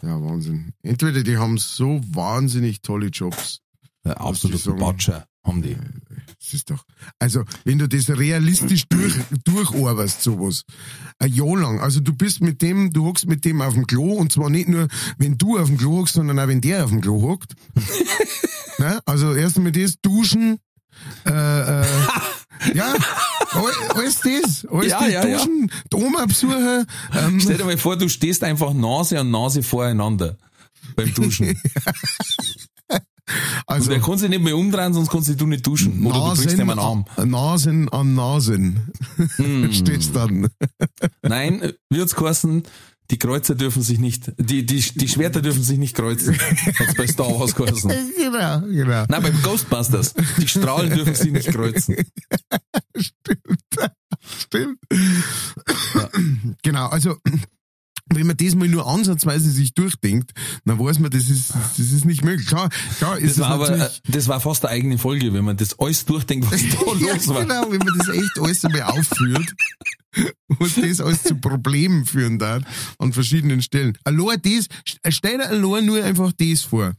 ja, 0.01 0.21
Wahnsinn. 0.21 0.73
Entweder 0.83 1.23
die 1.23 1.37
haben 1.37 1.57
so 1.57 2.01
wahnsinnig 2.11 2.81
tolle 2.81 3.07
Jobs. 3.07 3.61
äh, 4.03 4.09
absolut 4.09 4.59
sagen? 4.59 4.79
Batscher 4.79 5.27
haben 5.43 5.61
die. 5.61 5.77
Das 6.39 6.53
ist 6.53 6.69
doch, 6.69 6.83
also, 7.19 7.43
wenn 7.63 7.79
du 7.79 7.87
das 7.87 8.09
realistisch 8.09 8.87
durch, 8.89 9.15
durcharbeitest, 9.43 10.21
sowas, 10.21 10.63
ein 11.19 11.33
Jahr 11.33 11.57
lang, 11.57 11.79
also 11.79 11.99
du 11.99 12.13
bist 12.13 12.41
mit 12.41 12.61
dem, 12.61 12.91
du 12.91 13.05
hockst 13.05 13.27
mit 13.27 13.43
dem 13.43 13.61
auf 13.61 13.73
dem 13.73 13.87
Klo, 13.87 14.13
und 14.13 14.31
zwar 14.31 14.49
nicht 14.49 14.67
nur, 14.67 14.87
wenn 15.17 15.37
du 15.37 15.57
auf 15.57 15.67
dem 15.67 15.77
Klo 15.77 15.97
hockst, 15.99 16.15
sondern 16.15 16.39
auch 16.39 16.47
wenn 16.47 16.61
der 16.61 16.83
auf 16.83 16.91
dem 16.91 17.01
Klo 17.01 17.21
hockt. 17.21 17.53
ne? 18.77 18.99
Also, 19.05 19.33
erst 19.33 19.57
einmal 19.57 19.71
das, 19.71 19.99
duschen, 20.01 20.59
äh, 21.25 21.81
äh, 21.81 21.85
ja, 22.73 22.93
all- 23.51 23.89
alles 23.95 24.19
das, 24.21 24.65
alles 24.71 24.91
Ja, 24.91 24.99
das, 24.99 25.11
ja, 25.11 25.25
ja. 25.27 25.37
duschen, 25.37 25.71
die 25.91 25.95
Oma 25.95 26.25
besuchen, 26.25 26.85
ähm, 27.13 27.39
Stell 27.39 27.57
dir 27.57 27.65
mal 27.65 27.77
vor, 27.77 27.97
du 27.97 28.09
stehst 28.09 28.43
einfach 28.43 28.73
Nase 28.73 29.19
an 29.19 29.31
Nase 29.31 29.63
voreinander 29.63 30.37
beim 30.95 31.13
Duschen. 31.13 31.59
also, 33.67 33.91
Und 33.91 33.97
er 33.97 34.01
kann 34.03 34.17
sich 34.17 34.29
nicht 34.29 34.43
mehr 34.43 34.55
umdrehen, 34.55 34.93
sonst 34.93 35.09
kannst 35.09 35.39
du 35.39 35.45
nicht 35.47 35.65
duschen. 35.67 36.05
Oder 36.05 36.33
du 36.35 36.41
brichst 36.41 36.57
ihm 36.57 36.69
einen 36.69 36.79
Arm. 36.79 37.05
an, 37.17 37.29
Nasen 37.29 37.89
an 37.89 38.15
Nasen, 38.15 38.91
Hm. 39.35 39.71
steht's 39.73 40.11
dann. 40.11 40.47
Nein, 41.21 41.73
wird's 41.89 42.15
geheißen, 42.15 42.63
die 43.09 43.17
Kreuzer 43.17 43.55
dürfen 43.55 43.81
sich 43.81 43.99
nicht, 43.99 44.33
die, 44.37 44.65
die, 44.65 44.81
die 44.81 45.07
Schwerter 45.07 45.41
dürfen 45.41 45.63
sich 45.63 45.77
nicht 45.77 45.95
kreuzen. 45.95 46.37
Hat's 46.79 46.95
bei 46.95 47.07
Star 47.07 47.39
Wars 47.39 47.55
geheißen. 47.55 47.89
genau, 48.17 48.61
genau. 48.61 49.05
Nein, 49.07 49.23
beim 49.23 49.41
Ghostbusters. 49.41 50.13
Die 50.37 50.47
Strahlen 50.47 50.93
dürfen 50.93 51.15
sich 51.15 51.31
nicht 51.31 51.47
kreuzen. 51.47 51.95
Stimmt. 54.39 54.79
Genau, 56.63 56.87
also 56.87 57.17
wenn 58.09 58.27
man 58.27 58.37
das 58.37 58.55
mal 58.55 58.67
nur 58.67 58.87
ansatzweise 58.87 59.49
sich 59.49 59.73
durchdenkt, 59.73 60.33
dann 60.65 60.79
weiß 60.79 60.99
man, 60.99 61.11
das 61.11 61.29
ist, 61.29 61.53
das 61.77 61.91
ist 61.91 62.05
nicht 62.05 62.23
möglich. 62.23 62.47
Klar, 62.47 62.69
klar 62.97 63.17
ist 63.17 63.37
Das 63.37 63.39
war 63.39 63.49
aber, 63.49 63.69
äh, 63.69 63.89
das 64.07 64.27
war 64.27 64.39
fast 64.39 64.65
eine 64.65 64.73
eigene 64.73 64.97
Folge, 64.97 65.33
wenn 65.33 65.43
man 65.43 65.57
das 65.57 65.77
alles 65.79 66.05
durchdenkt, 66.05 66.49
was 66.51 66.61
da 66.61 66.67
ja, 67.05 67.13
los 67.13 67.27
war. 67.27 67.41
genau, 67.41 67.69
wenn 67.69 67.79
man 67.79 67.97
das 67.97 68.09
echt 68.09 68.39
alles 68.39 68.63
einmal 68.65 68.83
aufführt 68.83 69.53
und 70.59 70.77
das 70.77 71.01
alles 71.01 71.23
zu 71.23 71.35
Problemen 71.35 72.05
führen 72.05 72.39
darf 72.39 72.63
an 72.97 73.13
verschiedenen 73.13 73.61
Stellen. 73.61 73.97
Allein 74.03 74.41
das, 74.41 74.67
stell 75.09 75.37
dir 75.37 75.49
allein 75.49 75.85
nur 75.85 76.03
einfach 76.03 76.31
das 76.37 76.61
vor. 76.61 76.93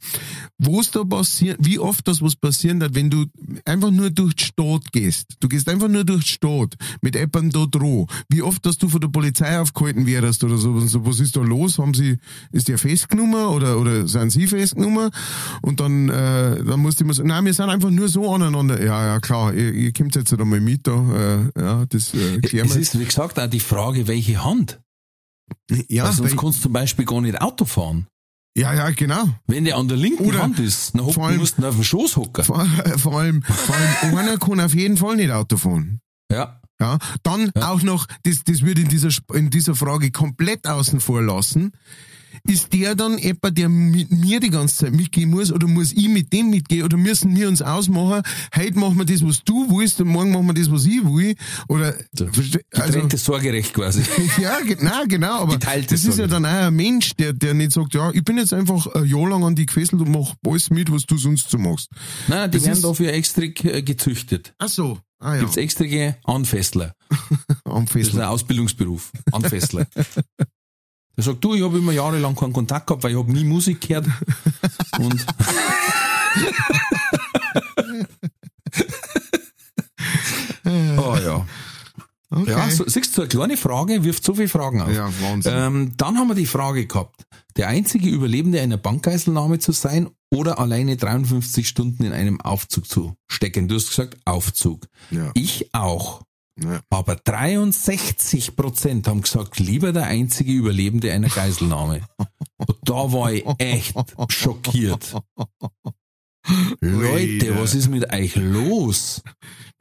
Was 0.58 0.90
da 0.90 1.04
passiert, 1.04 1.58
wie 1.60 1.78
oft 1.78 2.06
das 2.06 2.22
was 2.22 2.36
passieren 2.36 2.80
wird, 2.80 2.94
wenn 2.94 3.10
du 3.10 3.26
einfach 3.64 3.90
nur 3.90 4.10
durch 4.10 4.34
die 4.34 4.44
Stadt 4.44 4.92
gehst. 4.92 5.36
Du 5.40 5.48
gehst 5.48 5.68
einfach 5.68 5.88
nur 5.88 6.04
durch 6.04 6.24
die 6.24 6.32
Stadt 6.32 6.74
mit 7.00 7.14
jemandem 7.14 7.50
da 7.50 7.66
dran. 7.66 8.06
Wie 8.28 8.42
oft, 8.42 8.64
dass 8.66 8.78
du 8.78 8.88
von 8.88 9.00
der 9.00 9.08
Polizei 9.08 9.58
aufgehalten 9.58 10.06
wärst 10.06 10.44
oder 10.44 10.58
so. 10.58 10.78
so. 10.80 11.06
Was 11.06 11.20
ist 11.20 11.36
da 11.36 11.40
los? 11.40 11.78
Haben 11.78 11.94
sie, 11.94 12.18
ist 12.52 12.68
der 12.68 12.78
festgenommen 12.78 13.46
oder, 13.46 13.78
oder 13.78 14.06
sind 14.06 14.30
sie 14.30 14.46
festgenommen? 14.46 15.10
Und 15.62 15.80
dann, 15.80 16.08
äh, 16.08 16.62
dann 16.62 16.80
musst 16.80 17.00
du 17.00 17.04
immer 17.04 17.14
sagen, 17.14 17.28
nein, 17.28 17.44
wir 17.44 17.54
sind 17.54 17.70
einfach 17.70 17.90
nur 17.90 18.08
so 18.08 18.32
aneinander. 18.32 18.82
Ja, 18.84 19.06
ja, 19.06 19.20
klar, 19.20 19.54
ihr, 19.54 19.72
ihr 19.72 19.92
kommt 19.92 20.14
jetzt 20.16 20.30
halt 20.30 20.40
einmal 20.40 20.60
mit 20.60 20.86
da. 20.86 21.48
Äh, 21.56 21.60
ja, 21.60 21.86
das 21.86 22.14
äh, 22.14 22.40
klären 22.40 22.68
wir. 22.68 22.76
ist, 22.76 22.97
wie 22.98 23.04
gesagt, 23.04 23.38
auch 23.38 23.46
die 23.48 23.60
Frage, 23.60 24.06
welche 24.06 24.42
Hand. 24.44 24.80
Ja, 25.88 26.04
Weil 26.04 26.12
sonst 26.12 26.36
kannst 26.36 26.58
du 26.58 26.62
zum 26.64 26.72
Beispiel 26.72 27.04
gar 27.04 27.20
nicht 27.20 27.40
Auto 27.40 27.64
fahren. 27.64 28.06
ja, 28.56 28.74
ja, 28.74 28.90
genau. 28.90 29.24
Wenn 29.46 29.64
der 29.64 29.76
an 29.76 29.88
der 29.88 29.96
linken 29.96 30.24
Oder 30.26 30.42
Hand 30.42 30.58
ist, 30.58 30.94
dann 30.94 31.02
hocken, 31.02 31.14
vor 31.14 31.26
allem- 31.28 31.38
musst 31.38 31.58
du 31.58 31.66
auf 31.66 31.74
dem 31.74 31.84
Schoß 31.84 32.16
hocken. 32.16 32.44
Vor, 32.44 32.66
vor 32.98 33.18
allem, 33.18 33.42
vor 33.42 33.74
allem 33.74 34.14
einer 34.18 34.36
kann 34.38 34.60
auf 34.60 34.74
jeden 34.74 34.96
Fall 34.96 35.16
nicht 35.16 35.30
Auto 35.30 35.56
fahren. 35.56 36.00
Ja. 36.30 36.60
Ja, 36.80 36.98
dann 37.24 37.50
Ja. 37.56 37.70
auch 37.72 37.82
noch, 37.82 38.06
das, 38.22 38.44
das 38.44 38.62
würde 38.62 38.82
in 38.82 38.88
dieser, 38.88 39.08
in 39.34 39.50
dieser 39.50 39.74
Frage 39.74 40.12
komplett 40.12 40.66
außen 40.66 41.00
vor 41.00 41.22
lassen. 41.22 41.72
Ist 42.46 42.72
der 42.72 42.94
dann 42.94 43.18
jemand, 43.18 43.56
der 43.58 43.68
mit 43.68 44.10
mir 44.10 44.40
die 44.40 44.50
ganze 44.50 44.76
Zeit 44.76 44.92
mitgehen 44.94 45.30
muss, 45.30 45.50
oder 45.52 45.66
muss 45.66 45.92
ich 45.92 46.08
mit 46.08 46.32
dem 46.32 46.50
mitgehen, 46.50 46.84
oder 46.84 46.96
müssen 46.96 47.34
wir 47.36 47.48
uns 47.48 47.62
ausmachen, 47.62 48.22
heute 48.54 48.78
machen 48.78 48.98
wir 48.98 49.04
das, 49.04 49.24
was 49.24 49.42
du 49.44 49.66
willst, 49.70 50.00
und 50.00 50.08
morgen 50.08 50.32
machen 50.32 50.46
wir 50.46 50.54
das, 50.54 50.70
was 50.70 50.86
ich 50.86 51.02
will, 51.04 51.34
oder, 51.68 51.94
also, 52.18 52.26
Getrenntes 52.70 53.24
Sorgerecht 53.24 53.74
quasi. 53.74 54.02
ja, 54.40 54.58
nein, 54.80 55.08
genau, 55.08 55.40
aber 55.42 55.54
Geteiltes 55.54 55.88
das 55.90 56.00
ist 56.00 56.18
ja 56.18 56.28
Sorgerecht. 56.28 56.32
dann 56.32 56.46
auch 56.46 56.66
ein 56.68 56.74
Mensch, 56.76 57.10
der, 57.16 57.32
der 57.32 57.54
nicht 57.54 57.72
sagt, 57.72 57.94
ja, 57.94 58.10
ich 58.12 58.24
bin 58.24 58.38
jetzt 58.38 58.52
einfach 58.52 58.86
ein 58.94 59.04
Jahr 59.06 59.28
lang 59.28 59.44
an 59.44 59.54
die 59.54 59.66
gefesselt 59.66 60.00
und 60.02 60.10
mach 60.10 60.34
alles 60.46 60.70
mit, 60.70 60.90
was 60.92 61.04
du 61.04 61.16
sonst 61.18 61.50
so 61.50 61.58
machst. 61.58 61.88
Nein, 62.28 62.50
die 62.50 62.58
Das 62.58 62.64
werden 62.66 62.74
ist- 62.78 62.84
dafür 62.84 63.12
extra 63.12 63.42
äh, 63.42 63.82
gezüchtet. 63.82 64.54
Ach 64.58 64.68
so, 64.68 64.98
ah 65.18 65.34
ja, 65.34 65.40
Gibt's 65.40 65.56
extra 65.56 65.84
Anfessler. 66.24 66.94
am 67.64 67.84
Das 67.92 67.94
ist 67.96 68.14
ein 68.14 68.22
Ausbildungsberuf. 68.22 69.12
Anfessler. 69.32 69.86
Der 71.18 71.24
sagt, 71.24 71.44
du, 71.44 71.54
ich 71.54 71.62
habe 71.64 71.76
immer 71.78 71.90
jahrelang 71.90 72.36
keinen 72.36 72.52
Kontakt 72.52 72.86
gehabt, 72.86 73.02
weil 73.02 73.10
ich 73.10 73.18
habe 73.18 73.32
nie 73.32 73.42
Musik 73.42 73.80
gehört. 73.80 74.06
Und 75.00 75.26
oh 80.96 81.16
ja. 81.20 81.44
Okay. 82.30 82.50
Ja, 82.52 82.70
so, 82.70 82.84
siehst 82.86 83.16
du, 83.16 83.22
eine 83.22 83.28
kleine 83.28 83.56
Frage 83.56 84.04
wirft 84.04 84.22
so 84.22 84.34
viele 84.34 84.46
Fragen 84.46 84.80
auf. 84.80 84.94
Ja, 84.94 85.10
Wahnsinn. 85.20 85.52
Ähm, 85.56 85.94
dann 85.96 86.18
haben 86.18 86.28
wir 86.28 86.36
die 86.36 86.46
Frage 86.46 86.86
gehabt, 86.86 87.24
der 87.56 87.66
einzige 87.66 88.08
Überlebende 88.08 88.60
einer 88.60 88.76
Bankgeiselnahme 88.76 89.58
zu 89.58 89.72
sein 89.72 90.10
oder 90.30 90.60
alleine 90.60 90.96
53 90.96 91.66
Stunden 91.66 92.04
in 92.04 92.12
einem 92.12 92.40
Aufzug 92.40 92.86
zu 92.86 93.16
stecken. 93.26 93.66
Du 93.66 93.74
hast 93.74 93.88
gesagt 93.88 94.18
Aufzug. 94.24 94.86
Ja. 95.10 95.32
Ich 95.34 95.74
auch. 95.74 96.22
Ja. 96.62 96.80
Aber 96.90 97.16
63 97.16 98.56
Prozent 98.56 99.06
haben 99.06 99.22
gesagt, 99.22 99.58
lieber 99.58 99.92
der 99.92 100.06
einzige 100.06 100.52
Überlebende 100.52 101.12
einer 101.12 101.28
Geiselnahme. 101.28 102.02
Und 102.56 102.76
da 102.82 103.12
war 103.12 103.32
ich 103.32 103.44
echt 103.58 103.94
schockiert. 104.28 105.14
Leute, 106.80 107.58
was 107.58 107.74
ist 107.74 107.88
mit 107.88 108.12
euch 108.12 108.34
los? 108.36 109.22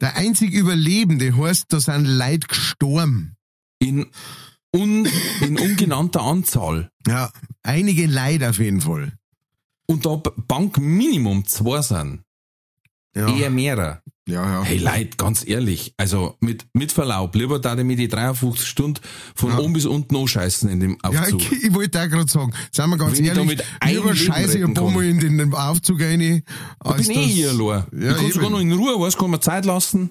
Der 0.00 0.16
einzig 0.16 0.52
Überlebende 0.52 1.36
heißt, 1.36 1.64
da 1.68 1.80
sind 1.80 2.04
Leute 2.04 2.46
gestorben. 2.46 3.36
In, 3.80 4.06
un, 4.74 5.08
in 5.40 5.58
ungenannter 5.58 6.22
Anzahl. 6.22 6.90
Ja, 7.06 7.32
einige 7.62 8.06
Leute 8.06 8.50
auf 8.50 8.58
jeden 8.58 8.82
Fall. 8.82 9.12
Und 9.86 10.04
da 10.04 10.16
Bank 10.16 10.78
Minimum 10.78 11.46
zwei 11.46 11.80
sind. 11.82 12.22
Ja, 13.16 13.34
Eher 13.34 13.50
mehrer. 13.50 14.02
Ja. 14.28 14.44
ja. 14.44 14.62
Hey 14.62 14.78
Leute, 14.78 15.16
ganz 15.16 15.46
ehrlich, 15.46 15.94
also 15.96 16.36
mit, 16.40 16.66
mit 16.74 16.92
Verlaub, 16.92 17.34
lieber 17.34 17.58
da 17.58 17.74
mir 17.76 17.96
die 17.96 18.08
53 18.08 18.66
Stunden 18.68 19.00
von 19.34 19.50
Ja. 19.50 19.58
oben 19.58 19.72
bis 19.72 19.86
unten 19.86 20.14
anscheißen 20.16 20.68
in 20.68 20.80
dem 20.80 20.98
Ja, 21.02 21.20
Aufzug. 21.22 21.40
ich, 21.52 21.64
ich 21.64 21.74
wollte 21.74 22.00
auch 22.02 22.08
gerade 22.08 22.30
sagen, 22.30 22.52
seien 22.72 22.90
wir 22.90 22.96
ganz 22.98 23.18
Wenn 23.18 23.24
ich 23.24 23.32
da 23.32 23.40
ehrlich, 23.40 23.60
lieber 23.86 24.14
scheiße 24.14 24.58
ich 24.58 24.64
ein 24.64 24.74
paar. 24.74 24.90
Mal 24.90 25.04
in 25.04 25.18
den 25.20 25.52
Aufzug 25.54 26.00
rein, 26.00 26.20
ich 26.20 26.42
als 26.80 27.08
bin 27.08 27.16
eh 27.18 27.24
hier 27.26 27.50
allein. 27.50 27.84
Ja, 27.92 28.10
ich 28.12 28.16
kann 28.16 28.32
sogar 28.32 28.50
noch 28.50 28.60
in 28.60 28.72
Ruhe, 28.72 28.94
was 29.00 29.16
kann 29.16 29.30
man 29.30 29.40
Zeit 29.42 29.64
lassen. 29.64 30.10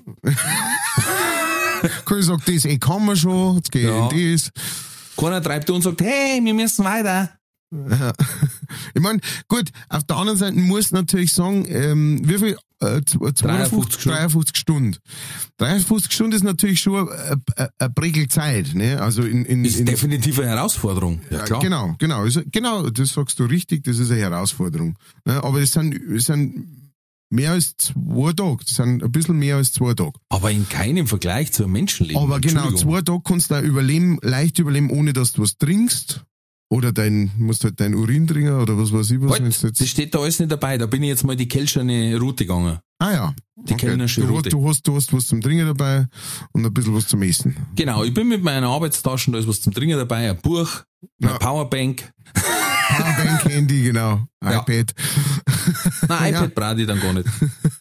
kann 2.06 2.20
ich 2.20 2.26
sagen, 2.26 2.42
das 2.46 2.66
eh 2.66 2.78
kann 2.78 3.06
man 3.06 3.16
schon, 3.16 3.58
jetzt 3.58 3.72
gehe 3.72 3.88
Ja. 3.88 4.10
in 4.10 4.34
das. 4.34 4.52
Keiner 5.16 5.42
treibt 5.42 5.70
und 5.70 5.82
sagt, 5.82 6.02
hey, 6.02 6.40
wir 6.44 6.54
müssen 6.54 6.84
weiter. 6.86 7.32
Ja. 7.72 8.14
Ich 8.94 9.02
meine, 9.02 9.20
gut, 9.48 9.70
auf 9.90 10.04
der 10.06 10.18
anderen 10.18 10.38
Seite 10.40 10.58
muss 10.58 10.92
natürlich 10.92 11.32
sagen, 11.34 11.66
ähm, 11.70 12.20
wie 12.24 12.38
viel? 12.40 12.58
Äh, 12.80 13.02
52, 13.04 13.42
53 13.42 13.98
Stunden. 14.00 14.12
53 14.12 14.58
Stunden. 14.58 14.98
53 15.58 16.12
Stunden 16.14 16.34
ist 16.34 16.44
natürlich 16.44 16.80
schon 16.80 17.10
eine, 17.10 17.90
Prägelzeit, 17.90 18.76
ne? 18.76 19.02
Also 19.02 19.24
in, 19.24 19.46
in, 19.46 19.66
Ist 19.66 19.80
in 19.80 19.88
definitiv 19.88 20.40
eine 20.40 20.50
Herausforderung. 20.50 21.22
Ja, 21.32 21.44
klar. 21.44 21.60
Genau, 21.60 21.96
genau, 21.98 22.24
ist, 22.26 22.40
genau, 22.52 22.90
das 22.90 23.10
sagst 23.10 23.40
du 23.40 23.46
richtig, 23.46 23.84
das 23.84 23.98
ist 23.98 24.12
eine 24.12 24.22
Herausforderung. 24.22 24.96
Ne? 25.26 25.44
Aber 25.44 25.60
es 25.60 25.72
sind, 25.72 25.96
es 25.96 26.26
sind 26.26 26.92
mehr 27.30 27.52
als 27.52 27.76
zwei 27.78 28.34
Tage, 28.34 28.64
das 28.64 28.76
sind 28.76 29.04
ein 29.04 29.12
bisschen 29.12 29.40
mehr 29.40 29.56
als 29.56 29.74
zwei 29.74 29.96
Tage. 29.96 30.14
Aber 30.30 30.52
in 30.52 30.70
keinem 30.70 31.08
Vergleich 31.08 31.52
zu 31.52 31.64
einem 31.64 31.74
Menschenleben. 31.74 32.22
Aber 32.22 32.40
genau, 32.40 32.72
zwei 32.72 33.02
Tage 33.02 33.22
kannst 33.24 33.50
du 33.50 33.56
auch 33.56 33.64
überleben, 33.64 34.20
leicht 34.22 34.60
überleben, 34.60 34.92
ohne 34.92 35.14
dass 35.14 35.32
du 35.32 35.42
was 35.42 35.58
trinkst. 35.58 36.24
Oder 36.70 36.92
dein, 36.92 37.32
musst 37.38 37.64
halt 37.64 37.80
dein 37.80 37.96
Urin 37.96 38.28
trinken 38.28 38.60
oder 38.60 38.78
was 38.78 38.92
weiß 38.92 39.12
ich 39.12 39.22
was. 39.22 39.32
Halt, 39.40 39.44
jetzt, 39.46 39.80
das 39.80 39.88
steht 39.88 40.14
da 40.14 40.20
alles 40.20 40.40
nicht 40.40 40.52
dabei. 40.52 40.78
Da 40.78 40.86
bin 40.86 41.02
ich 41.02 41.10
jetzt 41.10 41.24
mal 41.24 41.36
die 41.36 41.48
Kelscherne 41.48 42.18
Route 42.20 42.46
gegangen. 42.46 42.80
ah 43.00 43.12
ja. 43.12 43.36
die 43.56 43.76
kellnerische 43.76 44.22
du, 44.22 44.28
Route. 44.28 44.50
du, 44.50 44.68
hast, 44.68 44.86
du 44.86 44.96
hast 44.96 45.14
was 45.14 45.28
zum 45.28 45.40
Trinken 45.42 45.66
dabei 45.66 46.08
und 46.52 46.66
ein 46.66 46.74
bisschen 46.74 46.94
was 46.94 47.08
zum 47.08 47.22
Essen. 47.22 47.56
Genau, 47.76 48.04
ich 48.04 48.14
bin 48.14 48.28
mit 48.28 48.44
meiner 48.44 48.68
Arbeitstaschen, 48.68 49.32
da 49.34 49.40
ist 49.40 49.48
was 49.48 49.62
zum 49.62 49.74
Trinken 49.74 49.98
dabei, 49.98 50.30
ein 50.30 50.38
Buch, 50.42 50.84
eine 51.22 51.32
Ja. 51.32 51.38
Powerbank. 51.38 52.12
Powerbank, 52.34 53.46
Handy, 53.46 53.84
genau. 53.84 54.22
Ja. 54.44 54.62
iPad. 54.62 54.94
Nein, 56.08 56.34
Ja. 56.34 56.40
iPad 56.46 56.56
brauche 56.56 56.82
ich 56.82 56.88
dann 56.88 57.00
gar 57.00 57.14
nicht. 57.14 57.28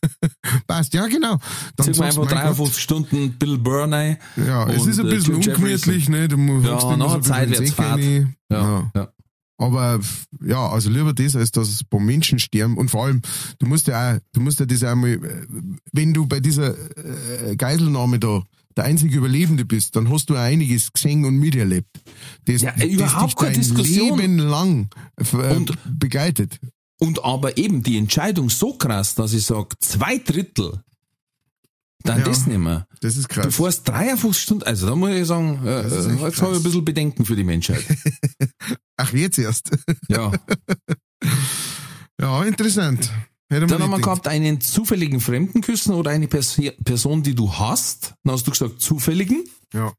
Passt, 0.67 0.95
ja 0.95 1.07
genau. 1.07 1.39
Dann 1.77 1.93
Zieh 1.95 2.01
mir 2.01 2.07
einfach 2.07 2.23
mein 2.25 2.29
Gott, 2.29 2.39
53 2.39 2.83
Stunden 2.83 3.33
Bill 3.39 3.59
Burr 3.59 3.91
rein. 3.91 4.17
Ja, 4.37 4.69
es 4.69 4.87
ist 4.87 4.99
ein 5.01 5.07
äh, 5.07 5.11
bisschen 5.11 5.41
Jeffries. 5.41 5.57
ungemütlich, 5.87 6.09
ne? 6.09 6.29
Du 6.29 6.37
musst 6.37 6.67
Ja, 6.67 6.75
nach 6.75 6.81
so 6.81 6.97
der 6.97 7.07
ein 7.07 7.21
bisschen 7.21 7.23
Zeit 7.23 7.47
in 7.47 7.53
den 7.53 7.61
wird's 7.61 7.69
Säck 7.77 7.85
fad. 7.85 7.99
rein. 7.99 8.37
Ja, 8.51 8.91
ja. 8.95 9.09
Aber 9.59 10.01
ja, 10.45 10.69
also 10.69 10.91
lieber 10.91 11.15
das, 11.15 11.35
als 11.35 11.51
dass 11.51 11.81
ein 11.81 11.87
paar 11.89 12.01
Menschen 12.01 12.39
sterben. 12.39 12.77
Und 12.77 12.91
vor 12.91 13.07
allem, 13.07 13.23
du 13.59 13.67
musst 13.67 13.87
ja 13.87 14.17
auch, 14.17 14.19
du 14.33 14.41
musst 14.41 14.61
ja 14.61 14.67
das 14.67 14.83
einmal, 14.85 15.13
äh, 15.13 15.47
wenn 15.93 16.13
du 16.13 16.27
bei 16.27 16.41
dieser 16.41 16.75
äh, 16.99 17.57
Geiselnahme 17.57 18.19
da 18.19 18.43
der 18.77 18.85
einzige 18.85 19.16
Überlebende 19.16 19.64
bist, 19.64 19.97
dann 19.97 20.11
hast 20.11 20.29
du 20.31 20.35
einiges 20.37 20.93
gesehen 20.93 21.24
und 21.24 21.37
miterlebt. 21.37 21.89
Das, 22.45 22.62
Ja, 22.62 22.74
überhaupt 22.85 23.31
dich 23.33 23.37
keine 23.37 23.53
dein 23.53 23.61
Diskussion. 23.61 24.18
Leben 24.18 24.39
lang 24.39 24.89
äh, 25.16 25.55
Und- 25.55 25.79
begleitet. 25.99 26.59
Und 26.99 27.24
aber 27.24 27.59
eben 27.59 27.83
die 27.83 27.99
Entscheidung 27.99 28.49
so 28.51 28.72
krass, 28.74 29.14
dass 29.14 29.33
ich 29.35 29.45
sage, 29.45 29.68
zwei 29.81 30.18
Drittel, 30.18 30.81
dann 32.03 32.20
Ja. 32.20 32.24
das 32.24 32.47
nicht 32.47 32.59
mehr. 32.59 32.87
Das 33.01 33.16
ist 33.16 33.29
krass. 33.29 33.47
Bevor 33.47 33.68
es 33.68 33.83
53 33.83 34.43
Stunden, 34.43 34.62
also 34.64 34.87
da 34.87 34.95
muss 34.97 35.11
ich 35.11 35.27
sagen, 35.27 35.61
äh, 35.66 35.83
Das 35.83 36.07
jetzt 36.07 36.41
habe 36.43 36.53
ich 36.53 36.59
ein 36.59 36.62
bisschen 36.62 36.85
Bedenken 36.85 37.24
für 37.27 37.37
die 37.37 37.45
Menschheit. 37.45 37.85
Ach, 38.97 39.12
jetzt 39.12 39.39
erst. 39.39 39.70
Ja. 40.09 40.33
ja, 42.20 42.45
interessant. 42.45 43.11
Hätte 43.49 43.61
man 43.61 43.69
Dann 43.69 43.83
haben 43.83 43.91
wir 43.91 44.01
gehabt 44.01 44.27
einen 44.27 44.61
zufälligen 44.61 45.21
Fremden 45.21 45.61
küssen 45.61 45.95
oder 45.95 46.11
eine 46.11 46.27
Persi 46.27 46.73
Person, 46.85 47.23
die 47.23 47.35
du 47.35 47.53
hast. 47.53 48.15
Dann 48.25 48.35
hast 48.35 48.47
du 48.47 48.51
gesagt, 48.51 48.81
zufälligen. 48.81 49.45
Ja. 49.73 49.93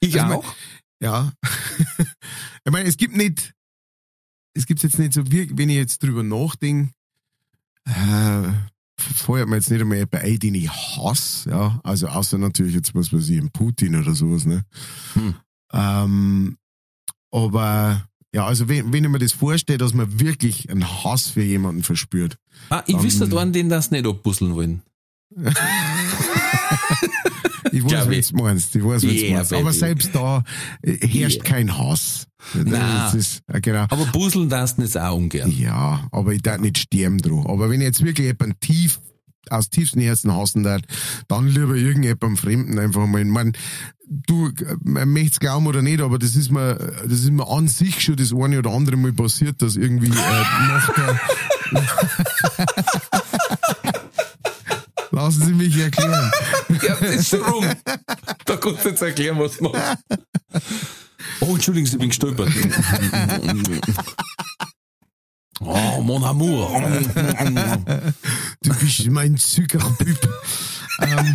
Ich 0.00 0.20
Also 0.20 0.36
auch. 0.36 0.54
Ja. 1.00 1.32
ich 2.64 2.72
meine, 2.72 2.88
es 2.88 2.96
gibt 2.96 3.16
nicht, 3.16 3.54
es 4.54 4.66
gibt 4.66 4.82
jetzt 4.82 4.98
nicht 4.98 5.12
so 5.12 5.30
wirklich, 5.30 5.58
wenn 5.58 5.68
ich 5.68 5.76
jetzt 5.76 6.02
drüber 6.02 6.22
nachdenke, 6.22 6.92
äh, 7.86 8.52
feuert 8.96 9.48
mir 9.48 9.56
jetzt 9.56 9.70
nicht 9.70 9.80
einmal 9.80 10.06
bei 10.06 10.20
ein, 10.20 10.38
den 10.38 10.54
ich 10.54 10.70
hasse, 10.70 11.50
ja. 11.50 11.80
Also 11.82 12.06
außer 12.06 12.38
natürlich 12.38 12.74
jetzt 12.74 12.94
was 12.94 13.12
weiß 13.12 13.28
ich, 13.30 13.52
Putin 13.52 13.96
oder 13.96 14.14
sowas, 14.14 14.44
ne. 14.44 14.64
Hm. 15.14 15.34
Ähm, 15.72 16.56
aber 17.32 18.06
ja, 18.34 18.46
also 18.46 18.68
wenn, 18.68 18.92
wenn 18.92 19.04
ich 19.04 19.10
mir 19.10 19.18
das 19.18 19.32
vorstelle, 19.32 19.78
dass 19.78 19.94
man 19.94 20.20
wirklich 20.20 20.70
einen 20.70 20.86
Hass 21.04 21.28
für 21.28 21.42
jemanden 21.42 21.82
verspürt. 21.82 22.38
Ah, 22.70 22.82
ich 22.86 23.00
wüsste 23.02 23.24
einen, 23.38 23.52
den 23.52 23.68
das 23.68 23.90
nicht 23.90 24.06
abbusseln 24.06 24.54
wollen. 24.54 24.82
Ich 27.72 27.82
weiß, 27.84 28.10
wie 28.10 28.20
du 28.20 28.42
meinst. 28.42 28.76
Ich 28.76 28.84
weiß, 28.84 29.02
wie 29.02 29.22
Yeah, 29.22 29.36
meinst. 29.36 29.52
Aber 29.52 29.72
selbst 29.72 30.14
da 30.14 30.44
äh, 30.82 30.96
herrscht 31.06 31.38
Yeah. 31.38 31.44
kein 31.44 31.78
Hass. 31.78 32.26
Das 32.54 33.14
ist, 33.14 33.42
äh, 33.46 33.60
genau. 33.60 33.86
Aber 33.88 34.04
busseln 34.06 34.48
darfst 34.48 34.78
du 34.78 34.82
jetzt 34.82 34.98
auch 34.98 35.16
ungern. 35.16 35.50
Ja, 35.50 36.06
aber 36.12 36.32
ich 36.32 36.42
darf 36.42 36.60
nicht 36.60 36.78
sterben 36.78 37.18
dran. 37.18 37.46
Aber 37.46 37.70
wenn 37.70 37.80
ich 37.80 37.86
jetzt 37.86 38.04
wirklich 38.04 38.26
jemanden 38.26 38.60
tief, 38.60 39.00
aus 39.50 39.70
tiefstem 39.70 40.02
Herzen 40.02 40.34
hassen 40.34 40.62
darf, 40.62 40.82
dann 41.28 41.48
lieber 41.48 41.74
irgendjemandem 41.74 42.36
Fremden 42.36 42.78
einfach 42.78 43.06
mal. 43.06 43.22
Ich 43.22 43.26
mein, 43.26 43.52
du, 44.08 44.50
man 44.82 45.12
möchte 45.12 45.32
es 45.32 45.40
glauben 45.40 45.66
oder 45.66 45.82
nicht, 45.82 46.00
aber 46.00 46.18
das 46.18 46.36
ist 46.36 46.50
mir, 46.50 46.76
das 47.04 47.20
ist 47.20 47.30
mir 47.30 47.48
an 47.48 47.68
sich 47.68 48.00
schon 48.00 48.16
das 48.16 48.32
eine 48.32 48.58
oder 48.58 48.70
andere 48.70 48.96
Mal 48.96 49.12
passiert, 49.12 49.60
dass 49.62 49.76
irgendwie 49.76 50.08
äh, 50.08 50.12
nach 50.12 50.94
der, 50.94 51.20
Lassen 55.10 55.44
Sie 55.44 55.52
mich 55.52 55.76
erklären. 55.76 56.32
Ja, 56.82 56.96
das 56.98 57.16
ist 57.16 57.28
schon 57.28 57.42
rum. 57.42 57.66
Da 58.46 58.56
kannst 58.56 58.84
du 58.84 58.88
jetzt 58.88 59.02
erklären, 59.02 59.38
was 59.38 59.58
du 59.58 59.64
machst. 59.64 59.98
Oh, 61.40 61.54
entschuldigen 61.54 61.86
Sie, 61.86 61.96
ich 61.96 61.98
bin 61.98 62.08
gestolpert. 62.08 62.48
Oh, 65.64 66.02
mon 66.02 66.24
amour. 66.24 66.70
Du 68.62 68.72
bist 68.74 69.10
mein 69.10 69.36
Zuckerpüpp. 69.36 70.28
ähm, 71.00 71.34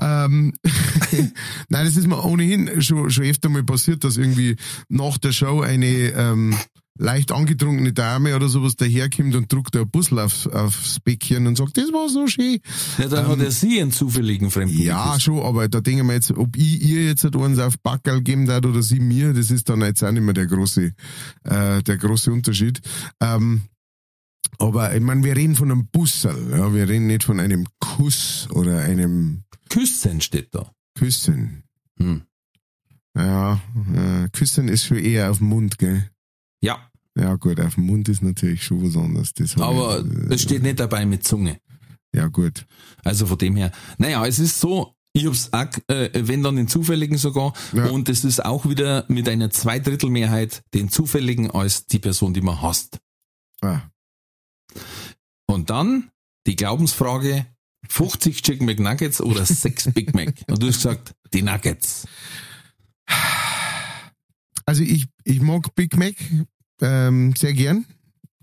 ähm, 0.00 0.52
Nein, 1.68 1.84
das 1.84 1.96
ist 1.96 2.06
mir 2.06 2.24
ohnehin 2.24 2.80
schon, 2.80 3.10
schon 3.10 3.24
öfter 3.24 3.48
mal 3.48 3.64
passiert, 3.64 4.04
dass 4.04 4.16
irgendwie 4.16 4.56
nach 4.88 5.18
der 5.18 5.32
Show 5.32 5.60
eine 5.60 5.86
ähm, 5.86 6.56
leicht 6.98 7.32
angetrunkene 7.32 7.92
Dame 7.92 8.36
oder 8.36 8.48
sowas 8.48 8.76
daherkommt 8.76 9.34
und 9.34 9.50
druckt 9.52 9.76
ein 9.76 9.88
Bussel 9.88 10.18
aufs, 10.18 10.46
aufs 10.46 11.00
Bäckchen 11.00 11.46
und 11.46 11.56
sagt, 11.56 11.78
das 11.78 11.92
war 11.92 12.08
so 12.08 12.26
schön. 12.26 12.58
Ja, 12.98 13.08
dann 13.08 13.26
hat 13.26 13.38
er 13.40 13.50
sie 13.50 13.80
einen 13.80 13.92
zufälligen 13.92 14.50
Fremden. 14.50 14.78
Ja, 14.78 15.06
geküsst. 15.06 15.22
schon, 15.22 15.40
aber 15.40 15.68
da 15.68 15.80
denken 15.80 16.06
wir 16.06 16.14
jetzt, 16.14 16.32
ob 16.32 16.56
ich 16.56 16.82
ihr 16.82 17.06
jetzt 17.06 17.24
halt 17.24 17.36
eins 17.36 17.58
auf 17.58 17.78
Backerl 17.78 18.20
geben 18.20 18.46
darf 18.46 18.64
oder 18.64 18.82
sie 18.82 19.00
mir, 19.00 19.32
das 19.32 19.50
ist 19.50 19.68
dann 19.68 19.80
jetzt 19.80 20.02
auch 20.02 20.12
nicht 20.12 20.22
mehr 20.22 20.34
der 20.34 20.46
große, 20.46 20.92
äh, 21.44 21.82
der 21.82 21.96
große 21.96 22.32
Unterschied. 22.32 22.80
Ähm, 23.20 23.62
aber 24.58 24.94
ich 24.94 25.02
meine, 25.02 25.22
wir 25.22 25.36
reden 25.36 25.54
von 25.54 25.70
einem 25.70 25.86
Bussel, 25.88 26.34
ja, 26.50 26.74
wir 26.74 26.88
reden 26.88 27.06
nicht 27.06 27.24
von 27.24 27.38
einem 27.38 27.66
Kuss 27.78 28.48
oder 28.50 28.80
einem 28.80 29.44
Küssen 29.68 30.20
steht 30.20 30.54
da. 30.54 30.72
Küssen. 30.96 31.62
Hm. 31.98 32.22
Ja, 33.16 33.60
äh, 33.94 34.28
Küssen 34.30 34.68
ist 34.68 34.84
schon 34.84 34.98
eher 34.98 35.30
auf 35.30 35.38
den 35.38 35.48
Mund, 35.48 35.78
gell? 35.78 36.10
Ja, 36.60 36.90
Ja, 37.16 37.34
gut, 37.36 37.60
auf 37.60 37.74
dem 37.74 37.84
Mund 37.86 38.08
ist 38.08 38.22
natürlich 38.22 38.62
schon 38.64 38.82
was 38.84 38.96
anderes. 38.96 39.32
Aber 39.58 40.00
ich, 40.00 40.30
äh, 40.30 40.34
es 40.34 40.42
steht 40.42 40.62
nicht 40.62 40.78
dabei 40.80 41.04
mit 41.06 41.24
Zunge. 41.24 41.58
Ja, 42.14 42.28
gut. 42.28 42.66
Also 43.04 43.26
von 43.26 43.38
dem 43.38 43.56
her. 43.56 43.70
Naja, 43.98 44.24
es 44.26 44.38
ist 44.38 44.60
so, 44.60 44.94
ich 45.12 45.26
hab's 45.26 45.52
auch, 45.52 45.66
äh, 45.88 46.10
wenn 46.14 46.42
dann 46.42 46.56
den 46.56 46.68
zufälligen 46.68 47.18
sogar. 47.18 47.52
Ja. 47.72 47.86
Und 47.86 48.08
es 48.08 48.24
ist 48.24 48.44
auch 48.44 48.68
wieder 48.68 49.04
mit 49.08 49.28
einer 49.28 49.50
Zweidrittelmehrheit 49.50 50.62
den 50.74 50.88
zufälligen 50.90 51.50
als 51.50 51.86
die 51.86 51.98
Person, 51.98 52.34
die 52.34 52.40
man 52.40 52.62
hasst. 52.62 52.98
Ah, 53.60 53.82
Und 55.46 55.70
dann 55.70 56.10
die 56.46 56.56
Glaubensfrage, 56.56 57.46
50 57.88 58.42
Chicken 58.42 58.66
McNuggets 58.66 59.20
oder 59.20 59.44
6 59.44 59.92
Big 59.92 60.14
Mac? 60.14 60.34
Und 60.48 60.62
du 60.62 60.68
hast 60.68 60.76
gesagt, 60.76 61.14
die 61.34 61.42
Nuggets. 61.42 62.06
Also 64.68 64.82
ich, 64.82 65.06
ich 65.24 65.40
mag 65.40 65.74
Big 65.74 65.96
Mac 65.96 66.14
ähm, 66.82 67.32
sehr 67.34 67.54
gern. 67.54 67.86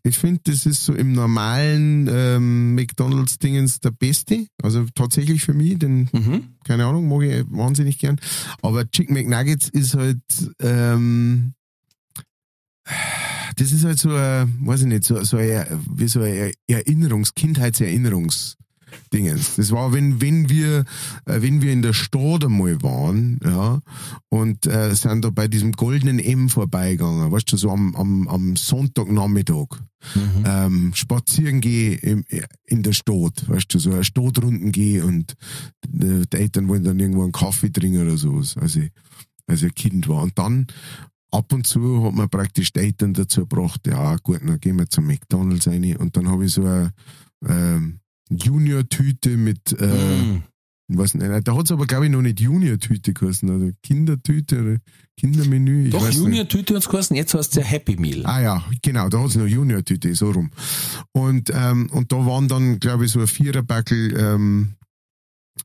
Ich 0.01 0.17
finde, 0.17 0.41
das 0.45 0.65
ist 0.65 0.83
so 0.83 0.93
im 0.95 1.13
normalen 1.13 2.07
ähm, 2.11 2.73
McDonalds-Dingens 2.73 3.79
der 3.79 3.91
Beste. 3.91 4.47
Also 4.63 4.87
tatsächlich 4.95 5.43
für 5.43 5.53
mich, 5.53 5.77
den, 5.77 6.09
Mhm. 6.13 6.55
keine 6.63 6.87
Ahnung, 6.87 7.07
mag 7.07 7.21
ich 7.23 7.43
wahnsinnig 7.49 7.99
gern. 7.99 8.19
Aber 8.63 8.89
Chicken 8.89 9.13
McNuggets 9.13 9.69
ist 9.69 9.93
halt, 9.93 10.17
ähm, 10.61 11.53
das 13.57 13.71
ist 13.71 13.83
halt 13.85 13.99
so, 13.99 14.09
ein, 14.09 14.51
weiß 14.65 14.81
ich 14.81 14.87
nicht, 14.87 15.03
so, 15.03 15.23
so 15.23 15.37
ein, 15.37 15.63
wie 15.95 16.07
so 16.07 16.21
ein 16.21 16.53
Erinnerungs-, 16.67 17.35
Kindheitserinnerungs- 17.35 18.55
Dingens. 19.13 19.55
Das 19.55 19.71
war, 19.71 19.93
wenn, 19.93 20.21
wenn 20.21 20.49
wir, 20.49 20.85
äh, 21.25 21.41
wenn 21.41 21.61
wir 21.61 21.71
in 21.71 21.81
der 21.81 21.93
Stadt 21.93 22.45
einmal 22.45 22.81
waren, 22.81 23.39
ja, 23.43 23.81
und 24.29 24.65
äh, 24.67 24.93
sind 24.95 25.23
da 25.23 25.29
bei 25.29 25.47
diesem 25.47 25.71
goldenen 25.71 26.19
M 26.19 26.49
vorbeigegangen, 26.49 27.31
weißt 27.31 27.51
du, 27.51 27.57
so 27.57 27.71
am, 27.71 27.95
am, 27.95 28.27
am 28.27 28.55
Sonntagnachmittag. 28.55 29.67
Mhm. 30.13 30.43
Ähm, 30.45 30.91
spazieren 30.93 31.61
gehe 31.61 31.95
im, 31.95 32.23
in 32.65 32.83
der 32.83 32.93
Stadt, 32.93 33.47
weißt 33.47 33.73
du, 33.73 33.79
so 33.79 33.91
eine 33.91 34.03
Stadtrunden 34.03 34.71
gehe 34.71 35.03
und 35.03 35.33
äh, 35.83 36.25
die 36.31 36.37
Eltern 36.37 36.67
wollen 36.67 36.83
dann 36.83 36.99
irgendwo 36.99 37.23
einen 37.23 37.31
Kaffee 37.31 37.71
trinken 37.71 38.01
oder 38.01 38.17
sowas, 38.17 38.55
als 38.57 38.75
ich, 38.75 38.91
als 39.47 39.63
ich 39.63 39.71
ein 39.71 39.75
Kind 39.75 40.07
war. 40.07 40.21
Und 40.21 40.37
dann 40.37 40.67
ab 41.31 41.51
und 41.53 41.67
zu 41.67 42.05
hat 42.05 42.13
man 42.13 42.29
praktisch 42.29 42.71
die 42.71 42.79
Eltern 42.79 43.13
dazu 43.13 43.41
gebracht, 43.41 43.81
ja 43.87 44.15
gut, 44.17 44.41
dann 44.45 44.59
gehen 44.59 44.77
wir 44.77 44.89
zum 44.89 45.07
McDonalds 45.07 45.67
rein 45.67 45.95
und 45.97 46.15
dann 46.15 46.29
habe 46.29 46.45
ich 46.45 46.53
so 46.53 46.61
eine 46.61 46.93
ähm, 47.47 47.99
Junior-Tüte 48.29 49.37
mit, 49.37 49.73
äh, 49.79 49.85
Mm. 49.87 50.43
was 50.87 51.13
nicht, 51.15 51.47
da 51.47 51.55
hat 51.57 51.65
es 51.65 51.71
aber 51.71 51.85
glaube 51.87 52.05
ich 52.05 52.11
noch 52.11 52.21
nicht 52.21 52.39
Junior-Tüte 52.39 53.13
geheißen, 53.13 53.49
also 53.49 53.71
Kindertüte 53.83 54.61
oder 54.61 54.77
Kindermenü. 55.17 55.85
Ich 55.87 55.91
Doch. 55.91 56.09
Junior-Tüte 56.11 56.75
hat's 56.75 56.89
geheißen, 56.89 57.15
jetzt 57.15 57.33
heißt 57.33 57.51
es 57.51 57.55
ja 57.55 57.63
Happy 57.63 57.95
Meal. 57.97 58.25
Ah 58.25 58.41
ja, 58.41 58.65
genau, 58.81 59.09
da 59.09 59.19
hat 59.21 59.29
es 59.29 59.35
noch 59.35 59.47
Junior-Tüte, 59.47 60.13
so 60.15 60.31
rum. 60.31 60.51
Und, 61.11 61.51
ähm, 61.53 61.89
und 61.91 62.11
da 62.11 62.17
waren 62.25 62.47
dann, 62.47 62.79
glaube 62.79 63.05
ich, 63.05 63.11
so 63.11 63.19
ein 63.19 63.27
Viererbackel 63.27 64.15
ähm, 64.17 64.75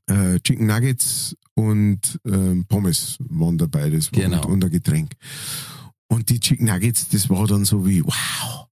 äh, 0.07 0.39
Chicken 0.39 0.67
Nuggets 0.67 1.35
und 1.55 2.19
ähm, 2.25 2.65
Pommes 2.67 3.17
waren 3.29 3.57
dabei, 3.57 3.89
das 3.89 4.11
war 4.13 4.21
Genau. 4.21 4.45
und, 4.45 4.53
und 4.53 4.65
ein 4.65 4.71
Getränk. 4.71 5.11
Und 6.07 6.29
die 6.29 6.39
Chicken 6.39 6.65
Nuggets, 6.65 7.09
das 7.09 7.29
war 7.29 7.45
dann 7.47 7.65
so 7.65 7.85
wie, 7.85 8.03
wow, 8.03 8.67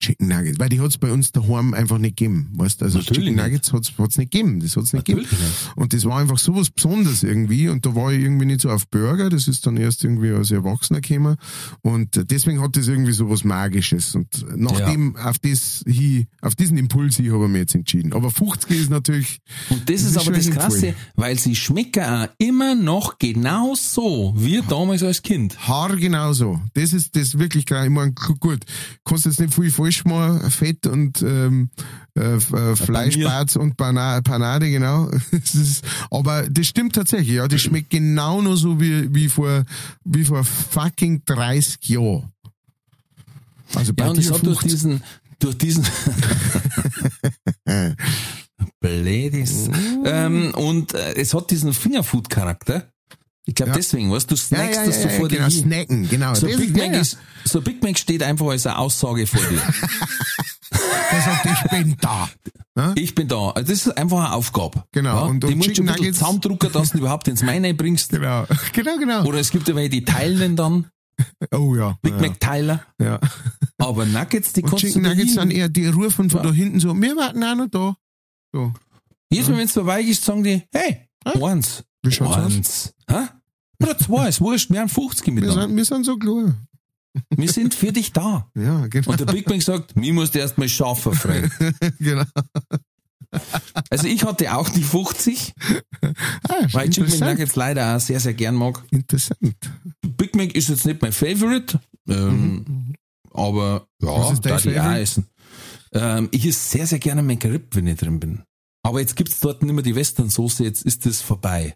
Chicken 0.00 0.28
Nuggets. 0.28 0.58
Weil 0.58 0.68
die 0.68 0.80
hat 0.80 0.88
es 0.90 0.98
bei 0.98 1.10
uns 1.10 1.32
daheim 1.32 1.74
einfach 1.74 1.98
nicht 1.98 2.16
gegeben. 2.16 2.50
Weißt? 2.54 2.82
Also 2.82 2.98
Natürlich 2.98 3.24
Chicken. 3.24 3.36
Nuggets 3.36 3.72
hat 3.72 3.82
es 3.82 4.18
nicht 4.18 4.30
gegeben. 4.30 4.60
Das 4.60 4.76
hat 4.76 4.84
es 4.84 4.92
nicht 4.92 5.08
Natürlich 5.08 5.28
gegeben. 5.30 5.44
nicht. 5.48 5.76
Und 5.76 5.92
das 5.92 6.04
war 6.04 6.18
einfach 6.18 6.38
so 6.38 6.54
was 6.54 6.70
Besonderes 6.70 7.22
irgendwie. 7.24 7.68
Und 7.68 7.84
da 7.84 7.94
war 7.94 8.12
ich 8.12 8.22
irgendwie 8.22 8.46
nicht 8.46 8.60
so 8.60 8.70
auf 8.70 8.86
Burger. 8.88 9.28
Das 9.28 9.48
ist 9.48 9.66
dann 9.66 9.76
erst 9.76 10.04
irgendwie 10.04 10.30
als 10.30 10.50
Erwachsener 10.50 11.00
gekommen. 11.00 11.36
Und 11.82 12.30
deswegen 12.30 12.60
hat 12.60 12.76
das 12.76 12.86
irgendwie 12.88 13.12
so 13.12 13.28
was 13.28 13.42
Magisches. 13.44 14.14
Und 14.14 14.28
nachdem 14.56 15.16
auf 15.16 15.38
das 15.40 15.82
hin, 15.86 16.26
auf 16.42 16.54
diesen 16.54 16.78
Impuls 16.78 17.16
hin 17.16 17.32
habe 17.32 17.44
ich 17.46 17.50
mich 17.50 17.60
jetzt 17.60 17.74
entschieden. 17.74 18.12
Aber 18.12 18.30
50 18.30 18.70
ist 18.78 18.90
natürlich, 18.90 19.40
Und 19.70 19.88
das, 19.90 20.02
Das 20.02 20.10
ist 20.12 20.16
aber 20.18 20.30
das. 20.36 20.48
Krasse, 20.50 20.94
weil 21.16 21.38
sie 21.38 21.54
schmecken 21.56 22.04
auch 22.04 22.28
immer 22.38 22.74
noch 22.74 23.18
genau 23.18 23.74
so 23.74 24.32
wie 24.36 24.62
damals 24.68 25.02
als 25.02 25.22
Kind. 25.22 25.58
Haar 25.66 25.96
genauso. 25.96 26.60
Das 26.74 26.92
ist 26.92 27.16
das 27.16 27.38
wirklich 27.38 27.66
geil. 27.66 27.86
Ich 27.86 27.92
meine, 27.92 28.12
gu- 28.12 28.36
gut, 28.36 28.60
kannst 29.04 29.26
jetzt 29.26 29.40
nicht 29.40 29.52
viel 29.54 29.70
falsch 29.70 29.87
machen, 30.04 30.50
Fett 30.50 30.86
und 30.86 31.22
ähm, 31.22 31.70
äh, 32.16 32.36
äh, 32.36 32.76
Fleischbats 32.76 33.56
und 33.56 33.76
Bana 33.76 34.20
Panade, 34.20 34.70
genau. 34.70 35.10
Das 35.30 35.54
ist, 35.54 35.84
aber 36.10 36.48
das 36.48 36.66
stimmt 36.66 36.94
tatsächlich, 36.94 37.36
ja. 37.36 37.48
Das 37.48 37.60
schmeckt 37.60 37.90
genau 37.90 38.40
noch 38.42 38.56
so 38.56 38.80
wie, 38.80 39.14
wie 39.14 39.28
vor 39.28 39.64
wie 40.04 40.24
vor 40.24 40.44
fucking 40.44 41.22
30 41.24 41.88
Jahren. 41.88 42.32
Also 43.74 43.92
bei 43.94 44.04
Ja, 44.04 44.10
und 44.10 44.18
hat 44.18 44.46
durch 44.46 44.60
50. 44.60 44.70
diesen, 44.70 45.02
durch 45.38 45.58
diesen, 45.58 45.84
Blädis. 48.80 49.68
ähm, 50.04 50.52
und 50.54 50.94
äh, 50.94 51.14
es 51.14 51.34
hat 51.34 51.50
diesen 51.50 51.72
Fingerfood-Charakter. 51.72 52.90
Ich 53.48 53.54
glaube 53.54 53.70
Ja. 53.70 53.76
deswegen, 53.76 54.10
weißt 54.12 54.30
du, 54.30 54.34
du 54.34 54.40
ja, 54.40 54.46
snackst 54.46 54.76
ja, 54.76 54.84
das 54.84 54.96
ja, 54.96 55.02
so 55.04 55.08
ja, 55.08 55.14
vor 55.14 55.28
genau, 55.28 55.44
dir 55.48 55.50
snacken, 55.50 56.06
genau. 56.06 56.34
So 56.34 56.46
Big, 56.48 56.70
Mac 56.76 56.76
ja, 56.88 56.92
ja. 56.92 57.00
ist, 57.00 57.16
so 57.46 57.62
Big 57.62 57.82
Mac 57.82 57.98
steht 57.98 58.22
einfach 58.22 58.46
als 58.48 58.66
eine 58.66 58.76
Aussage 58.76 59.26
vor 59.26 59.40
dir. 59.40 59.62
Der 61.10 61.22
sagt, 61.22 61.46
ich 61.46 61.70
bin 61.70 61.96
da. 61.98 62.28
Ja? 62.76 62.92
Ich 62.94 63.14
bin 63.14 63.26
da. 63.26 63.50
Also 63.52 63.72
das 63.72 63.86
ist 63.86 63.96
einfach 63.96 64.18
eine 64.18 64.32
Aufgabe. 64.34 64.84
Genau. 64.92 65.14
Ja, 65.14 65.22
Und- 65.22 65.42
die 65.42 65.46
und 65.46 65.56
musst 65.56 65.70
du 65.70 65.72
Chicken 65.76 65.86
Nuggets- 65.86 66.18
zusammendrucken, 66.18 66.72
dass 66.72 66.90
du 66.90 66.98
überhaupt 66.98 67.26
ins 67.28 67.42
Meine 67.42 67.72
bringst. 67.72 68.10
Genau, 68.18 68.44
genau, 68.74 68.98
genau. 68.98 69.24
Oder 69.24 69.38
es 69.38 69.50
gibt 69.50 69.66
ja 69.66 69.74
welche, 69.74 69.88
die 69.90 70.04
teilen 70.04 70.38
den 70.38 70.56
dann. 70.56 70.90
oh 71.52 71.74
ja. 71.74 71.96
Big 72.02 72.12
ja, 72.12 72.20
Mac 72.20 72.38
Teiler. 72.40 72.84
ja. 73.00 73.18
Aber 73.78 74.04
Nuggets, 74.04 74.52
die 74.52 74.62
Und 74.62 74.68
kannst 74.70 74.84
Chicken 74.84 75.04
du 75.04 75.08
Nuggets 75.08 75.32
sind 75.34 75.50
eher, 75.52 75.70
die 75.70 75.86
rufen 75.86 76.28
von 76.28 76.40
Ja. 76.40 76.46
da 76.48 76.52
hinten 76.52 76.80
so, 76.80 76.94
wir 76.94 77.16
warten 77.16 77.42
auch 77.42 77.54
noch 77.54 77.68
da. 77.68 77.96
So. 78.52 78.74
Jedes 79.30 79.48
Mal, 79.48 79.56
wenn 79.56 79.64
es 79.64 79.72
vorbei 79.72 80.02
ist, 80.02 80.22
sagen 80.22 80.44
die, 80.44 80.62
hey, 80.72 81.08
Hä? 81.26 81.42
eins. 81.42 81.82
Wie 82.02 82.12
schaut's 82.12 82.36
aus? 82.36 82.52
eins. 82.52 82.94
Oder 83.82 83.96
zwei, 83.98 84.28
ist 84.28 84.40
wurscht, 84.40 84.70
wir 84.70 84.80
haben 84.80 84.88
50 84.88 85.26
Wir 85.26 85.32
miteinander. 85.34 85.62
sind, 85.68 85.76
wir 85.76 85.84
sind 85.84 86.04
so 86.04 86.16
klar. 86.18 86.54
Wir 87.30 87.48
sind 87.50 87.74
für 87.74 87.92
dich 87.92 88.12
da. 88.12 88.48
Ja, 88.54 88.86
genau. 88.86 89.10
Und 89.10 89.20
der 89.20 89.26
Big 89.26 89.48
Mac 89.48 89.62
sagt, 89.62 89.96
mir 89.96 90.12
musst 90.12 90.34
du 90.34 90.38
erst 90.40 90.58
mal 90.58 90.68
schaffen, 90.68 91.14
Freund. 91.14 91.50
genau. 91.98 92.24
Also 93.90 94.06
ich 94.06 94.24
hatte 94.24 94.54
auch 94.56 94.68
die 94.68 94.82
50, 94.82 95.52
Ah, 96.48 96.66
weil 96.72 96.88
ich 96.88 96.94
Chicken. 96.94 97.10
McNuggets 97.20 97.56
leider 97.56 97.96
auch 97.96 98.00
sehr, 98.00 98.20
sehr 98.20 98.34
gern 98.34 98.54
mag. 98.54 98.82
interessant. 98.90 99.54
Big 100.16 100.34
Mac 100.34 100.54
ist 100.54 100.68
jetzt 100.68 100.86
nicht 100.86 101.02
mein 101.02 101.12
Favorite, 101.12 101.78
ähm, 102.08 102.94
aber 103.32 103.86
Mhm. 104.00 104.06
Was 104.06 104.30
ja, 104.30 104.34
da 104.42 104.56
die 104.58 104.80
auch 104.80 104.92
essen. 104.94 105.26
Ähm, 105.92 106.28
ich 106.30 106.46
esse 106.46 106.58
sehr, 106.70 106.86
sehr 106.86 106.98
gerne 107.00 107.22
McRib, 107.22 107.74
wenn 107.74 107.86
ich 107.86 107.98
drin 107.98 108.20
bin. 108.20 108.42
Aber 108.82 109.00
jetzt 109.00 109.16
gibt's 109.16 109.40
dort 109.40 109.62
nicht 109.62 109.72
mehr 109.74 109.82
die 109.82 109.94
Western-Soße, 109.96 110.62
jetzt 110.64 110.84
ist 110.84 111.04
das 111.04 111.20
vorbei. 111.20 111.74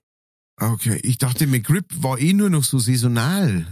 Okay, 0.59 1.01
ich 1.03 1.19
dachte, 1.19 1.47
McRib 1.47 1.87
war 2.03 2.19
eh 2.19 2.33
nur 2.33 2.51
noch 2.51 2.65
so 2.65 2.79
saisonal. 2.79 3.67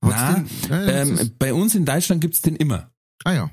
Das 0.00 0.40
Ähm, 0.70 1.14
ist- 1.14 1.38
bei 1.38 1.54
uns 1.54 1.74
in 1.74 1.84
Deutschland 1.84 2.20
gibt's 2.20 2.40
den 2.42 2.56
immer. 2.56 2.90
ah 3.24 3.32
ja, 3.32 3.50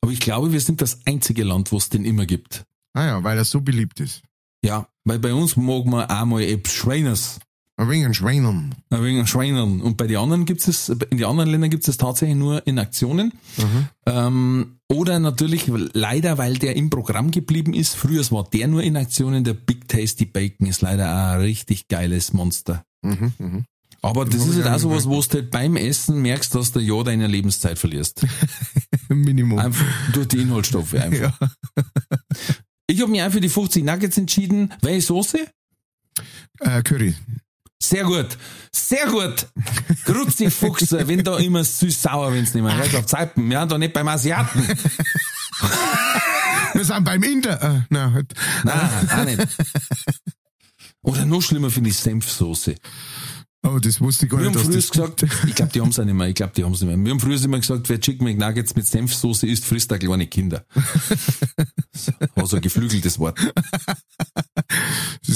Aber 0.00 0.10
ich 0.12 0.20
glaube, 0.20 0.52
wir 0.52 0.60
sind 0.60 0.80
das 0.80 1.00
einzige 1.06 1.44
Land, 1.44 1.70
wo 1.72 1.76
es 1.76 1.88
den 1.88 2.04
immer 2.04 2.26
gibt. 2.26 2.64
ah 2.94 3.04
ja, 3.06 3.24
weil 3.24 3.36
er 3.38 3.44
so 3.44 3.60
beliebt 3.60 4.00
ist. 4.00 4.22
Ja, 4.64 4.88
weil 5.04 5.18
bei 5.18 5.32
uns 5.34 5.56
mag 5.56 5.84
man 5.86 6.08
auch 6.08 6.24
mal 6.24 6.42
etwas 6.42 6.72
Schweiners. 6.74 7.40
Ein 7.82 7.88
wenig 7.88 8.06
ein 8.06 8.14
Schweinern. 8.14 8.74
Ein 8.90 9.02
wenig 9.02 9.28
Schweinern. 9.28 9.80
Und 9.80 9.96
bei 9.96 10.06
den 10.06 10.18
anderen 10.18 10.44
gibt 10.44 10.66
es, 10.68 10.88
in 10.88 11.18
den 11.18 11.24
anderen 11.24 11.50
Ländern 11.50 11.68
gibt 11.68 11.88
es 11.88 11.96
tatsächlich 11.96 12.36
nur 12.36 12.64
in 12.64 12.78
Aktionen. 12.78 13.32
Mhm. 13.56 13.88
Ähm, 14.06 14.76
oder 14.88 15.18
natürlich 15.18 15.64
leider, 15.92 16.38
weil 16.38 16.54
der 16.58 16.76
im 16.76 16.90
Programm 16.90 17.32
geblieben 17.32 17.74
ist. 17.74 17.96
Früher 17.96 18.22
war 18.30 18.44
der 18.44 18.68
nur 18.68 18.84
in 18.84 18.96
Aktionen. 18.96 19.42
Der 19.42 19.54
Big 19.54 19.88
Tasty 19.88 20.26
Bacon 20.26 20.68
ist 20.68 20.80
leider 20.80 21.32
ein 21.32 21.40
richtig 21.40 21.88
geiles 21.88 22.32
Monster. 22.32 22.84
Mhm, 23.02 23.32
mhm. 23.38 23.64
Aber 24.00 24.26
das 24.26 24.42
hab 24.42 24.48
ist 24.50 24.56
halt 24.56 24.66
auch 24.68 24.78
sowas, 24.78 25.08
wo 25.08 25.20
du 25.20 25.28
halt 25.32 25.50
beim 25.50 25.74
Essen 25.74 26.22
merkst, 26.22 26.54
dass 26.54 26.70
du 26.70 26.78
ein 26.78 26.86
Jahr 26.86 27.02
deiner 27.02 27.26
Lebenszeit 27.26 27.80
verlierst. 27.80 28.24
Minimum. 29.08 29.58
Einfach 29.58 29.86
durch 30.12 30.28
die 30.28 30.38
Inhaltsstoffe 30.38 30.94
einfach. 31.00 31.40
ja. 31.40 31.48
Ich 32.86 33.00
habe 33.00 33.10
mich 33.10 33.22
auch 33.22 33.30
für 33.32 33.40
die 33.40 33.48
50 33.48 33.82
Nuggets 33.82 34.18
entschieden. 34.18 34.72
Welche 34.82 35.06
Soße? 35.08 35.38
Äh, 36.60 36.82
Curry. 36.82 37.14
Sehr 37.82 38.04
gut. 38.04 38.38
Sehr 38.72 39.06
gut. 39.06 39.46
Grutzi 40.04 40.50
Fuchse, 40.50 41.06
wenn 41.08 41.24
da 41.24 41.36
immer 41.38 41.64
süß-sauer, 41.64 42.32
wenn's 42.32 42.54
nicht 42.54 42.62
mehr 42.62 42.76
hört 42.76 42.94
auf 42.94 43.06
Zeipen. 43.06 43.50
Wir 43.50 43.58
haben 43.60 43.68
da 43.68 43.76
nicht 43.76 43.92
beim 43.92 44.06
Asiaten. 44.08 44.66
Wir 46.74 46.84
sind 46.84 47.04
beim 47.04 47.22
Inder. 47.22 47.60
Äh, 47.60 47.80
na, 47.90 48.12
halt. 48.12 48.32
Nein, 48.64 49.10
auch 49.10 49.24
nicht. 49.24 49.46
Oder 51.02 51.26
noch 51.26 51.42
schlimmer 51.42 51.70
finde 51.70 51.90
ich 51.90 51.98
Senfsoße. 51.98 52.76
Oh, 53.64 53.78
das 53.78 54.00
wusste 54.00 54.24
ich 54.26 54.30
gar 54.30 54.40
Wir 54.40 54.48
nicht. 54.50 54.58
haben 54.58 54.72
dass 54.72 54.86
früher 54.86 55.08
gesagt, 55.08 55.44
ich 55.46 55.54
glaube, 55.54 55.72
die 55.72 55.80
haben's 55.80 55.98
auch 55.98 56.04
nicht 56.04 56.14
mehr, 56.14 56.28
ich 56.28 56.34
glaube, 56.34 56.52
die 56.56 56.64
haben's 56.64 56.80
nicht 56.80 56.88
mehr. 56.88 57.04
Wir 57.04 57.12
haben 57.12 57.20
früher 57.20 57.44
immer 57.44 57.60
gesagt, 57.60 57.88
wer 57.88 58.00
Chicken 58.00 58.24
McNuggets 58.24 58.74
mit 58.74 58.86
Senfsoße 58.86 59.46
isst, 59.46 59.64
frisst 59.64 59.90
da 59.90 59.98
kleine 59.98 60.26
Kinder. 60.26 60.64
So, 61.94 62.10
war 62.34 62.46
so 62.46 62.56
ein 62.56 62.62
geflügeltes 62.62 63.18
Wort. 63.18 63.38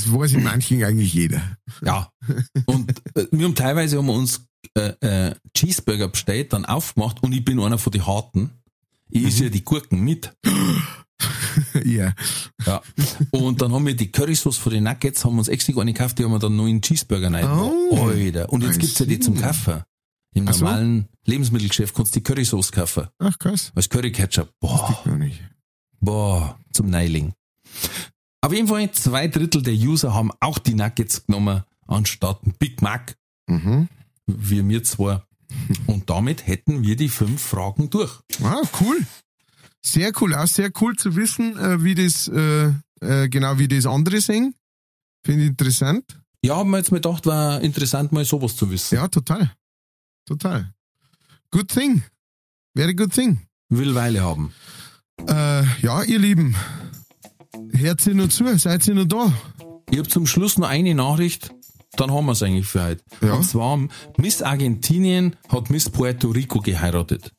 Das 0.04 0.12
weiß 0.12 0.32
in 0.32 0.42
manchen 0.42 0.82
eigentlich 0.84 1.14
jeder. 1.14 1.40
Ja. 1.82 2.10
Und 2.66 2.90
äh, 3.14 3.26
wir 3.30 3.46
haben 3.46 3.54
teilweise 3.54 3.98
haben 3.98 4.06
wir 4.06 4.14
uns 4.14 4.46
äh, 4.74 4.92
äh, 5.00 5.34
Cheeseburger 5.54 6.08
bestellt, 6.08 6.52
dann 6.52 6.64
aufgemacht 6.64 7.22
und 7.22 7.32
ich 7.32 7.44
bin 7.44 7.60
einer 7.60 7.78
von 7.78 7.92
den 7.92 8.06
Harten. 8.06 8.50
Ich 9.08 9.24
esse 9.24 9.44
ja 9.44 9.50
die 9.50 9.64
Gurken 9.64 10.00
mit. 10.00 10.32
ja. 11.84 12.12
Ja. 12.66 12.82
Und 13.30 13.62
dann 13.62 13.72
haben 13.72 13.86
wir 13.86 13.94
die 13.94 14.10
Currysauce 14.10 14.58
von 14.58 14.72
den 14.72 14.84
Nuggets, 14.84 15.24
haben 15.24 15.34
wir 15.34 15.38
uns 15.38 15.48
extra 15.48 15.80
eine 15.80 15.92
gekauft, 15.92 16.18
die 16.18 16.24
haben 16.24 16.32
wir 16.32 16.38
dann 16.38 16.56
noch 16.56 16.66
in 16.66 16.82
Cheeseburger 16.82 17.32
rein. 17.32 17.46
Oh. 17.46 18.08
Alter. 18.08 18.52
Und 18.52 18.62
jetzt 18.62 18.80
gibt's 18.80 18.98
ja 18.98 19.06
die 19.06 19.20
zum. 19.20 19.36
Kaufen. 19.36 19.82
Im 20.34 20.46
Ach 20.48 20.52
so. 20.52 20.64
normalen 20.66 21.08
Lebensmittelgeschäft 21.24 21.94
kannst 21.94 22.14
du 22.14 22.20
die 22.20 22.22
Currysauce 22.22 22.70
kaufen. 22.70 23.06
Ach, 23.18 23.38
krass. 23.38 23.72
Als 23.74 23.88
Curry 23.88 24.12
Ketchup. 24.12 24.50
Boah, 24.60 25.02
nicht. 25.16 25.40
boah, 25.98 26.58
zum 26.72 26.90
Neiling. 26.90 27.32
Auf 28.46 28.52
jeden 28.52 28.68
Fall, 28.68 28.88
zwei 28.92 29.26
Drittel 29.26 29.60
der 29.60 29.74
User 29.74 30.14
haben 30.14 30.30
auch 30.38 30.58
die 30.60 30.74
Nuggets 30.74 31.26
genommen, 31.26 31.64
anstatt 31.88 32.46
ein 32.46 32.54
Big 32.56 32.80
Mac, 32.80 33.16
Mhm. 33.48 33.88
wie 34.26 34.68
wir 34.68 34.84
zwei. 34.84 35.20
Und 35.88 36.08
damit 36.10 36.46
hätten 36.46 36.84
wir 36.84 36.94
die 36.94 37.08
fünf 37.08 37.42
Fragen 37.42 37.90
durch. 37.90 38.20
Ah, 38.44 38.62
cool. 38.80 39.04
Sehr 39.84 40.12
cool. 40.20 40.32
Auch 40.36 40.46
sehr 40.46 40.70
cool 40.80 40.94
zu 40.94 41.16
wissen, 41.16 41.58
äh, 41.58 41.82
wie 41.82 41.96
das, 41.96 42.28
äh, 42.28 42.72
äh, 43.00 43.28
genau 43.28 43.58
wie 43.58 43.66
das 43.66 43.84
andere 43.84 44.20
singen. 44.20 44.54
Finde 45.24 45.42
ich 45.42 45.48
interessant. 45.50 46.04
Ja, 46.44 46.54
haben 46.54 46.70
wir 46.70 46.78
jetzt 46.78 46.92
mal 46.92 46.98
gedacht, 46.98 47.26
war 47.26 47.60
interessant, 47.62 48.12
mal 48.12 48.24
sowas 48.24 48.54
zu 48.54 48.70
wissen. 48.70 48.94
Ja, 48.94 49.08
total. 49.08 49.52
Total. 50.24 50.72
Good 51.50 51.68
thing. 51.68 52.04
very 52.76 52.94
good 52.94 53.12
thing. 53.12 53.40
Will 53.70 53.96
Weile 53.96 54.22
haben. 54.22 54.52
Äh, 55.26 55.64
ja, 55.82 56.02
ihr 56.04 56.20
Lieben, 56.20 56.54
hört 57.72 58.06
ihr 58.06 58.14
noch 58.14 58.28
zu, 58.28 58.58
seid 58.58 58.86
ihr 58.88 58.94
noch 58.94 59.06
da? 59.06 59.32
Ich 59.90 59.98
habe 59.98 60.08
zum 60.08 60.26
Schluss 60.26 60.58
noch 60.58 60.68
eine 60.68 60.94
Nachricht, 60.94 61.50
dann 61.96 62.10
haben 62.12 62.26
wir 62.26 62.32
es 62.32 62.42
eigentlich 62.42 62.66
für 62.66 62.84
heute. 62.84 63.04
Ja. 63.22 63.34
Und 63.34 63.44
zwar, 63.44 63.78
Miss 64.18 64.42
Argentinien 64.42 65.36
hat 65.48 65.70
Miss 65.70 65.88
Puerto 65.88 66.28
Rico 66.28 66.60
geheiratet. 66.60 67.32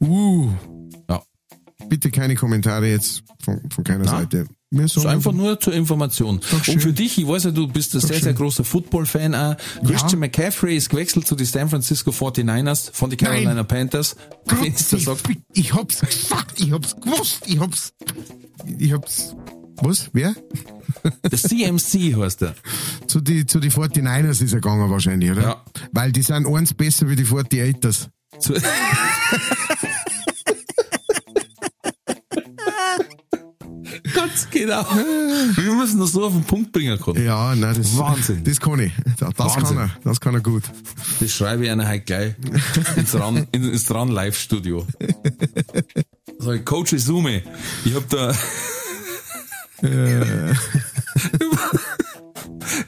Uh, 0.00 0.50
Ja. 1.08 1.22
bitte 1.88 2.10
keine 2.10 2.34
Kommentare 2.34 2.88
jetzt 2.90 3.22
von, 3.42 3.60
von 3.70 3.84
keiner 3.84 4.04
Nein. 4.04 4.22
Seite. 4.22 4.46
Ist 4.74 4.94
sagen 4.94 5.08
einfach 5.08 5.32
nur 5.32 5.60
zur 5.60 5.74
Information. 5.74 6.40
schön. 6.62 6.74
Und 6.74 6.80
für 6.80 6.92
dich, 6.94 7.18
ich 7.18 7.28
weiß 7.28 7.44
ja, 7.44 7.50
du 7.50 7.68
bist 7.68 7.94
ein 7.94 8.00
sehr, 8.00 8.20
sehr 8.20 8.32
großer 8.32 8.64
Football-Fan 8.64 9.34
auch. 9.34 9.56
Christian 9.84 10.18
McCaffrey 10.20 10.76
ist 10.76 10.88
gewechselt 10.88 11.26
zu 11.26 11.34
den 11.36 11.46
San 11.46 11.68
Francisco 11.68 12.10
49ers 12.10 12.90
von 12.90 13.10
den 13.10 13.18
Carolina 13.18 13.52
Nein. 13.52 13.66
Panthers. 13.66 14.16
Gott, 14.48 14.64
ich, 14.64 15.38
ich 15.52 15.74
hab's 15.74 16.00
gesagt, 16.00 16.58
ich 16.58 16.72
hab's 16.72 16.96
gewusst, 16.96 17.42
ich 17.46 17.60
hab's, 17.60 17.92
ich 18.78 18.92
hab's, 18.92 19.34
was, 19.80 20.10
wer? 20.12 20.34
der 21.24 21.38
CMC 21.38 22.16
heißt 22.16 22.42
er. 22.42 22.54
Zu 23.06 23.20
die, 23.20 23.46
zu 23.46 23.60
die 23.60 23.70
49ers 23.70 24.42
ist 24.42 24.52
er 24.52 24.60
gegangen 24.60 24.90
wahrscheinlich, 24.90 25.30
oder? 25.30 25.42
Ja. 25.42 25.64
Weil 25.92 26.12
die 26.12 26.22
sind 26.22 26.46
eins 26.46 26.74
besser 26.74 27.08
wie 27.08 27.16
die 27.16 27.24
48ers. 27.24 28.08
Zu 28.38 28.54
Ganz 34.14 34.48
genau. 34.50 34.84
Wir 35.54 35.72
müssen 35.74 36.00
das 36.00 36.12
so 36.12 36.24
auf 36.24 36.32
den 36.32 36.44
Punkt 36.44 36.72
bringen 36.72 36.98
können. 36.98 37.24
Ja, 37.24 37.54
nein, 37.54 37.74
das, 37.76 37.96
Wahnsinn. 37.96 38.44
das 38.44 38.60
kann 38.60 38.80
ich. 38.80 38.92
Das, 39.18 39.34
das 39.34 39.54
kann 39.54 39.62
Wahnsinn. 39.62 39.78
er, 39.78 39.90
das 40.04 40.20
kann 40.20 40.34
er 40.34 40.40
gut. 40.40 40.64
Das 41.20 41.30
schreibe 41.30 41.64
ich 41.64 41.70
einer 41.70 41.88
heute 41.88 42.00
gleich 42.00 42.34
ins 42.96 43.14
RAN, 43.14 43.46
ins 43.52 43.90
RAN 43.90 44.08
Live-Studio. 44.08 44.86
So, 46.38 46.58
Coach 46.64 46.92
Izume, 46.92 47.42
ich 47.84 47.94
hab 47.94 48.08
da... 48.08 48.34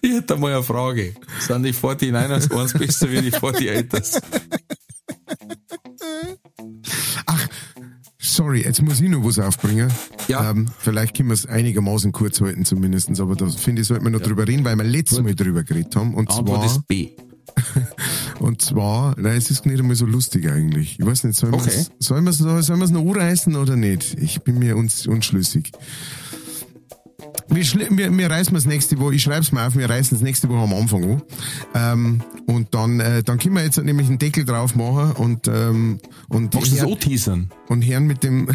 ich 0.00 0.12
hätte 0.12 0.22
da 0.26 0.36
mal 0.36 0.52
eine 0.52 0.62
Frage. 0.62 1.14
Sind 1.40 1.64
die 1.64 1.72
49ers 1.72 2.56
eins 2.56 2.72
besser 2.72 3.10
wie 3.10 3.22
die 3.22 3.32
48ers? 3.32 4.22
Sorry, 8.44 8.62
jetzt 8.62 8.82
muss 8.82 9.00
ich 9.00 9.08
noch 9.08 9.24
was 9.24 9.38
aufbringen. 9.38 9.90
Ja. 10.28 10.50
Ähm, 10.50 10.68
vielleicht 10.78 11.16
können 11.16 11.30
wir 11.30 11.34
es 11.34 11.46
einigermaßen 11.46 12.12
kurz 12.12 12.42
halten 12.42 12.66
zumindestens, 12.66 13.18
aber 13.20 13.36
da 13.36 13.48
finde 13.48 13.80
ich, 13.80 13.88
sollten 13.88 14.04
wir 14.04 14.10
noch 14.10 14.20
drüber 14.20 14.46
reden, 14.46 14.64
weil 14.64 14.76
wir 14.76 14.84
letztes 14.84 15.22
Mal 15.22 15.34
drüber 15.34 15.64
geredet 15.64 15.96
haben. 15.96 16.14
Und 16.14 16.30
Antwort 16.30 16.58
zwar, 16.58 16.66
ist 16.66 16.86
B. 16.86 17.12
und 18.40 18.60
zwar, 18.60 19.14
nein, 19.18 19.38
es 19.38 19.50
ist 19.50 19.64
nicht 19.64 19.80
einmal 19.80 19.96
so 19.96 20.04
lustig 20.04 20.50
eigentlich. 20.50 20.98
Ich 20.98 21.06
weiß 21.06 21.24
nicht, 21.24 21.38
sollen 21.38 21.54
Okay. 21.54 21.70
wir 21.70 22.28
es 22.28 22.68
wir's 22.68 22.90
noch 22.90 23.00
anreißen 23.00 23.56
oder 23.56 23.76
nicht? 23.76 24.18
Ich 24.20 24.42
bin 24.42 24.58
mir 24.58 24.76
uns, 24.76 25.06
unschlüssig. 25.06 25.72
Wir, 27.54 27.64
wir, 27.90 28.16
wir 28.18 28.30
reißen 28.30 28.54
das 28.54 28.64
nächste 28.66 28.98
Woche, 28.98 29.14
ich 29.14 29.22
schreib's 29.22 29.52
mal 29.52 29.66
auf, 29.66 29.76
wir 29.76 29.88
reißen 29.88 30.16
das 30.16 30.22
nächste 30.22 30.48
Woche 30.48 30.60
am 30.62 30.72
Anfang 30.74 31.04
an. 31.04 31.22
Ähm, 31.74 32.22
und 32.46 32.74
dann, 32.74 33.00
äh, 33.00 33.22
dann 33.22 33.38
können 33.38 33.54
wir 33.54 33.62
jetzt 33.64 33.78
nämlich 33.82 34.08
einen 34.08 34.18
Deckel 34.18 34.44
drauf 34.44 34.74
machen 34.74 35.12
und, 35.12 35.48
ähm, 35.48 35.98
und, 36.28 36.54
Magst 36.54 36.76
Herr- 36.76 36.86
auch 36.86 36.98
teasern? 36.98 37.50
und 37.68 37.82
Herrn 37.82 38.06
mit 38.06 38.22
dem, 38.22 38.48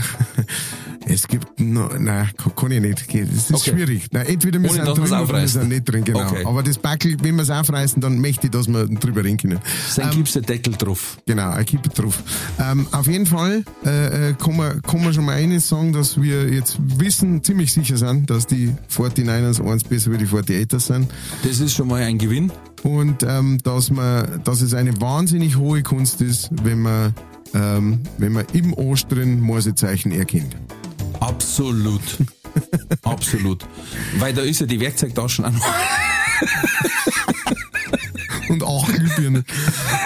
es 1.06 1.28
gibt, 1.28 1.60
no, 1.60 1.90
nein, 1.98 2.30
kann, 2.56 2.72
ich 2.72 2.82
nicht. 2.82 3.14
Das 3.14 3.30
ist 3.30 3.54
Okay. 3.54 3.72
schwierig. 3.72 4.08
Nein, 4.12 4.28
entweder 4.28 4.62
wir 4.62 4.70
dass 4.70 4.98
wir's 4.98 5.10
drin 5.10 5.20
oder 5.22 5.42
wir 5.42 5.48
sind 5.48 5.70
nicht 5.70 5.86
drin, 5.86 6.04
genau. 6.04 6.22
Okay. 6.22 6.46
Aber 6.46 6.62
das 6.64 6.78
Backel, 6.78 7.16
wenn 7.22 7.36
wir 7.36 7.44
es 7.44 7.50
aufreißen, 7.50 8.02
dann 8.02 8.20
möchte 8.20 8.48
ich, 8.48 8.52
dass 8.52 8.68
wir 8.68 8.86
drüber 8.86 9.24
reden 9.24 9.38
können. 9.38 9.60
Dann 9.96 10.12
gibst 10.12 10.36
du 10.36 10.42
den 10.42 10.48
Deckel 10.48 10.74
drauf. 10.74 11.18
Genau, 11.26 11.50
ein 11.52 11.62
it 11.62 11.98
drauf. 11.98 12.22
Ähm, 12.60 12.88
auf 12.92 13.08
jeden 13.08 13.26
Fall 13.26 13.64
äh, 13.86 14.30
äh, 14.30 14.34
kann, 14.34 14.58
man, 14.58 14.82
kann 14.82 15.04
man 15.04 15.14
schon 15.14 15.26
mal 15.26 15.36
eines 15.36 15.70
sagen, 15.70 15.94
dass 15.94 16.22
wir 16.22 16.50
jetzt 16.52 16.78
wissen, 16.80 17.44
ziemlich 17.44 17.74
sicher 17.74 17.98
sind, 17.98 18.30
dass 18.30 18.46
die 18.48 18.74
49ers 18.96 19.66
eins 19.66 19.84
besser 19.84 20.12
wie 20.12 20.18
die 20.18 20.28
48ers 20.28 20.80
sind. 20.80 21.12
Das 21.44 21.60
ist 21.60 21.74
schon 21.74 21.88
mal 21.88 22.02
ein 22.04 22.18
Gewinn. 22.18 22.52
Und 22.84 23.24
ähm, 23.24 23.58
dass, 23.64 23.90
man, 23.90 24.42
dass 24.44 24.62
es 24.62 24.74
eine 24.74 25.00
wahnsinnig 25.02 25.58
hohe 25.58 25.84
Kunst 25.84 26.22
ist, 26.22 26.50
wenn 26.64 26.82
man, 26.82 27.14
ähm, 27.54 28.00
wenn 28.18 28.32
man 28.32 28.46
im 28.54 28.74
Ostern 28.74 29.42
Morsezeichen 29.42 30.12
erkennt. 30.12 30.56
Absolut. 31.20 32.02
Absolut. 33.04 33.66
Weil 34.18 34.34
da 34.34 34.42
ist 34.42 34.60
ja 34.62 34.66
die 34.66 34.80
Werkzeugtaschen 34.80 35.46
auch 35.46 35.52
noch. 35.52 35.66
Und 38.50 38.64
acht 38.64 38.94
Glühbirnen. 38.96 39.46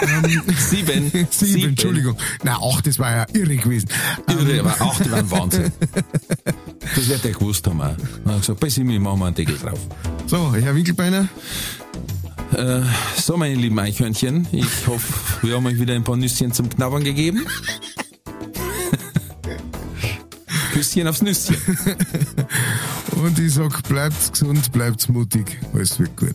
ähm, 0.02 0.42
Sieben. 0.58 1.10
sieben, 1.30 1.68
Entschuldigung. 1.70 2.16
Na, 2.42 2.58
acht, 2.60 2.86
das 2.86 2.98
war 2.98 3.10
ja 3.10 3.26
irre 3.32 3.56
gewesen. 3.56 3.88
Irre, 4.28 4.60
aber 4.60 4.82
auch 4.84 5.00
die 5.00 5.10
waren 5.10 5.30
Wahnsinn. 5.30 5.72
Das 6.94 7.08
wird 7.08 7.24
der 7.24 7.32
gewusst 7.32 7.66
haben 7.66 7.80
auch. 7.80 7.96
Er 8.26 8.32
hat 8.32 8.40
gesagt, 8.40 8.60
bei 8.60 8.68
Simi 8.68 8.98
machen 8.98 9.18
wir 9.20 9.26
einen 9.26 9.34
Deckel 9.34 9.56
drauf. 9.56 9.78
So, 10.26 10.54
Herr 10.54 10.74
Winkelbeiner, 10.74 11.26
Äh, 12.54 12.82
so, 13.16 13.38
meine 13.38 13.54
lieben 13.54 13.78
Eichhörnchen, 13.78 14.46
ich 14.52 14.86
hoffe, 14.86 15.12
wir 15.46 15.56
haben 15.56 15.64
euch 15.66 15.80
wieder 15.80 15.94
ein 15.94 16.04
paar 16.04 16.16
Nüsschen 16.18 16.52
zum 16.52 16.68
Knabbern 16.68 17.02
gegeben. 17.02 17.46
Küsschen 20.74 21.06
aufs 21.06 21.22
Nüsschen. 21.22 21.56
und 23.22 23.38
ich 23.38 23.54
sag, 23.54 23.80
bleibt 23.84 24.32
gesund, 24.32 24.72
bleibt 24.72 25.08
mutig, 25.08 25.60
alles 25.72 26.00
wird 26.00 26.16
gut. 26.16 26.34